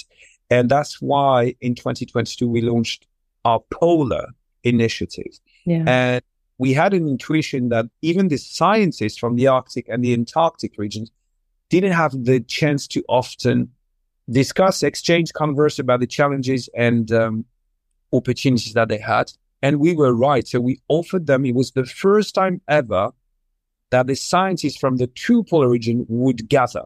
And 0.51 0.69
that's 0.69 1.01
why 1.01 1.57
in 1.61 1.75
2022, 1.75 2.47
we 2.47 2.61
launched 2.61 3.07
our 3.45 3.61
Polar 3.73 4.27
initiative. 4.63 5.39
Yeah. 5.65 5.85
And 5.87 6.23
we 6.59 6.73
had 6.73 6.95
an 6.95 7.09
intuition 7.09 7.69
that 7.69 7.87
even 8.03 8.29
the 8.29 8.39
scientists 8.39 9.19
from 9.19 9.37
the 9.37 9.47
Arctic 9.47 9.87
and 9.89 10.03
the 10.03 10.13
Antarctic 10.13 10.75
regions 10.79 11.11
didn't 11.69 11.93
have 11.93 12.13
the 12.25 12.41
chance 12.41 12.87
to 12.89 13.05
often 13.09 13.71
discuss, 14.31 14.83
exchange, 14.83 15.33
converse 15.33 15.79
about 15.79 16.01
the 16.01 16.07
challenges 16.07 16.69
and 16.75 17.13
um, 17.13 17.45
opportunities 18.13 18.73
that 18.73 18.89
they 18.89 18.99
had. 18.99 19.33
And 19.63 19.81
we 19.81 19.95
were 19.95 20.15
right. 20.15 20.47
So 20.47 20.61
we 20.61 20.81
offered 20.89 21.27
them, 21.27 21.45
it 21.45 21.55
was 21.55 21.73
the 21.73 21.85
first 21.85 22.35
time 22.35 22.61
ever 22.69 23.11
that 23.91 24.07
the 24.07 24.17
scientists 24.17 24.79
from 24.79 24.97
the 24.97 25.07
two 25.09 25.45
polar 25.45 25.69
region 25.69 26.07
would 26.09 26.49
gather 26.49 26.85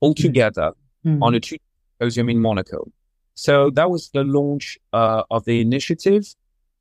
all 0.00 0.10
hmm. 0.10 0.22
together 0.22 0.72
mm. 1.04 1.22
on 1.22 1.34
a 1.34 1.40
symposium 1.42 2.28
in 2.28 2.40
Monaco. 2.40 2.90
So 3.34 3.70
that 3.70 3.90
was 3.90 4.10
the 4.10 4.24
launch 4.24 4.78
uh, 4.92 5.22
of 5.30 5.44
the 5.44 5.60
initiative. 5.60 6.26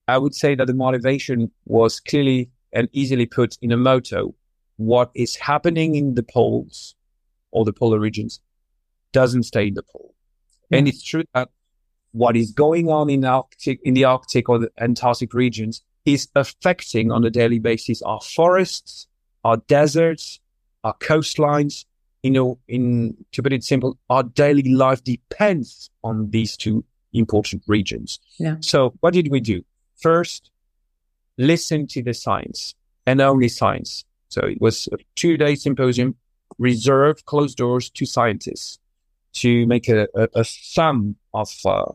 I 0.08 0.18
would 0.18 0.36
say 0.36 0.56
that 0.56 0.68
the 0.68 0.74
motivation 0.74 1.51
was 1.66 1.99
clearly 1.99 2.49
and 2.74 2.89
easily 2.91 3.26
put 3.26 3.58
in 3.62 3.72
a 3.72 3.78
motto. 3.78 4.36
What 4.78 5.10
is 5.16 5.36
happening 5.36 5.95
in 5.95 6.16
the 6.16 6.24
poles 6.24 6.95
or 7.51 7.66
the 7.66 7.74
polar 7.74 7.99
regions 7.99 8.41
doesn't 9.14 9.43
stay 9.43 9.68
in 9.68 9.74
the 9.74 9.84
pole. 9.84 10.14
Yeah. 10.70 10.80
And 10.80 10.88
it's 10.88 11.01
true 11.01 11.24
that 11.34 11.49
what 12.12 12.36
is 12.36 12.51
going 12.51 12.89
on 12.89 13.10
in 13.10 13.24
Arctic, 13.24 13.80
in 13.84 13.93
the 13.93 14.03
Arctic 14.03 14.49
or 14.49 14.60
the 14.60 14.72
Antarctic 14.80 15.34
regions 15.34 15.82
is 16.06 16.28
affecting 16.36 17.12
on 17.12 17.24
a 17.24 17.30
daily 17.30 17.60
basis 17.60 18.01
our 18.01 18.22
forests, 18.22 19.08
our 19.43 19.58
deserts, 19.58 20.39
our 20.84 20.95
coastlines. 20.97 21.86
You 22.24 22.32
know, 22.32 22.60
in 22.68 23.16
to 23.34 23.43
put 23.43 23.53
it 23.53 23.64
simple, 23.64 23.97
our 24.10 24.24
daily 24.24 24.74
life 24.74 25.03
depends 25.03 25.89
on 26.03 26.32
these 26.32 26.58
two 26.58 26.84
important 27.14 27.64
regions. 27.68 28.20
Yeah. 28.39 28.56
So 28.62 28.93
what 28.99 29.14
did 29.14 29.30
we 29.30 29.39
do? 29.39 29.64
First 30.01 30.51
listen 31.37 31.87
to 31.87 32.01
the 32.01 32.13
science 32.13 32.75
and 33.05 33.21
only 33.21 33.47
science. 33.47 34.05
So 34.29 34.41
it 34.45 34.59
was 34.61 34.87
a 34.91 34.97
two 35.15 35.37
day 35.37 35.55
symposium 35.55 36.15
reserved 36.57 37.25
closed 37.25 37.57
doors 37.57 37.89
to 37.91 38.05
scientists 38.05 38.79
to 39.33 39.65
make 39.67 39.89
a, 39.89 40.07
a, 40.15 40.27
a 40.35 40.45
sum 40.45 41.15
of, 41.33 41.51
uh, 41.65 41.91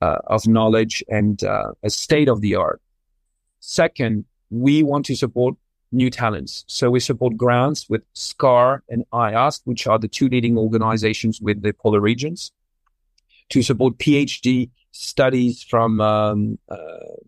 uh, 0.00 0.18
of 0.26 0.46
knowledge 0.46 1.04
and 1.08 1.42
uh, 1.44 1.72
a 1.82 1.90
state 1.90 2.28
of 2.28 2.40
the 2.40 2.56
art. 2.56 2.80
Second, 3.60 4.24
we 4.50 4.82
want 4.82 5.06
to 5.06 5.14
support 5.14 5.54
new 5.92 6.10
talents. 6.10 6.64
So 6.66 6.90
we 6.90 7.00
support 7.00 7.36
grants 7.36 7.88
with 7.88 8.02
SCAR 8.14 8.82
and 8.88 9.04
IASC, 9.12 9.60
which 9.64 9.86
are 9.86 9.98
the 9.98 10.08
two 10.08 10.28
leading 10.28 10.56
organizations 10.56 11.40
with 11.40 11.62
the 11.62 11.72
polar 11.72 12.00
regions, 12.00 12.52
to 13.50 13.62
support 13.62 13.98
PhD 13.98 14.70
studies 14.92 15.62
from 15.62 16.00
um, 16.00 16.58
uh, 16.68 16.76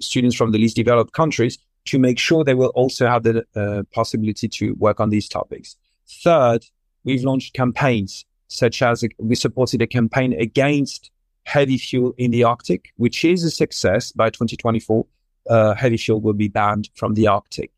students 0.01 0.37
from 0.37 0.53
the 0.53 0.59
least 0.59 0.77
developed 0.77 1.13
countries 1.13 1.59
to 1.85 1.99
make 1.99 2.19
sure 2.19 2.45
they 2.45 2.55
will 2.55 2.73
also 2.75 3.07
have 3.07 3.23
the 3.23 3.45
uh, 3.57 3.83
possibility 3.93 4.49
to 4.49 4.75
work 4.75 5.01
on 5.01 5.11
these 5.11 5.29
topics. 5.29 5.77
Third, 6.23 6.65
we've 7.05 7.25
launched 7.25 7.55
campaigns 7.55 8.25
such 8.49 8.83
as 8.83 9.05
we 9.19 9.35
supported 9.35 9.81
a 9.83 9.87
campaign 9.87 10.35
against 10.35 11.11
heavy 11.45 11.79
fuel 11.79 12.15
in 12.19 12.31
the 12.31 12.45
Arctic, 12.45 12.93
which 12.97 13.25
is 13.25 13.43
a 13.45 13.51
success. 13.51 14.13
By 14.13 14.31
2024, 14.31 15.07
uh, 15.49 15.75
heavy 15.75 15.97
fuel 15.97 16.21
will 16.21 16.35
be 16.35 16.49
banned 16.49 16.91
from 16.95 17.15
the 17.15 17.27
Arctic. 17.27 17.71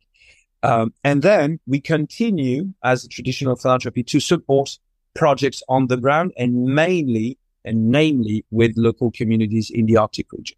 Um, 0.62 0.92
and 1.04 1.22
then 1.22 1.60
we 1.66 1.80
continue 1.80 2.72
as 2.82 3.04
a 3.04 3.08
traditional 3.08 3.56
philanthropy 3.56 4.02
to 4.04 4.20
support 4.20 4.78
projects 5.14 5.62
on 5.68 5.86
the 5.86 5.96
ground 5.96 6.32
and 6.36 6.64
mainly 6.64 7.38
and 7.64 7.88
namely 7.88 8.44
with 8.50 8.72
local 8.76 9.10
communities 9.10 9.70
in 9.70 9.86
the 9.86 9.96
Arctic 9.96 10.32
region. 10.32 10.56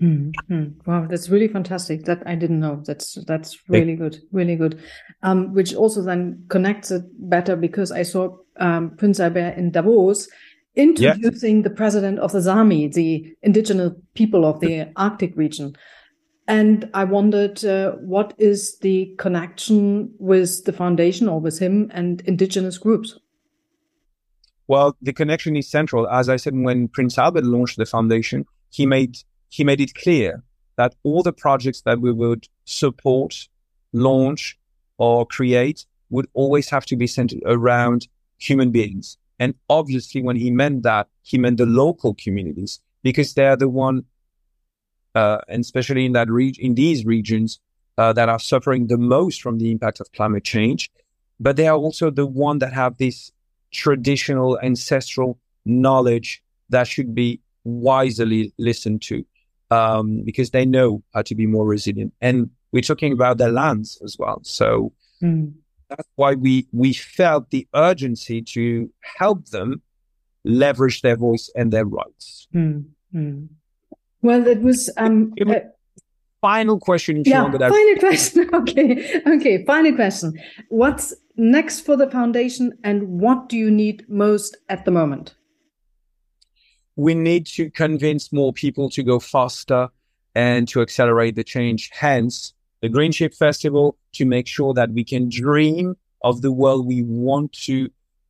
Mm-hmm. 0.00 0.90
Wow, 0.90 1.06
that's 1.06 1.28
really 1.28 1.48
fantastic. 1.48 2.04
That 2.04 2.22
I 2.24 2.34
didn't 2.34 2.60
know. 2.60 2.82
That's 2.86 3.18
that's 3.26 3.58
really 3.68 3.96
good, 3.96 4.18
really 4.32 4.56
good. 4.56 4.80
Um, 5.22 5.52
which 5.52 5.74
also 5.74 6.00
then 6.00 6.44
connects 6.48 6.90
it 6.90 7.04
better 7.28 7.54
because 7.54 7.92
I 7.92 8.02
saw 8.02 8.38
um, 8.56 8.96
Prince 8.96 9.20
Albert 9.20 9.58
in 9.58 9.70
Davos 9.70 10.26
introducing 10.74 11.56
yes. 11.56 11.64
the 11.64 11.70
president 11.70 12.18
of 12.20 12.32
the 12.32 12.42
Sami, 12.42 12.88
the 12.88 13.34
indigenous 13.42 13.92
people 14.14 14.46
of 14.46 14.60
the 14.60 14.90
Arctic 14.96 15.36
region. 15.36 15.76
And 16.48 16.88
I 16.94 17.04
wondered 17.04 17.64
uh, 17.64 17.92
what 17.92 18.34
is 18.38 18.78
the 18.78 19.14
connection 19.18 20.12
with 20.18 20.64
the 20.64 20.72
foundation 20.72 21.28
or 21.28 21.40
with 21.40 21.58
him 21.58 21.90
and 21.92 22.22
indigenous 22.22 22.78
groups? 22.78 23.18
Well, 24.70 24.96
the 25.02 25.12
connection 25.12 25.56
is 25.56 25.68
central. 25.68 26.08
As 26.08 26.28
I 26.28 26.36
said, 26.36 26.54
when 26.56 26.86
Prince 26.86 27.18
Albert 27.18 27.42
launched 27.42 27.76
the 27.76 27.86
foundation, 27.86 28.46
he 28.70 28.86
made 28.86 29.18
he 29.48 29.64
made 29.64 29.80
it 29.80 29.96
clear 29.96 30.44
that 30.76 30.94
all 31.02 31.24
the 31.24 31.32
projects 31.32 31.80
that 31.80 32.00
we 32.00 32.12
would 32.12 32.46
support, 32.66 33.48
launch, 33.92 34.56
or 34.96 35.26
create 35.26 35.86
would 36.10 36.28
always 36.34 36.70
have 36.70 36.86
to 36.86 36.94
be 36.94 37.08
centered 37.08 37.42
around 37.46 38.06
human 38.38 38.70
beings. 38.70 39.16
And 39.40 39.56
obviously, 39.68 40.22
when 40.22 40.36
he 40.36 40.52
meant 40.52 40.84
that, 40.84 41.08
he 41.24 41.36
meant 41.36 41.56
the 41.56 41.66
local 41.66 42.14
communities 42.14 42.80
because 43.02 43.34
they're 43.34 43.56
the 43.56 43.68
one 43.68 44.04
uh, 45.16 45.38
and 45.48 45.62
especially 45.62 46.06
in 46.06 46.12
that 46.12 46.30
re- 46.30 46.54
in 46.60 46.76
these 46.76 47.04
regions 47.04 47.58
uh, 47.98 48.12
that 48.12 48.28
are 48.28 48.38
suffering 48.38 48.86
the 48.86 48.98
most 48.98 49.42
from 49.42 49.58
the 49.58 49.72
impact 49.72 49.98
of 49.98 50.12
climate 50.12 50.44
change. 50.44 50.92
But 51.40 51.56
they 51.56 51.66
are 51.66 51.76
also 51.76 52.08
the 52.08 52.24
one 52.24 52.60
that 52.60 52.72
have 52.72 52.98
this 52.98 53.32
traditional 53.70 54.58
ancestral 54.60 55.38
knowledge 55.64 56.42
that 56.70 56.86
should 56.86 57.14
be 57.14 57.40
wisely 57.64 58.52
listened 58.58 59.02
to 59.02 59.24
um, 59.70 60.22
because 60.22 60.50
they 60.50 60.64
know 60.64 61.02
how 61.14 61.22
to 61.22 61.34
be 61.34 61.46
more 61.46 61.66
resilient. 61.66 62.12
And 62.20 62.50
we're 62.72 62.82
talking 62.82 63.12
about 63.12 63.38
their 63.38 63.52
lands 63.52 64.00
as 64.04 64.16
well. 64.18 64.40
So 64.42 64.92
mm. 65.22 65.52
that's 65.88 66.08
why 66.16 66.34
we 66.34 66.66
we 66.72 66.92
felt 66.92 67.50
the 67.50 67.66
urgency 67.74 68.42
to 68.42 68.90
help 69.18 69.46
them 69.46 69.82
leverage 70.44 71.02
their 71.02 71.16
voice 71.16 71.50
and 71.54 71.72
their 71.72 71.84
rights. 71.84 72.48
Mm. 72.54 72.84
Mm. 73.14 73.48
Well, 74.22 74.46
it 74.46 74.60
was. 74.60 74.90
Um, 74.96 75.32
it 75.36 75.46
was 75.46 75.56
uh, 75.56 75.60
final 76.40 76.78
question. 76.78 77.22
yeah, 77.26 77.50
final 77.50 77.96
question. 77.98 78.50
Okay, 78.54 79.20
okay. 79.26 79.64
Final 79.64 79.94
question. 79.94 80.38
What's 80.68 81.14
next 81.40 81.80
for 81.80 81.96
the 81.96 82.10
foundation, 82.10 82.78
and 82.84 83.20
what 83.20 83.48
do 83.48 83.56
you 83.56 83.70
need 83.70 84.08
most 84.08 84.56
at 84.68 84.84
the 84.84 84.90
moment? 84.90 85.34
we 87.00 87.14
need 87.14 87.46
to 87.46 87.70
convince 87.70 88.30
more 88.30 88.52
people 88.52 88.90
to 88.90 89.02
go 89.02 89.18
faster 89.18 89.88
and 90.34 90.68
to 90.68 90.82
accelerate 90.82 91.34
the 91.34 91.42
change. 91.42 91.90
Hence, 91.92 92.52
the 92.82 92.90
Green 92.90 93.10
Shift 93.10 93.36
Festival 93.36 93.96
to 94.12 94.26
make 94.26 94.46
sure 94.46 94.74
that 94.74 94.90
we 94.90 95.02
can 95.02 95.30
dream 95.30 95.96
of 96.22 96.42
the 96.42 96.52
world 96.52 96.86
we 96.86 97.02
want 97.02 97.52
to 97.52 97.88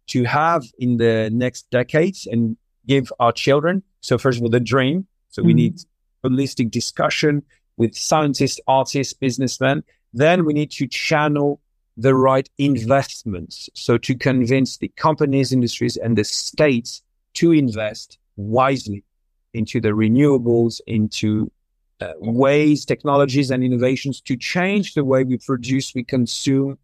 to 0.08 0.24
have 0.24 0.64
in 0.78 0.96
the 0.98 1.30
next 1.32 1.70
decades 1.70 2.26
and 2.30 2.56
give 2.86 3.12
our 3.18 3.32
children. 3.32 3.82
So 4.00 4.18
first 4.18 4.38
of 4.38 4.44
all, 4.44 4.50
the 4.50 4.60
dream. 4.60 5.06
So 5.30 5.40
mm-hmm. 5.40 5.46
we 5.46 5.54
need 5.54 5.80
holistic 6.24 6.70
discussion 6.70 7.42
with 7.76 7.96
scientists, 7.96 8.60
artists, 8.68 9.14
businessmen. 9.14 9.82
Then 10.12 10.44
we 10.44 10.52
need 10.52 10.70
to 10.72 10.86
channel 10.86 11.60
the 12.00 12.14
right 12.14 12.48
investments. 12.56 13.68
So 13.74 13.98
to 13.98 14.14
convince 14.14 14.78
the 14.78 14.88
companies, 14.96 15.52
industries, 15.52 15.98
and 15.98 16.16
the 16.16 16.24
states 16.24 17.02
to 17.34 17.52
invest 17.52 18.18
wisely 18.36 19.04
into 19.52 19.80
the 19.82 19.90
renewables, 19.90 20.80
into 20.86 21.52
uh, 22.00 22.12
ways, 22.18 22.86
technologies, 22.86 23.50
and 23.50 23.62
innovations 23.62 24.22
to 24.22 24.34
change 24.36 24.94
the 24.94 25.04
way 25.04 25.24
we 25.24 25.36
produce, 25.36 25.94
we 25.94 26.02
consume, 26.02 26.78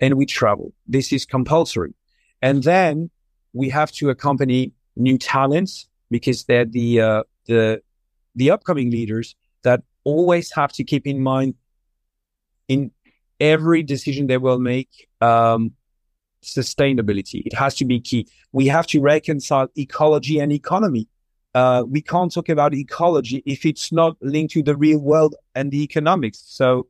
and 0.00 0.14
we 0.14 0.24
travel. 0.24 0.72
This 0.86 1.12
is 1.12 1.26
compulsory. 1.26 1.92
And 2.40 2.62
then 2.62 3.10
we 3.52 3.68
have 3.68 3.92
to 3.92 4.08
accompany 4.08 4.72
new 4.96 5.18
talents 5.18 5.86
because 6.10 6.44
they're 6.44 6.64
the 6.64 7.00
uh, 7.00 7.22
the 7.46 7.82
the 8.34 8.50
upcoming 8.50 8.90
leaders 8.90 9.36
that 9.64 9.82
always 10.04 10.50
have 10.52 10.72
to 10.72 10.84
keep 10.84 11.06
in 11.06 11.20
mind 11.20 11.54
in 12.68 12.90
every 13.42 13.82
decision 13.82 14.28
they 14.28 14.38
will 14.38 14.60
make 14.60 15.08
um, 15.20 15.72
sustainability. 16.42 17.42
It 17.44 17.54
has 17.54 17.74
to 17.76 17.84
be 17.84 18.00
key. 18.00 18.28
We 18.52 18.68
have 18.68 18.86
to 18.88 19.00
reconcile 19.00 19.68
ecology 19.76 20.38
and 20.38 20.52
economy. 20.52 21.08
Uh, 21.54 21.82
we 21.86 22.00
can't 22.00 22.32
talk 22.32 22.48
about 22.48 22.72
ecology 22.72 23.42
if 23.44 23.66
it's 23.66 23.92
not 23.92 24.16
linked 24.22 24.54
to 24.54 24.62
the 24.62 24.76
real 24.76 25.00
world 25.00 25.34
and 25.54 25.70
the 25.70 25.82
economics. 25.82 26.42
So, 26.46 26.86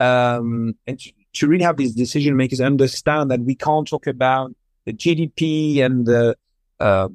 um, 0.00 0.76
and 0.86 0.98
to, 1.34 1.46
really 1.46 1.64
have 1.64 1.76
these 1.76 1.94
decision 1.94 2.36
makers 2.36 2.60
understand 2.60 3.30
that 3.32 3.40
we 3.40 3.54
can't 3.54 3.86
talk 3.86 4.06
about 4.06 4.54
the 4.86 4.92
GDP 4.92 5.82
and 5.84 6.06
the 6.06 6.36
um, 6.80 7.14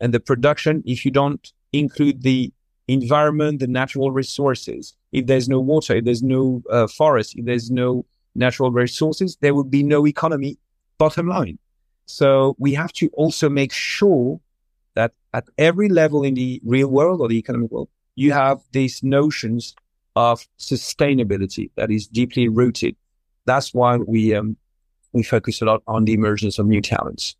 and 0.00 0.12
the 0.12 0.20
production 0.20 0.82
if 0.86 1.04
you 1.04 1.10
don't 1.10 1.52
include 1.72 2.22
the 2.22 2.52
environment, 2.88 3.60
the 3.60 3.66
natural 3.66 4.10
resources. 4.10 4.97
If 5.12 5.26
there's 5.26 5.48
no 5.48 5.60
water, 5.60 5.96
if 5.96 6.04
there's 6.04 6.22
no 6.22 6.62
uh, 6.70 6.86
forest, 6.86 7.34
if 7.36 7.44
there's 7.44 7.70
no 7.70 8.04
natural 8.34 8.70
resources, 8.70 9.36
there 9.40 9.54
will 9.54 9.64
be 9.64 9.82
no 9.82 10.06
economy 10.06 10.58
bottom 10.98 11.28
line. 11.28 11.58
So 12.06 12.56
we 12.58 12.74
have 12.74 12.92
to 12.94 13.08
also 13.12 13.48
make 13.48 13.72
sure 13.72 14.40
that 14.94 15.12
at 15.32 15.44
every 15.58 15.88
level 15.88 16.22
in 16.24 16.34
the 16.34 16.60
real 16.64 16.88
world 16.88 17.20
or 17.20 17.28
the 17.28 17.38
economic 17.38 17.70
world, 17.70 17.88
you 18.14 18.32
have 18.32 18.60
these 18.72 19.02
notions 19.02 19.74
of 20.16 20.46
sustainability 20.58 21.70
that 21.76 21.90
is 21.90 22.06
deeply 22.06 22.48
rooted. 22.48 22.96
That's 23.44 23.72
why 23.72 23.96
we 23.98 24.34
um, 24.34 24.56
we 25.12 25.22
focus 25.22 25.62
a 25.62 25.64
lot 25.64 25.82
on 25.86 26.04
the 26.04 26.14
emergence 26.14 26.58
of 26.58 26.66
new 26.66 26.80
talents. 26.80 27.36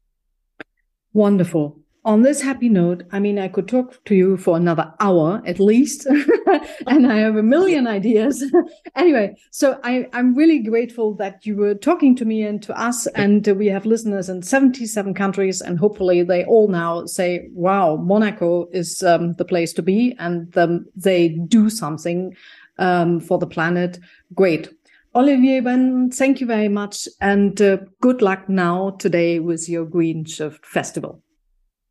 Wonderful 1.13 1.81
on 2.09 2.23
this 2.23 2.41
happy 2.41 2.71
note, 2.71 3.03
I 3.13 3.19
mean, 3.19 3.39
I 3.39 3.49
could 3.49 3.69
talk 3.69 4.03
to 4.07 4.15
you 4.15 4.39
for 4.39 4.57
another 4.57 4.95
hour 4.99 5.43
at 5.45 5.61
least, 5.61 6.07
and 6.87 7.07
I 7.07 7.19
have 7.19 7.37
a 7.37 7.43
million 7.43 7.87
ideas. 7.87 8.43
anyway, 8.97 9.37
so 9.51 9.79
I, 9.85 10.09
am 10.15 10.35
really 10.35 10.61
grateful 10.61 11.13
that 11.17 11.45
you 11.45 11.55
were 11.55 11.75
talking 11.75 12.17
to 12.17 12.25
me 12.25 12.45
and 12.45 12.63
to 12.63 12.81
us, 12.81 13.07
and 13.09 13.47
we 13.49 13.67
have 13.67 13.85
listeners 13.85 14.31
in 14.31 14.41
77 14.41 15.13
countries, 15.13 15.61
and 15.61 15.79
hopefully 15.79 16.23
they 16.23 16.47
all 16.47 16.69
now 16.69 17.05
say, 17.05 17.47
wow, 17.53 17.97
Monaco 17.97 18.69
is 18.73 19.03
um, 19.03 19.35
the 19.35 19.45
place 19.45 19.75
to 19.75 19.83
be, 19.83 20.17
and 20.19 20.57
um, 20.57 20.87
they 20.97 21.29
do 21.29 21.69
something 21.69 22.35
um, 22.79 23.21
for 23.21 23.39
the 23.39 23.47
planet. 23.47 23.99
Great. 24.35 24.71
Olivier 25.15 25.61
Ben, 25.61 26.11
thank 26.11 26.41
you 26.41 26.47
very 26.47 26.69
much, 26.69 27.07
and 27.21 27.61
uh, 27.61 27.77
good 28.01 28.23
luck 28.23 28.49
now 28.49 28.97
today 28.99 29.41
with 29.41 29.69
your 29.69 29.85
Green 29.85 30.25
Shift 30.25 30.65
Festival. 30.65 31.23